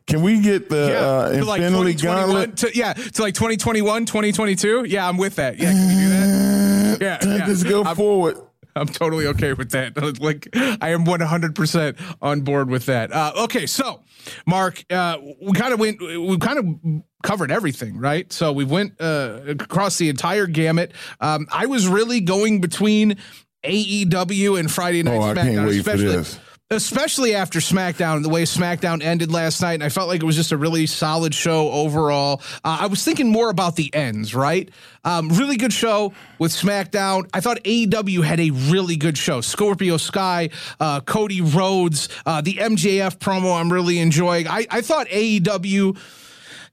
Can 0.08 0.22
we 0.22 0.40
get 0.40 0.70
the 0.70 0.88
Yeah, 0.92 1.40
uh, 1.42 1.46
like 1.46 1.62
Infinity 1.62 1.94
2021 1.96 2.30
Gauntlet? 2.30 2.58
to, 2.58 2.78
yeah, 2.78 2.94
to 2.94 3.22
like 3.24 3.34
2021, 3.34 4.06
2022. 4.06 4.86
Yeah, 4.88 5.08
I'm 5.08 5.18
with 5.18 5.36
that. 5.38 5.58
Yeah, 5.58 5.72
can 5.72 5.90
do 5.90 6.10
that? 6.10 6.98
Yeah. 7.02 7.46
Let's 7.48 7.64
go 7.64 7.84
I'm- 7.84 7.96
forward. 7.96 8.38
I'm 8.78 8.88
totally 8.88 9.26
okay 9.28 9.54
with 9.54 9.72
that. 9.72 9.94
Like, 10.22 10.50
I 10.54 10.90
am 10.90 11.06
100% 11.06 11.98
on 12.22 12.42
board 12.42 12.70
with 12.70 12.86
that. 12.88 13.12
Uh, 13.14 13.32
okay, 13.46 13.66
so 13.66 14.02
Mark, 14.46 14.84
uh, 14.90 15.18
we 15.42 15.54
kind 15.54 15.74
of 15.74 15.80
went, 15.80 16.02
we 16.02 16.38
kind 16.40 16.60
of 16.60 17.02
covered 17.24 17.52
everything, 17.52 17.98
right? 17.98 18.32
So 18.34 18.52
we 18.52 18.66
went 18.66 19.00
uh, 19.00 19.40
across 19.48 19.98
the 19.98 20.10
entire 20.10 20.46
gamut. 20.46 20.92
Um, 21.22 21.48
I 21.54 21.68
was 21.68 21.88
really 21.88 22.20
going 22.20 22.60
between 22.60 23.16
AEW 23.64 24.60
and 24.60 24.70
Friday 24.70 25.04
Night 25.04 25.18
Oh, 25.18 25.22
I 25.22 25.34
SmackDown, 25.34 25.36
can't 25.56 25.68
wait 25.68 25.84
for 25.86 25.92
especially. 25.92 26.40
Especially 26.72 27.36
after 27.36 27.60
SmackDown, 27.60 28.24
the 28.24 28.30
way 28.30 28.42
SmackDown 28.42 29.04
ended 29.04 29.32
last 29.32 29.62
night, 29.62 29.76
and 29.76 29.84
I 29.84 29.90
felt 29.90 30.08
like 30.08 30.24
it 30.24 30.26
was 30.26 30.36
just 30.36 30.52
a 30.52 30.58
really 30.58 30.88
solid 30.88 31.36
show 31.36 31.70
overall. 31.70 32.42
Uh, 32.64 32.80
I 32.82 32.88
was 32.88 33.04
thinking 33.04 33.30
more 33.30 33.52
about 33.52 33.76
the 33.76 33.94
ends, 33.94 34.34
right? 34.34 34.68
Um, 35.04 35.30
really 35.30 35.58
good 35.58 35.72
show 35.72 36.12
with 36.40 36.52
SmackDown. 36.52 37.30
I 37.36 37.40
thought 37.40 37.64
AEW 37.64 38.24
had 38.24 38.40
a 38.40 38.50
really 38.50 38.96
good 38.96 39.16
show. 39.16 39.42
Scorpio 39.42 39.98
Sky, 39.98 40.50
uh, 40.80 41.02
Cody 41.02 41.42
Rhodes, 41.42 42.10
uh, 42.26 42.42
the 42.42 42.56
MJF 42.56 43.20
promo. 43.20 43.56
I'm 43.56 43.72
really 43.72 44.00
enjoying. 44.00 44.48
I, 44.48 44.66
I 44.72 44.82
thought 44.82 45.08
AEW 45.10 45.96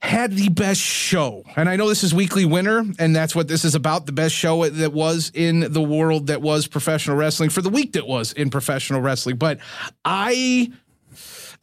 had 0.03 0.33
the 0.33 0.49
best 0.49 0.81
show. 0.81 1.43
And 1.55 1.69
I 1.69 1.77
know 1.77 1.87
this 1.87 2.03
is 2.03 2.13
weekly 2.13 2.43
winner, 2.43 2.83
and 2.99 3.15
that's 3.15 3.33
what 3.33 3.47
this 3.47 3.63
is 3.63 3.73
about 3.73 4.05
the 4.05 4.11
best 4.11 4.35
show 4.35 4.67
that 4.67 4.91
was 4.91 5.31
in 5.33 5.71
the 5.71 5.81
world 5.81 6.27
that 6.27 6.41
was 6.41 6.67
professional 6.67 7.15
wrestling 7.15 7.49
for 7.49 7.61
the 7.61 7.69
week 7.69 7.93
that 7.93 8.05
was 8.05 8.33
in 8.33 8.49
professional 8.49 9.01
wrestling. 9.01 9.37
But 9.37 9.59
I. 10.05 10.71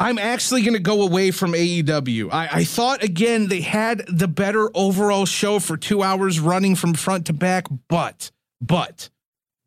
I'm 0.02 0.18
actually 0.18 0.62
going 0.62 0.72
to 0.72 0.80
go 0.80 1.02
away 1.02 1.30
from 1.30 1.52
AEW. 1.52 2.32
I, 2.32 2.48
I 2.50 2.64
thought, 2.64 3.02
again, 3.02 3.48
they 3.48 3.60
had 3.60 4.02
the 4.08 4.28
better 4.28 4.70
overall 4.74 5.26
show 5.26 5.58
for 5.58 5.76
two 5.76 6.02
hours 6.02 6.40
running 6.40 6.74
from 6.74 6.94
front 6.94 7.26
to 7.26 7.34
back, 7.34 7.66
but, 7.86 8.30
but, 8.62 9.10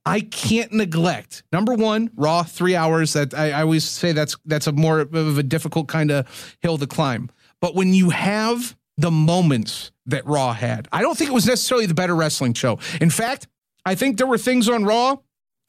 I 0.07 0.21
can't 0.21 0.73
neglect 0.73 1.43
number 1.51 1.75
one, 1.75 2.09
Raw 2.15 2.41
three 2.41 2.75
hours. 2.75 3.13
That 3.13 3.35
I, 3.35 3.51
I 3.51 3.61
always 3.61 3.85
say 3.85 4.11
that's 4.11 4.35
that's 4.45 4.65
a 4.65 4.71
more 4.71 4.99
of 4.99 5.37
a 5.37 5.43
difficult 5.43 5.87
kind 5.87 6.11
of 6.11 6.57
hill 6.61 6.77
to 6.79 6.87
climb. 6.87 7.29
But 7.63 7.75
when 7.75 7.93
you 7.93 8.09
have 8.09 8.75
the 8.97 9.09
moments 9.09 9.93
that 10.07 10.25
Raw 10.25 10.51
had, 10.51 10.89
I 10.91 11.01
don't 11.01 11.17
think 11.17 11.29
it 11.29 11.33
was 11.33 11.45
necessarily 11.45 11.85
the 11.85 11.93
better 11.93 12.13
wrestling 12.13 12.53
show. 12.55 12.77
In 12.99 13.09
fact, 13.09 13.47
I 13.85 13.95
think 13.95 14.17
there 14.17 14.27
were 14.27 14.37
things 14.37 14.67
on 14.67 14.83
Raw 14.83 15.19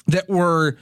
that 0.09 0.28
were 0.28 0.76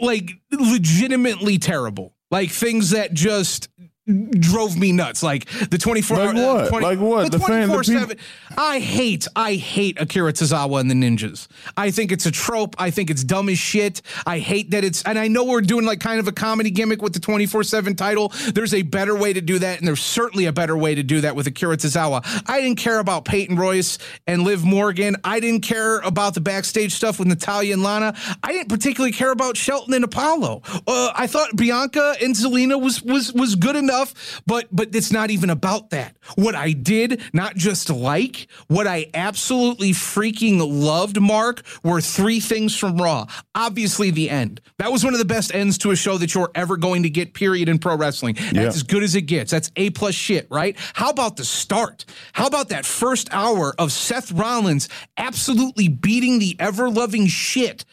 like 0.00 0.30
legitimately 0.52 1.58
terrible, 1.58 2.14
like 2.30 2.52
things 2.52 2.90
that 2.90 3.12
just 3.12 3.68
drove 4.06 4.76
me 4.76 4.92
nuts. 4.92 5.22
Like 5.22 5.46
the 5.70 5.78
24 5.78 6.16
Like 6.16 6.36
hour, 6.36 6.54
what? 6.54 6.68
20 6.68 6.86
Like 6.86 6.98
what? 6.98 7.30
The 7.30 7.38
The 7.38 7.44
fan- 7.44 7.68
the 7.68 7.74
24 7.74 7.82
people- 7.82 8.00
7. 8.00 8.16
I 8.58 8.78
hate, 8.80 9.28
I 9.36 9.54
hate 9.54 10.00
Akira 10.00 10.32
Tozawa 10.32 10.80
and 10.80 10.90
the 10.90 10.94
ninjas. 10.94 11.46
I 11.76 11.90
think 11.90 12.12
it's 12.12 12.26
a 12.26 12.30
trope. 12.30 12.74
I 12.78 12.90
think 12.90 13.10
it's 13.10 13.24
dumb 13.24 13.48
as 13.48 13.58
shit. 13.58 14.02
I 14.26 14.38
hate 14.40 14.72
that 14.72 14.84
it's, 14.84 15.02
and 15.04 15.18
I 15.18 15.28
know 15.28 15.44
we're 15.44 15.60
doing 15.60 15.86
like 15.86 16.00
kind 16.00 16.18
of 16.20 16.28
a 16.28 16.32
comedy 16.32 16.70
gimmick 16.70 17.00
with 17.00 17.12
the 17.12 17.20
24 17.20 17.62
7 17.64 17.94
title. 17.94 18.32
There's 18.54 18.74
a 18.74 18.82
better 18.82 19.14
way 19.16 19.32
to 19.32 19.40
do 19.40 19.58
that, 19.60 19.78
and 19.78 19.86
there's 19.86 20.02
certainly 20.02 20.46
a 20.46 20.52
better 20.52 20.76
way 20.76 20.94
to 20.94 21.02
do 21.02 21.20
that 21.22 21.36
with 21.36 21.46
Akira 21.46 21.76
Tozawa. 21.76 22.22
I 22.46 22.60
didn't 22.60 22.78
care 22.78 22.98
about 22.98 23.24
Peyton 23.24 23.56
Royce 23.56 23.98
and 24.26 24.42
Liv 24.42 24.64
Morgan. 24.64 25.16
I 25.24 25.40
didn't 25.40 25.62
care 25.62 25.98
about 26.00 26.34
the 26.34 26.40
backstage 26.40 26.92
stuff 26.92 27.18
with 27.18 27.28
Natalya 27.28 27.72
and 27.74 27.82
Lana. 27.82 28.14
I 28.42 28.52
didn't 28.52 28.68
particularly 28.68 29.12
care 29.12 29.30
about 29.30 29.56
Shelton 29.56 29.94
and 29.94 30.04
Apollo. 30.04 30.62
Uh, 30.86 31.12
I 31.14 31.26
thought 31.26 31.56
Bianca 31.56 32.14
and 32.22 32.34
Zelina 32.34 32.80
was 32.80 33.02
was 33.02 33.32
was 33.32 33.54
good 33.54 33.76
enough, 33.76 34.01
but 34.46 34.68
but 34.72 34.94
it's 34.94 35.12
not 35.12 35.30
even 35.30 35.50
about 35.50 35.90
that. 35.90 36.16
What 36.36 36.54
I 36.54 36.72
did 36.72 37.20
not 37.32 37.56
just 37.56 37.90
like, 37.90 38.46
what 38.68 38.86
I 38.86 39.06
absolutely 39.14 39.90
freaking 39.92 40.58
loved, 40.60 41.20
Mark, 41.20 41.62
were 41.82 42.00
three 42.00 42.40
things 42.40 42.76
from 42.76 42.96
Raw. 42.98 43.26
Obviously, 43.54 44.10
the 44.10 44.30
end. 44.30 44.60
That 44.78 44.90
was 44.92 45.04
one 45.04 45.12
of 45.14 45.18
the 45.18 45.24
best 45.24 45.54
ends 45.54 45.78
to 45.78 45.90
a 45.90 45.96
show 45.96 46.18
that 46.18 46.34
you're 46.34 46.50
ever 46.54 46.76
going 46.76 47.02
to 47.04 47.10
get. 47.10 47.34
Period 47.34 47.68
in 47.68 47.78
pro 47.78 47.96
wrestling. 47.96 48.34
That's 48.34 48.52
Yeah. 48.54 48.66
as 48.68 48.82
good 48.82 49.02
as 49.02 49.14
it 49.14 49.22
gets. 49.22 49.50
That's 49.50 49.70
A 49.76 49.90
plus 49.90 50.14
shit, 50.14 50.46
right? 50.50 50.76
How 50.94 51.10
about 51.10 51.36
the 51.36 51.44
start? 51.44 52.04
How 52.32 52.46
about 52.46 52.68
that 52.70 52.84
first 52.86 53.28
hour 53.32 53.74
of 53.78 53.92
Seth 53.92 54.32
Rollins 54.32 54.88
absolutely 55.16 55.88
beating 55.88 56.38
the 56.38 56.56
ever 56.58 56.90
loving 56.90 57.26
shit 57.26 57.84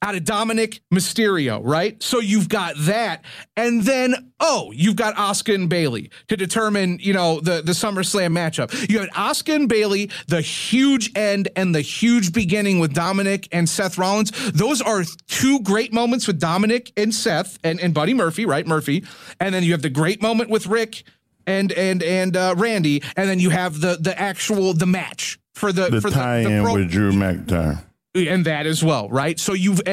out 0.00 0.14
of 0.14 0.22
Dominik 0.22 0.80
Mysterio, 0.94 1.60
right? 1.62 2.00
So 2.02 2.20
you've 2.20 2.48
got 2.48 2.74
that. 2.78 3.24
And 3.56 3.82
then, 3.82 4.32
oh, 4.38 4.70
you've 4.72 4.96
got 4.96 5.16
Asuka 5.16 5.54
and 5.54 5.68
Bayley 5.68 6.10
to 6.28 6.36
determine, 6.36 6.98
you 7.00 7.12
know, 7.12 7.40
the, 7.40 7.62
the 7.62 7.72
SummerSlam 7.72 8.32
matchup. 8.32 8.88
You 8.88 9.00
had 9.00 9.10
Asuka 9.10 9.54
and 9.56 9.68
Bayley, 9.68 10.10
the 10.28 10.40
huge 10.40 11.10
end 11.16 11.48
and 11.56 11.74
the 11.74 11.80
huge 11.80 12.32
beginning 12.32 12.78
with 12.78 12.94
Dominik 12.94 13.48
and 13.50 13.68
Seth 13.68 13.98
Rollins. 13.98 14.30
Those 14.52 14.80
are 14.80 15.02
two 15.26 15.60
great 15.60 15.92
moments 15.92 16.26
with 16.26 16.40
Dominik 16.40 16.92
and 16.96 17.12
Seth 17.12 17.58
and, 17.64 17.80
and 17.80 17.92
Buddy 17.92 18.14
Murphy, 18.14 18.46
right? 18.46 18.66
Murphy. 18.66 19.04
And 19.40 19.52
then 19.54 19.64
you 19.64 19.72
have 19.72 19.82
the 19.82 19.90
great 19.90 20.22
moment 20.22 20.48
with 20.48 20.66
Ric 20.66 21.02
and 21.46 21.72
and 21.72 22.02
and 22.02 22.36
uh, 22.36 22.54
Randy, 22.58 23.02
and 23.16 23.28
then 23.28 23.40
you 23.40 23.48
have 23.48 23.80
the 23.80 23.96
the 23.98 24.18
actual 24.20 24.74
the 24.74 24.86
match 24.86 25.38
for 25.54 25.72
the, 25.72 25.88
The 25.88 26.00
for 26.02 26.10
tie-in 26.10 26.62
pro- 26.62 26.74
with 26.74 26.90
Drew 26.90 27.10
McIntyre. 27.10 27.82
And 28.14 28.46
that 28.46 28.66
as 28.66 28.82
well, 28.82 29.08
right? 29.10 29.38
So 29.38 29.52
you've, 29.52 29.80
uh, 29.86 29.92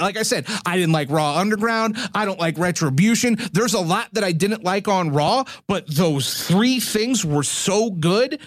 like 0.00 0.16
I 0.16 0.22
said, 0.22 0.46
I 0.66 0.76
didn't 0.76 0.92
like 0.92 1.10
Raw 1.10 1.38
Underground. 1.38 1.96
I 2.14 2.24
don't 2.24 2.38
like 2.38 2.58
Retribution. 2.58 3.36
There's 3.52 3.74
a 3.74 3.80
lot 3.80 4.08
that 4.12 4.22
I 4.22 4.32
didn't 4.32 4.64
like 4.64 4.86
on 4.86 5.10
Raw, 5.10 5.44
but 5.66 5.86
those 5.88 6.46
three 6.46 6.78
things 6.78 7.24
were 7.24 7.42
so 7.42 7.90
good. 7.90 8.40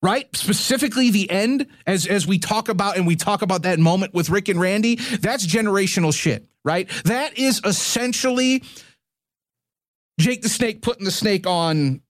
Right, 0.00 0.28
specifically 0.36 1.10
the 1.10 1.28
end, 1.28 1.66
as 1.84 2.06
as 2.06 2.24
we 2.24 2.38
talk 2.38 2.68
about, 2.68 2.96
and 2.96 3.04
we 3.04 3.16
talk 3.16 3.42
about 3.42 3.62
that 3.62 3.80
moment 3.80 4.14
with 4.14 4.30
Ric 4.30 4.48
and 4.48 4.60
Randy. 4.60 4.94
That's 4.94 5.44
generational 5.44 6.14
shit, 6.14 6.46
right? 6.64 6.88
That 7.04 7.36
is 7.36 7.60
essentially 7.64 8.62
Jake 10.20 10.42
the 10.42 10.48
Snake 10.48 10.82
putting 10.82 11.04
the 11.04 11.10
snake 11.10 11.48
on 11.48 12.00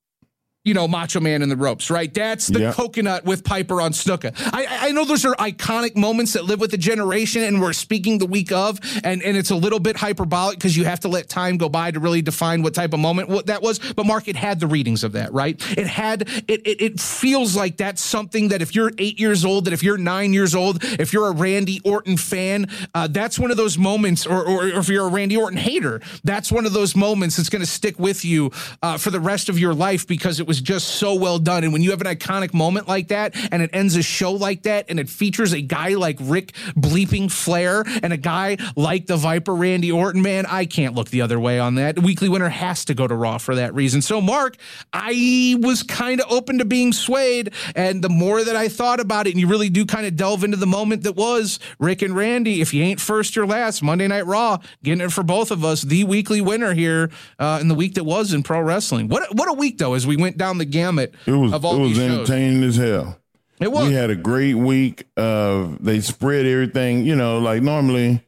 you 0.69 0.75
know, 0.75 0.87
Macho 0.87 1.19
Man 1.21 1.41
in 1.43 1.49
the 1.49 1.57
ropes, 1.57 1.91
right? 1.91 2.13
That's 2.13 2.47
the 2.47 2.61
Yeah. 2.61 2.73
coconut 2.73 3.25
with 3.25 3.43
Piper 3.43 3.81
on 3.81 3.93
Snuka. 3.93 4.33
I, 4.53 4.67
I 4.67 4.89
I 4.89 4.93
know 4.93 5.05
those 5.05 5.25
are 5.25 5.35
iconic 5.37 5.97
moments 5.97 6.33
that 6.35 6.45
live 6.45 6.61
with 6.61 6.71
the 6.71 6.79
generation, 6.79 7.43
and 7.43 7.61
we're 7.61 7.73
speaking 7.73 8.19
the 8.19 8.27
week 8.27 8.53
of, 8.53 8.79
and, 9.05 9.23
and 9.23 9.37
it's 9.37 9.51
a 9.51 9.57
little 9.57 9.81
bit 9.81 9.97
hyperbolic 9.97 10.59
because 10.59 10.77
you 10.77 10.85
have 10.85 11.01
to 11.01 11.09
let 11.09 11.29
time 11.29 11.57
go 11.57 11.69
by 11.69 11.91
to 11.91 12.01
really 12.01 12.23
define 12.23 12.63
what 12.63 12.75
type 12.75 12.93
of 12.95 13.01
moment 13.01 13.29
what 13.29 13.47
that 13.47 13.63
was. 13.63 13.79
But 13.79 14.07
Mark, 14.07 14.29
it 14.29 14.37
had 14.37 14.61
the 14.61 14.67
readings 14.67 15.05
of 15.05 15.13
that, 15.13 15.33
right? 15.33 15.57
It 15.77 15.87
had 15.87 16.23
it. 16.49 16.67
It, 16.67 16.81
it 16.81 17.01
feels 17.01 17.57
like 17.57 17.77
that's 17.77 18.03
something 18.03 18.49
that 18.49 18.61
if 18.63 18.75
you're 18.75 18.93
eight 18.99 19.19
years 19.19 19.45
old, 19.45 19.65
that 19.67 19.73
if 19.73 19.83
you're 19.83 19.99
nine 19.99 20.33
years 20.33 20.55
old, 20.55 20.83
if 20.85 21.13
you're 21.13 21.29
a 21.29 21.33
Randy 21.33 21.81
Orton 21.85 22.17
fan, 22.17 22.67
uh, 22.95 23.07
that's 23.09 23.39
one 23.39 23.51
of 23.51 23.57
those 23.57 23.79
moments, 23.79 24.27
or, 24.27 24.45
or, 24.45 24.65
or 24.65 24.79
if 24.79 24.89
you're 24.89 25.07
a 25.07 25.11
Randy 25.11 25.37
Orton 25.37 25.59
hater, 25.59 26.01
that's 26.25 26.51
one 26.53 26.67
of 26.67 26.73
those 26.73 26.95
moments 26.97 27.37
that's 27.37 27.49
going 27.49 27.61
to 27.63 27.67
stick 27.71 27.99
with 27.99 28.25
you 28.25 28.51
uh, 28.83 28.99
for 28.99 29.11
the 29.11 29.21
rest 29.21 29.49
of 29.49 29.59
your 29.59 29.75
life 29.75 30.07
because 30.07 30.41
it 30.41 30.47
was 30.47 30.58
just 30.61 30.89
so 30.89 31.15
well 31.15 31.39
done. 31.39 31.65
And 31.65 31.73
when 31.73 31.83
you 31.83 31.91
have 31.91 32.01
an 32.01 32.07
iconic 32.07 32.55
moment 32.55 32.89
like 32.89 33.09
that 33.09 33.35
and 33.53 33.63
it 33.63 33.71
ends 33.73 33.97
a 33.97 34.03
show 34.03 34.33
like 34.33 34.63
that 34.63 34.87
and 34.89 34.99
it 35.01 35.09
features 35.09 35.53
a 35.53 35.61
guy 35.61 35.95
like 35.95 36.19
Ric 36.21 36.53
bleeping 36.77 37.31
Flair 37.31 37.85
and 38.03 38.13
a 38.13 38.17
guy 38.17 38.57
like 38.77 39.07
the 39.07 39.17
Viper 39.17 39.55
Randy 39.55 39.93
Orton, 39.93 40.23
man, 40.23 40.47
I 40.47 40.65
can't 40.65 40.95
look 40.95 41.11
the 41.11 41.23
other 41.23 41.39
way 41.39 41.59
on 41.59 41.77
that. 41.77 41.97
The 41.97 42.01
weekly 42.01 42.29
winner 42.29 42.49
has 42.49 42.85
to 42.87 42.95
go 42.95 43.07
to 43.07 43.15
Raw 43.15 43.39
for 43.39 43.55
that 43.55 43.75
reason. 43.75 44.03
So, 44.03 44.21
Mark, 44.21 44.57
I 44.93 45.57
was 45.61 45.83
kind 45.83 46.21
of 46.21 46.31
open 46.31 46.59
to 46.59 46.65
being 46.65 46.93
swayed. 46.93 47.53
And 47.75 48.03
the 48.03 48.09
more 48.09 48.43
that 48.45 48.57
I 48.57 48.69
thought 48.69 49.01
about 49.01 49.27
it, 49.27 49.31
and 49.31 49.41
you 49.41 49.47
really 49.47 49.69
do 49.69 49.85
kind 49.85 50.07
of 50.07 50.17
delve 50.17 50.45
into 50.45 50.57
the 50.57 50.67
moment 50.67 51.03
that 51.05 51.17
was 51.17 51.59
Ric 51.79 52.03
and 52.03 52.15
Randy, 52.15 52.61
if 52.61 52.73
you 52.73 52.83
ain't 52.83 53.01
first, 53.01 53.37
you're 53.37 53.47
last. 53.47 53.83
Monday 53.83 54.09
Night 54.09 54.27
Raw, 54.27 54.59
getting 54.83 55.05
it 55.05 55.13
for 55.13 55.23
both 55.23 55.51
of 55.51 55.65
us. 55.65 55.83
The 55.83 56.05
weekly 56.05 56.41
winner 56.41 56.75
here 56.75 57.11
uh, 57.39 57.59
in 57.61 57.69
the 57.69 57.75
week 57.75 57.95
that 57.95 58.05
was 58.05 58.33
in 58.33 58.43
pro 58.43 58.61
wrestling. 58.61 59.09
What 59.09 59.35
what 59.35 59.49
a 59.49 59.53
week 59.53 59.79
though, 59.79 59.95
as 59.95 60.07
we 60.07 60.17
went 60.17 60.39
down 60.39 60.48
the 60.57 60.65
gamut 60.65 61.13
It 61.27 61.33
was 61.33 61.53
of 61.53 61.67
all 61.67 61.77
it 61.77 61.81
was 61.81 61.89
these 61.91 61.99
shows. 61.99 62.11
entertaining 62.31 62.63
as 62.65 62.77
hell. 62.77 63.19
It 63.61 63.71
was. 63.71 63.89
We 63.89 63.95
had 63.95 64.09
a 64.09 64.17
great 64.17 64.55
week 64.55 65.05
of 65.17 65.85
they 65.85 66.01
spread 66.01 66.47
everything, 66.47 67.05
you 67.05 67.17
know, 67.17 67.39
like 67.41 67.61
normally 67.63 68.25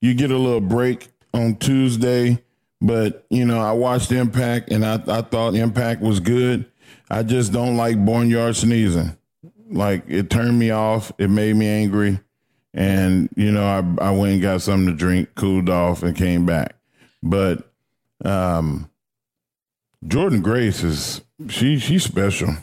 you 0.00 0.14
get 0.14 0.32
a 0.32 0.36
little 0.36 0.60
break 0.62 1.08
on 1.34 1.54
Tuesday, 1.56 2.42
but 2.80 3.24
you 3.30 3.44
know, 3.44 3.60
I 3.60 3.72
watched 3.72 4.10
Impact 4.10 4.72
and 4.72 4.84
I, 4.84 4.94
I 5.06 5.20
thought 5.22 5.54
Impact 5.54 6.00
was 6.00 6.18
good. 6.20 6.64
I 7.10 7.22
just 7.22 7.52
don't 7.52 7.76
like 7.76 8.02
barnyard 8.04 8.56
sneezing. 8.56 9.16
Like 9.70 10.04
it 10.08 10.30
turned 10.30 10.58
me 10.58 10.70
off, 10.70 11.12
it 11.18 11.28
made 11.30 11.54
me 11.54 11.68
angry. 11.68 12.18
And, 12.74 13.28
you 13.36 13.52
know, 13.52 13.64
I 13.64 14.06
I 14.06 14.10
went 14.12 14.32
and 14.32 14.42
got 14.42 14.62
something 14.62 14.86
to 14.86 14.94
drink, 14.94 15.34
cooled 15.34 15.68
off, 15.68 16.02
and 16.02 16.16
came 16.16 16.46
back. 16.46 16.76
But 17.22 17.70
um 18.24 18.88
Jordynne 20.04 20.42
Grace 20.42 20.82
is 20.82 21.20
she 21.48 21.78
she's 21.78 22.04
special. 22.04 22.54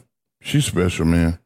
She's 0.41 0.65
special, 0.65 1.05
man. 1.05 1.39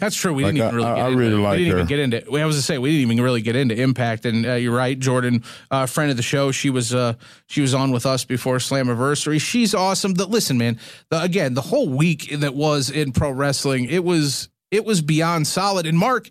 That's 0.00 0.16
true. 0.16 0.32
We 0.32 0.44
Like, 0.44 0.54
didn't 0.54 0.68
even 0.68 0.76
really. 0.76 0.88
I- 0.88 0.94
get 0.96 1.02
I 1.04 1.06
into, 1.08 1.18
really 1.18 1.34
we 1.36 1.42
like 1.42 1.58
didn't 1.58 1.66
even 1.68 1.78
her. 1.80 1.84
get 1.86 1.98
into. 1.98 2.24
well, 2.30 2.42
I 2.42 2.46
was 2.46 2.56
to 2.56 2.62
say 2.62 2.78
we 2.78 2.90
didn't 2.92 3.12
even 3.12 3.22
really 3.24 3.42
get 3.42 3.54
into 3.54 3.74
Impact, 3.78 4.24
and 4.24 4.46
uh, 4.46 4.54
you're 4.54 4.74
right, 4.74 4.98
Jordynne, 4.98 5.44
uh, 5.70 5.84
friend 5.86 6.10
of 6.10 6.16
the 6.16 6.22
show. 6.22 6.52
She 6.52 6.70
was 6.70 6.94
uh, 6.94 7.14
she 7.48 7.60
was 7.60 7.74
on 7.74 7.90
with 7.92 8.06
us 8.06 8.24
before 8.24 8.56
Slammiversary. 8.56 9.38
She's 9.40 9.74
awesome. 9.74 10.14
The, 10.14 10.24
listen, 10.26 10.56
man. 10.56 10.78
The, 11.10 11.20
again, 11.22 11.52
the 11.52 11.60
whole 11.60 11.88
week 11.88 12.30
that 12.38 12.54
was 12.54 12.88
in 12.90 13.12
pro 13.12 13.30
wrestling, 13.30 13.84
it 13.84 14.04
was 14.04 14.48
it 14.70 14.86
was 14.86 15.02
beyond 15.02 15.46
solid. 15.46 15.84
And 15.86 15.98
Mark, 15.98 16.30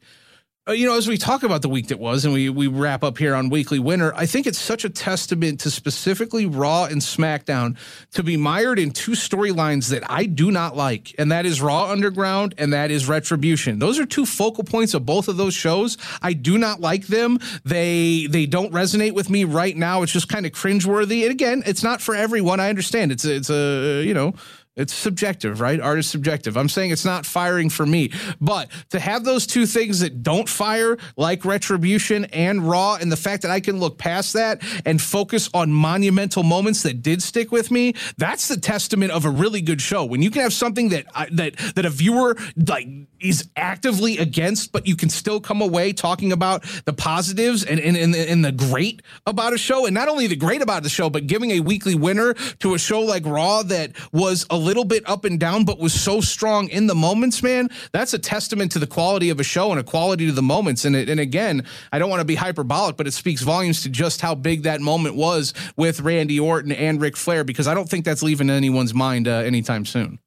Uh, 0.65 0.71
you 0.71 0.85
know, 0.85 0.95
as 0.95 1.09
we 1.09 1.17
talk 1.17 1.43
about 1.43 1.61
the 1.61 1.67
week 1.67 1.89
that 1.89 1.99
was, 1.99 2.23
and 2.23 2.33
we 2.33 2.47
we 2.47 2.67
wrap 2.67 3.03
up 3.03 3.17
here 3.17 3.35
on 3.35 3.49
Weekly 3.49 3.79
Winner, 3.79 4.13
I 4.15 4.25
think 4.25 4.47
it's 4.47 4.57
such 4.57 4.85
a 4.85 4.89
testament 4.89 5.59
to 5.61 5.69
specifically 5.69 6.45
Raw 6.45 6.85
and 6.85 7.01
SmackDown 7.01 7.75
to 8.13 8.23
be 8.23 8.37
mired 8.37 8.79
in 8.79 8.91
two 8.91 9.11
storylines 9.11 9.89
that 9.89 10.09
I 10.09 10.25
do 10.25 10.51
not 10.51 10.73
like, 10.73 11.13
and 11.17 11.33
that 11.33 11.45
is 11.45 11.61
Raw 11.61 11.91
Underground 11.91 12.55
and 12.57 12.71
that 12.71 12.91
is 12.91 13.09
Retribution. 13.09 13.79
Those 13.79 13.99
are 13.99 14.05
two 14.05 14.25
focal 14.25 14.63
points 14.63 14.93
of 14.93 15.05
both 15.05 15.27
of 15.27 15.35
those 15.35 15.53
shows. 15.53 15.97
I 16.21 16.31
do 16.31 16.57
not 16.57 16.79
like 16.79 17.07
them. 17.07 17.39
They 17.65 18.27
they 18.27 18.45
don't 18.45 18.71
resonate 18.71 19.15
with 19.15 19.29
me 19.29 19.43
right 19.43 19.75
now. 19.75 20.01
It's 20.01 20.13
just 20.13 20.29
kind 20.29 20.45
of 20.45 20.53
cringeworthy. 20.53 21.23
And 21.23 21.31
again, 21.31 21.63
it's 21.65 21.83
not 21.83 21.99
for 21.99 22.15
everyone. 22.15 22.61
I 22.61 22.69
understand. 22.69 23.11
It's 23.11 23.25
a, 23.25 23.35
it's 23.35 23.49
a 23.49 24.03
you 24.05 24.13
know. 24.13 24.33
It's 24.75 24.93
subjective, 24.93 25.61
right? 25.61 25.79
Art 25.79 25.99
is 25.99 26.07
subjective. 26.07 26.57
I'm 26.57 26.67
saying 26.67 26.89
it's 26.89 27.05
not 27.05 27.27
firing 27.27 27.69
for 27.69 27.85
me. 27.85 28.11
But 28.41 28.71
to 28.89 28.99
have 28.99 29.23
those 29.23 29.45
two 29.45 29.67
things 29.67 29.99
that 29.99 30.23
don't 30.23 30.49
fire, 30.49 30.97
like 31.15 31.45
Retribution 31.45 32.25
and 32.25 32.67
Raw, 32.67 32.95
and 32.95 33.11
the 33.11 33.17
fact 33.17 33.43
that 33.43 33.51
I 33.51 33.59
can 33.59 33.79
look 33.79 33.99
past 33.99 34.33
that 34.33 34.63
and 34.83 34.99
focus 34.99 35.47
on 35.53 35.71
monumental 35.71 36.41
moments 36.41 36.81
that 36.83 37.03
did 37.03 37.21
stick 37.21 37.51
with 37.51 37.69
me, 37.69 37.93
that's 38.17 38.47
the 38.47 38.57
testament 38.57 39.11
of 39.11 39.25
a 39.25 39.29
really 39.29 39.61
good 39.61 39.79
show. 39.79 40.05
When 40.05 40.23
you 40.23 40.31
can 40.31 40.41
have 40.41 40.53
something 40.53 40.89
that 40.89 41.05
I, 41.13 41.27
that 41.33 41.55
that 41.75 41.85
a 41.85 41.91
viewer 41.91 42.35
like 42.55 42.87
is 43.23 43.49
actively 43.55 44.17
against, 44.17 44.71
but 44.71 44.85
you 44.85 44.95
can 44.95 45.09
still 45.09 45.39
come 45.39 45.61
away 45.61 45.93
talking 45.93 46.31
about 46.31 46.63
the 46.85 46.93
positives 46.93 47.63
and 47.63 47.79
and, 47.79 47.97
and, 47.97 48.15
and 48.15 48.45
the 48.45 48.51
great 48.51 49.01
about 49.25 49.53
a 49.53 49.57
show, 49.57 49.85
and 49.85 49.93
not 49.93 50.07
only 50.07 50.27
the 50.27 50.35
great 50.35 50.61
about 50.61 50.83
the 50.83 50.89
show, 50.89 51.09
but 51.09 51.25
giving 51.25 51.51
a 51.51 51.59
weekly 51.59 51.95
winner 51.95 52.33
to 52.59 52.73
a 52.73 52.79
show 52.79 53.01
like 53.01 53.25
Raw 53.25 53.63
that 53.63 53.91
was 54.11 54.45
a 54.49 54.57
little 54.57 54.85
bit 54.85 55.07
up 55.07 55.25
and 55.25 55.39
down, 55.39 55.65
but 55.65 55.79
was 55.79 55.93
so 55.93 56.21
strong 56.21 56.67
in 56.69 56.87
the 56.87 56.95
moments, 56.95 57.41
man. 57.41 57.69
That's 57.91 58.13
a 58.13 58.19
testament 58.19 58.71
to 58.73 58.79
the 58.79 58.87
quality 58.87 59.29
of 59.29 59.39
a 59.39 59.43
show 59.43 59.71
and 59.71 59.79
a 59.79 59.83
quality 59.83 60.25
to 60.25 60.31
the 60.31 60.41
moments. 60.41 60.85
And 60.85 60.95
it, 60.95 61.09
and 61.09 61.19
again, 61.19 61.65
I 61.91 61.99
don't 61.99 62.09
want 62.09 62.19
to 62.21 62.25
be 62.25 62.35
hyperbolic, 62.35 62.97
but 62.97 63.07
it 63.07 63.13
speaks 63.13 63.41
volumes 63.41 63.83
to 63.83 63.89
just 63.89 64.21
how 64.21 64.35
big 64.35 64.63
that 64.63 64.81
moment 64.81 65.15
was 65.15 65.53
with 65.77 66.01
Randy 66.01 66.39
Orton 66.39 66.71
and 66.71 66.99
Ric 66.99 67.15
Flair, 67.15 67.43
because 67.43 67.67
I 67.67 67.73
don't 67.73 67.89
think 67.89 68.05
that's 68.05 68.23
leaving 68.23 68.49
anyone's 68.49 68.93
mind 68.93 69.27
uh, 69.27 69.31
anytime 69.31 69.85
soon. 69.85 70.19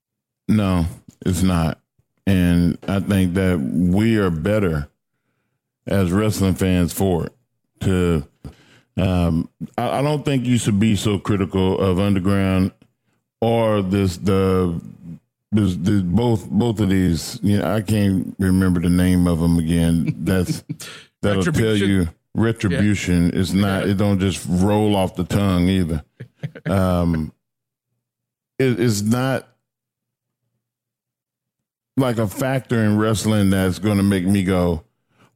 No, 0.48 0.86
it's 1.24 1.42
not. 1.42 1.78
And 2.26 2.78
I 2.88 3.00
think 3.00 3.34
that 3.34 3.58
we 3.58 4.16
are 4.16 4.30
better 4.30 4.88
as 5.86 6.10
wrestling 6.10 6.54
fans 6.54 6.92
for 6.92 7.26
it. 7.26 7.32
To, 7.80 8.26
um, 8.96 9.48
I, 9.78 9.98
I 9.98 10.02
don't 10.02 10.24
think 10.24 10.44
you 10.44 10.58
should 10.58 10.80
be 10.80 10.96
so 10.96 11.18
critical 11.18 11.78
of 11.78 11.98
Underground 11.98 12.72
or 13.40 13.82
this 13.82 14.16
the. 14.16 14.80
Both 15.52 16.50
both 16.50 16.80
of 16.80 16.90
these, 16.90 17.40
you 17.42 17.58
know, 17.58 17.72
I 17.72 17.80
can't 17.80 18.34
remember 18.38 18.78
the 18.80 18.90
name 18.90 19.26
of 19.26 19.38
them 19.38 19.58
again. 19.58 20.14
That's 20.18 20.62
that'll 21.22 21.44
tell 21.44 21.74
you 21.74 22.08
retribution 22.34 23.30
is 23.30 23.54
not. 23.54 23.88
It 23.88 23.94
don't 23.94 24.18
just 24.18 24.44
roll 24.46 24.94
off 24.94 25.14
the 25.14 25.24
tongue 25.24 25.68
either. 25.68 26.04
Um, 26.66 27.32
it, 28.58 28.78
it's 28.78 29.02
not 29.02 29.48
like 31.96 32.18
a 32.18 32.26
factor 32.28 32.82
in 32.84 32.98
wrestling 32.98 33.50
that's 33.50 33.78
going 33.78 33.96
to 33.96 34.02
make 34.02 34.24
me 34.24 34.44
go, 34.44 34.84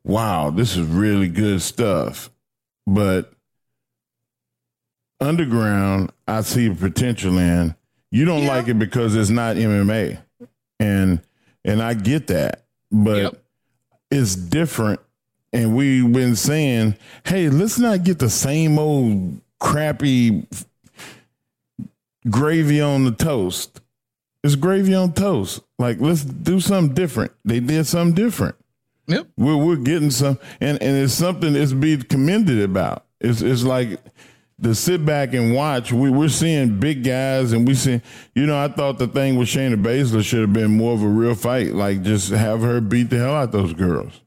wow, 0.05 0.51
this 0.51 0.77
is 0.77 0.87
really 0.87 1.29
good 1.29 1.63
stuff. 1.63 2.31
But 2.87 3.33
underground, 5.21 6.13
I 6.27 6.43
see 6.43 6.71
potential 6.73 7.39
in. 7.39 7.75
You 8.11 8.25
don't 8.25 8.47
like 8.47 8.69
it 8.69 8.79
because 8.79 9.15
it's 9.15 9.31
not 9.31 9.57
MMA. 9.57 10.19
And 10.79 11.21
and 11.65 11.83
I 11.83 11.95
get 11.95 12.27
that. 12.29 12.65
But 12.91 13.17
Yep. 13.23 13.43
it's 14.11 14.35
different. 14.35 15.01
And 15.53 15.77
we've 15.77 16.11
been 16.13 16.37
saying, 16.37 16.97
hey, 17.25 17.49
let's 17.51 17.79
not 17.79 18.03
get 18.05 18.19
the 18.19 18.31
same 18.31 18.79
old 18.79 19.41
crappy 19.59 20.47
gravy 22.29 22.81
on 22.81 23.05
the 23.05 23.13
toast. 23.13 23.80
It's 24.43 24.55
gravy 24.55 24.95
on 24.95 25.13
toast. 25.13 25.61
Like 25.79 26.01
let's 26.01 26.25
do 26.25 26.61
something 26.61 26.95
different. 26.95 27.33
They 27.45 27.61
did 27.61 27.87
something 27.87 28.15
different. 28.15 28.57
Yep. 29.07 29.27
We're 29.37 29.57
we're 29.57 29.77
getting 29.77 30.11
some, 30.11 30.39
and 30.61 30.81
and 30.83 30.97
it's 30.97 31.13
something 31.13 31.53
that's 31.53 31.73
be 31.73 31.97
commended 31.99 32.61
about. 32.63 33.07
It's 33.21 33.43
it's 33.43 33.65
like 33.65 34.01
to 34.63 34.75
sit 34.75 35.05
back 35.05 35.35
and 35.35 35.55
watch. 35.55 35.93
We 35.93 36.11
we're 36.11 36.29
seeing 36.29 36.79
big 36.81 37.05
guys, 37.05 37.53
and 37.53 37.67
we 37.67 37.75
see. 37.75 38.01
You 38.35 38.47
know, 38.47 38.57
I 38.63 38.69
thought 38.69 38.99
the 38.99 39.09
thing 39.09 39.37
with 39.37 39.49
Shayna 39.49 39.83
Baszler 39.83 40.25
should 40.25 40.41
have 40.41 40.53
been 40.53 40.77
more 40.77 40.95
of 40.95 41.03
a 41.03 41.09
real 41.09 41.35
fight. 41.35 41.75
Like 41.75 42.03
just 42.03 42.31
have 42.31 42.63
her 42.63 42.81
beat 42.81 43.11
the 43.11 43.19
hell 43.19 43.35
out 43.35 43.53
those 43.53 43.75
girls. 43.75 44.21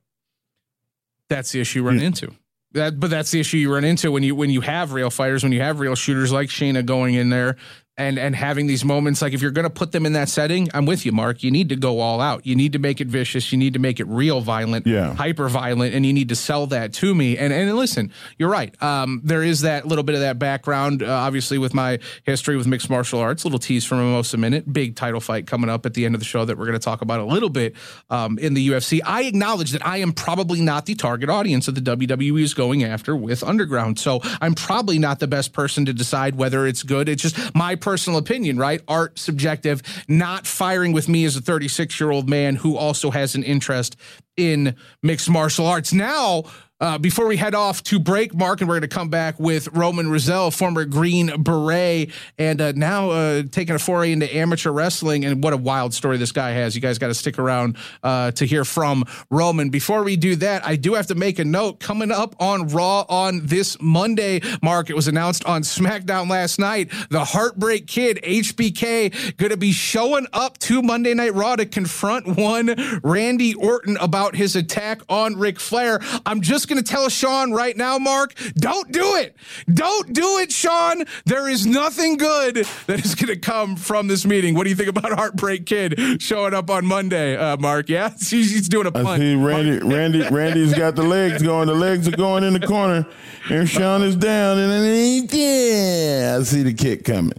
that's 1.30 1.52
the 1.52 1.62
issue 1.62 1.80
you 1.80 1.88
run 1.88 2.00
into. 2.00 2.32
That, 2.74 3.00
but 3.00 3.12
that's 3.12 3.30
the 3.30 3.40
issue 3.40 3.58
you 3.58 3.72
run 3.72 3.84
into 3.84 4.12
when 4.12 4.24
you 4.24 4.36
when 4.36 4.50
you 4.50 4.62
have 4.62 4.94
real 4.94 5.12
fighters, 5.12 5.44
when 5.44 5.52
you 5.52 5.62
have 5.62 5.80
real 5.80 5.96
shooters 5.96 6.32
like 6.32 6.50
Shayna 6.50 6.86
going 6.86 7.14
in 7.14 7.30
there 7.30 7.56
and 7.98 8.18
and 8.18 8.36
having 8.36 8.68
these 8.68 8.84
moments. 8.84 9.22
Like 9.22 9.34
if 9.34 9.42
you're 9.42 9.52
going 9.52 9.64
to 9.66 9.70
put 9.70 9.92
them 9.92 10.06
in 10.06 10.14
that 10.14 10.30
setting, 10.30 10.70
I'm 10.74 10.86
with 10.86 11.06
you, 11.06 11.12
Mark. 11.12 11.44
You 11.44 11.52
need 11.52 11.70
to 11.70 11.76
go 11.76 12.00
all 12.00 12.22
out. 12.22 12.46
You 12.46 12.56
need 12.56 12.74
to 12.74 12.80
make 12.80 13.00
it 13.02 13.08
vicious. 13.08 13.52
You 13.52 13.58
need 13.58 13.74
to 13.74 13.80
make 13.80 14.00
it 14.00 14.08
real 14.08 14.42
violent, 14.42 14.88
Yeah. 14.88 15.14
hyper 15.14 15.48
violent, 15.48 15.94
and 15.94 16.06
you 16.06 16.12
need 16.14 16.30
to 16.30 16.36
sell 16.36 16.66
that 16.68 16.94
to 16.94 17.14
me. 17.14 17.38
And 17.38 17.54
and 17.54 17.74
listen, 17.76 18.12
you're 18.38 18.50
right. 18.50 18.74
Um, 18.82 19.22
there 19.24 19.44
is 19.44 19.62
that 19.62 19.86
little 19.88 20.04
bit 20.04 20.16
of 20.16 20.22
that 20.22 20.40
background, 20.40 21.04
uh, 21.04 21.08
obviously, 21.12 21.58
with 21.58 21.74
my 21.74 22.00
history 22.24 22.58
with 22.58 22.66
mixed 22.68 22.90
martial 22.90 23.20
arts. 23.20 23.44
Little 23.46 23.60
tease 23.60 23.86
from 23.86 24.00
Mimosa 24.00 24.38
Minute. 24.38 24.72
Big 24.74 24.96
title 24.96 25.20
fight 25.20 25.46
coming 25.46 25.70
up 25.70 25.86
at 25.86 25.94
the 25.94 26.06
end 26.06 26.16
of 26.16 26.20
the 26.20 26.26
show 26.26 26.46
that 26.46 26.58
we're 26.58 26.66
going 26.66 26.80
to 26.80 26.84
talk 26.84 27.02
about 27.02 27.20
a 27.20 27.26
little 27.26 27.50
bit 27.50 27.76
um, 28.10 28.40
in 28.40 28.54
the 28.56 28.70
UFC. 28.70 29.02
I 29.06 29.24
acknowledge 29.24 29.72
that 29.72 29.86
I 29.86 29.98
am 29.98 30.14
probably 30.14 30.62
not 30.62 30.86
the 30.88 30.96
target 30.96 31.30
audience 31.30 31.68
that 31.68 31.76
the 31.76 31.82
WWE 31.96 32.42
is 32.42 32.54
going 32.56 32.84
after 32.84 33.16
with 33.16 33.44
Underground. 33.44 34.00
So 34.00 34.22
I'm 34.42 34.56
probably 34.56 34.98
not 34.98 35.20
the 35.20 35.28
best 35.28 35.54
person 35.54 35.86
to 35.86 35.94
decide 35.94 36.36
whether 36.36 36.66
it's 36.66 36.82
good. 36.82 37.08
It's 37.08 37.22
just 37.22 37.54
my 37.54 37.76
personal 37.84 38.18
opinion, 38.18 38.58
right? 38.58 38.82
Art 38.88 39.20
subjective, 39.20 39.82
not 40.08 40.48
firing 40.48 40.94
with 40.94 41.10
me 41.10 41.26
as 41.26 41.36
a 41.36 41.42
36 41.42 42.00
year 42.00 42.12
old 42.12 42.30
man 42.30 42.56
who 42.56 42.78
also 42.78 43.12
has 43.12 43.36
an 43.36 43.44
interest 43.44 43.98
in 44.38 44.76
mixed 45.04 45.30
martial 45.30 45.68
arts. 45.68 45.92
Now, 45.92 46.44
uh, 46.84 46.98
before 46.98 47.28
we 47.28 47.38
head 47.38 47.56
off 47.56 47.82
to 47.82 47.98
break, 47.98 48.36
Mark, 48.36 48.60
and 48.60 48.68
we're 48.68 48.76
going 48.76 48.90
to 48.90 48.94
come 48.94 49.08
back 49.08 49.40
with 49.40 49.70
Roman 49.70 50.10
Rizzo, 50.10 50.50
former 50.50 50.84
Green 50.84 51.42
Beret, 51.42 52.12
and 52.38 52.60
uh, 52.60 52.74
now 52.74 53.10
uh, 53.10 53.44
taking 53.50 53.74
a 53.74 53.80
foray 53.80 54.12
into 54.12 54.36
amateur 54.36 54.70
wrestling. 54.70 55.24
And 55.24 55.42
what 55.42 55.54
a 55.54 55.58
wild 55.58 55.94
story 55.94 56.18
this 56.18 56.34
guy 56.34 56.50
has. 56.52 56.76
You 56.76 56.82
guys 56.82 57.00
got 57.00 57.08
to 57.08 57.14
stick 57.14 57.40
around 57.40 57.78
uh, 58.04 58.32
to 58.32 58.44
hear 58.44 58.66
from 58.66 59.06
Roman. 59.30 59.70
Before 59.70 60.04
we 60.04 60.18
do 60.18 60.36
that, 60.36 60.68
I 60.68 60.76
do 60.76 60.96
have 60.96 61.08
to 61.08 61.16
make 61.16 61.40
a 61.40 61.46
note. 61.46 61.80
Coming 61.80 62.12
up 62.12 62.36
on 62.38 62.68
Raw 62.68 63.06
on 63.08 63.46
this 63.46 63.78
Monday, 63.80 64.42
Mark, 64.62 64.90
it 64.90 64.96
was 64.96 65.08
announced 65.08 65.46
on 65.46 65.62
SmackDown 65.62 66.30
last 66.30 66.60
night. 66.60 66.92
The 67.10 67.24
Heartbreak 67.24 67.88
Kid, 67.88 68.20
HBK, 68.22 69.38
going 69.38 69.52
to 69.52 69.58
be 69.58 69.72
showing 69.72 70.28
up 70.34 70.58
to 70.58 70.82
Monday 70.82 71.14
Night 71.14 71.34
Raw 71.34 71.56
to 71.56 71.66
confront 71.66 72.28
one 72.38 72.76
Randy 73.06 73.54
Orton 73.54 73.96
about 74.02 74.36
his 74.36 74.58
attack 74.58 75.00
on 75.08 75.38
Ric 75.38 75.62
Flair. 75.62 76.02
I'm 76.26 76.42
just 76.42 76.73
going 76.74 76.84
to 76.84 76.92
tell 76.92 77.10
Shawn 77.10 77.52
right 77.52 77.76
now, 77.78 77.98
Mark, 77.98 78.34
don't 78.56 78.92
do 78.92 79.16
it. 79.16 79.36
Don't 79.72 80.14
do 80.14 80.40
it, 80.40 80.52
Shawn. 80.52 81.06
There 81.26 81.48
is 81.48 81.66
nothing 81.66 82.18
good 82.18 82.66
that 82.88 83.06
is 83.06 83.16
going 83.16 83.34
to 83.34 83.40
come 83.40 83.76
from 83.76 84.08
this 84.08 84.26
meeting. 84.26 84.56
What 84.56 84.64
do 84.64 84.70
you 84.70 84.76
think 84.76 84.90
about 84.90 85.12
Heartbreak 85.14 85.66
Kid 85.66 86.22
showing 86.22 86.54
up 86.54 86.70
on 86.70 86.86
Monday, 86.86 87.38
uh, 87.38 87.58
Mark? 87.58 87.90
Yeah, 87.90 88.10
he's, 88.20 88.52
he's 88.52 88.70
doing 88.70 88.88
a 88.88 88.92
punt. 88.92 89.08
I 89.08 89.18
see 89.18 89.36
Randy, 89.36 89.86
Randy, 89.86 90.28
Randy's 90.30 90.74
got 90.74 90.96
the 90.96 91.04
legs 91.04 91.42
going. 91.42 91.68
The 91.68 91.76
legs 91.76 92.08
are 92.08 92.12
going 92.12 92.44
in 92.44 92.54
the 92.54 92.66
corner, 92.66 93.08
and 93.50 93.70
Shawn 93.70 94.02
is 94.02 94.16
down, 94.16 94.58
and 94.58 94.72
then 94.72 95.28
yeah, 95.32 96.38
I 96.40 96.44
see 96.44 96.64
the 96.64 96.74
kick 96.74 97.06
coming. 97.06 97.34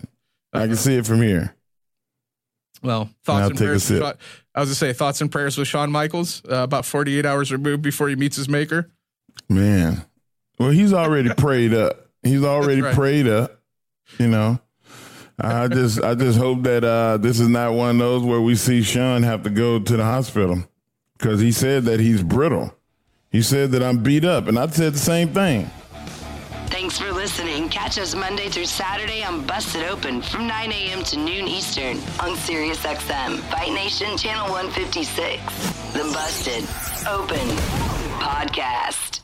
I 0.53 0.67
can 0.67 0.77
see 0.77 0.97
it 0.97 1.07
from 1.07 1.21
here. 1.21 1.55
Well, 2.83 3.11
thoughts 3.25 3.49
and 3.49 3.59
prayers. 3.59 3.87
Shawn, 3.87 4.15
I 4.55 4.61
was 4.61 4.69
gonna 4.69 4.75
say 4.75 4.93
thoughts 4.93 5.21
and 5.21 5.33
prayers 5.33 5.57
with 5.57 5.67
Shawn 5.67 5.91
Michaels 5.91 6.43
uh, 6.49 6.57
about 6.57 6.85
48 6.85 7.27
hours 7.27 7.51
removed 7.51 7.83
before 7.83 8.09
he 8.09 8.15
meets 8.15 8.37
his 8.37 8.49
maker. 8.49 8.91
Man, 9.49 10.05
well, 10.59 10.71
he's 10.71 10.93
already 10.93 11.33
prayed 11.37 11.75
up. 11.75 12.09
He's 12.23 12.43
already 12.43 12.83
right. 12.83 12.95
prayed 12.95 13.27
up. 13.27 13.61
You 14.19 14.29
know, 14.29 14.59
I 15.39 15.69
just 15.69 16.03
I 16.03 16.15
just 16.15 16.39
hope 16.39 16.63
that 16.63 16.85
uh, 16.85 17.17
this 17.19 17.41
is 17.41 17.49
not 17.49 17.75
one 17.75 17.91
of 17.91 17.99
those 17.99 18.23
where 18.23 18.41
we 18.41 18.55
see 18.55 18.83
Shawn 18.83 19.23
have 19.23 19.43
to 19.45 19.51
go 19.51 19.79
to 19.79 19.97
the 19.97 20.05
hospital 20.05 20.65
because 21.19 21.41
he 21.41 21.53
said 21.53 21.85
that 21.85 22.01
he's 22.01 22.23
brittle. 22.23 22.75
He 23.31 23.43
said 23.43 23.73
that 23.73 23.83
I'm 23.83 24.03
beat 24.03 24.25
up, 24.25 24.47
and 24.47 24.59
I 24.59 24.69
said 24.69 24.95
the 24.95 24.99
same 24.99 25.29
thing. 25.29 25.71
Thanks 26.67 26.99
for 26.99 27.13
listening. 27.13 27.69
Catch 27.69 27.99
us 27.99 28.15
Monday 28.15 28.49
through 28.49 28.67
Saturday 28.67 29.25
on 29.25 29.45
Busted 29.47 29.85
Open 29.85 30.23
from 30.23 30.47
9 30.47 30.73
a.m. 30.73 31.03
to 31.05 31.17
noon 31.17 31.49
Eastern 31.49 31.97
on 32.21 32.37
SiriusXM, 32.37 33.39
Fight 33.51 33.73
Nation 33.73 34.17
Channel 34.17 34.51
156. 34.51 35.43
The 35.93 36.05
Busted 36.13 36.65
Open 37.09 37.49
Podcast. 38.19 39.24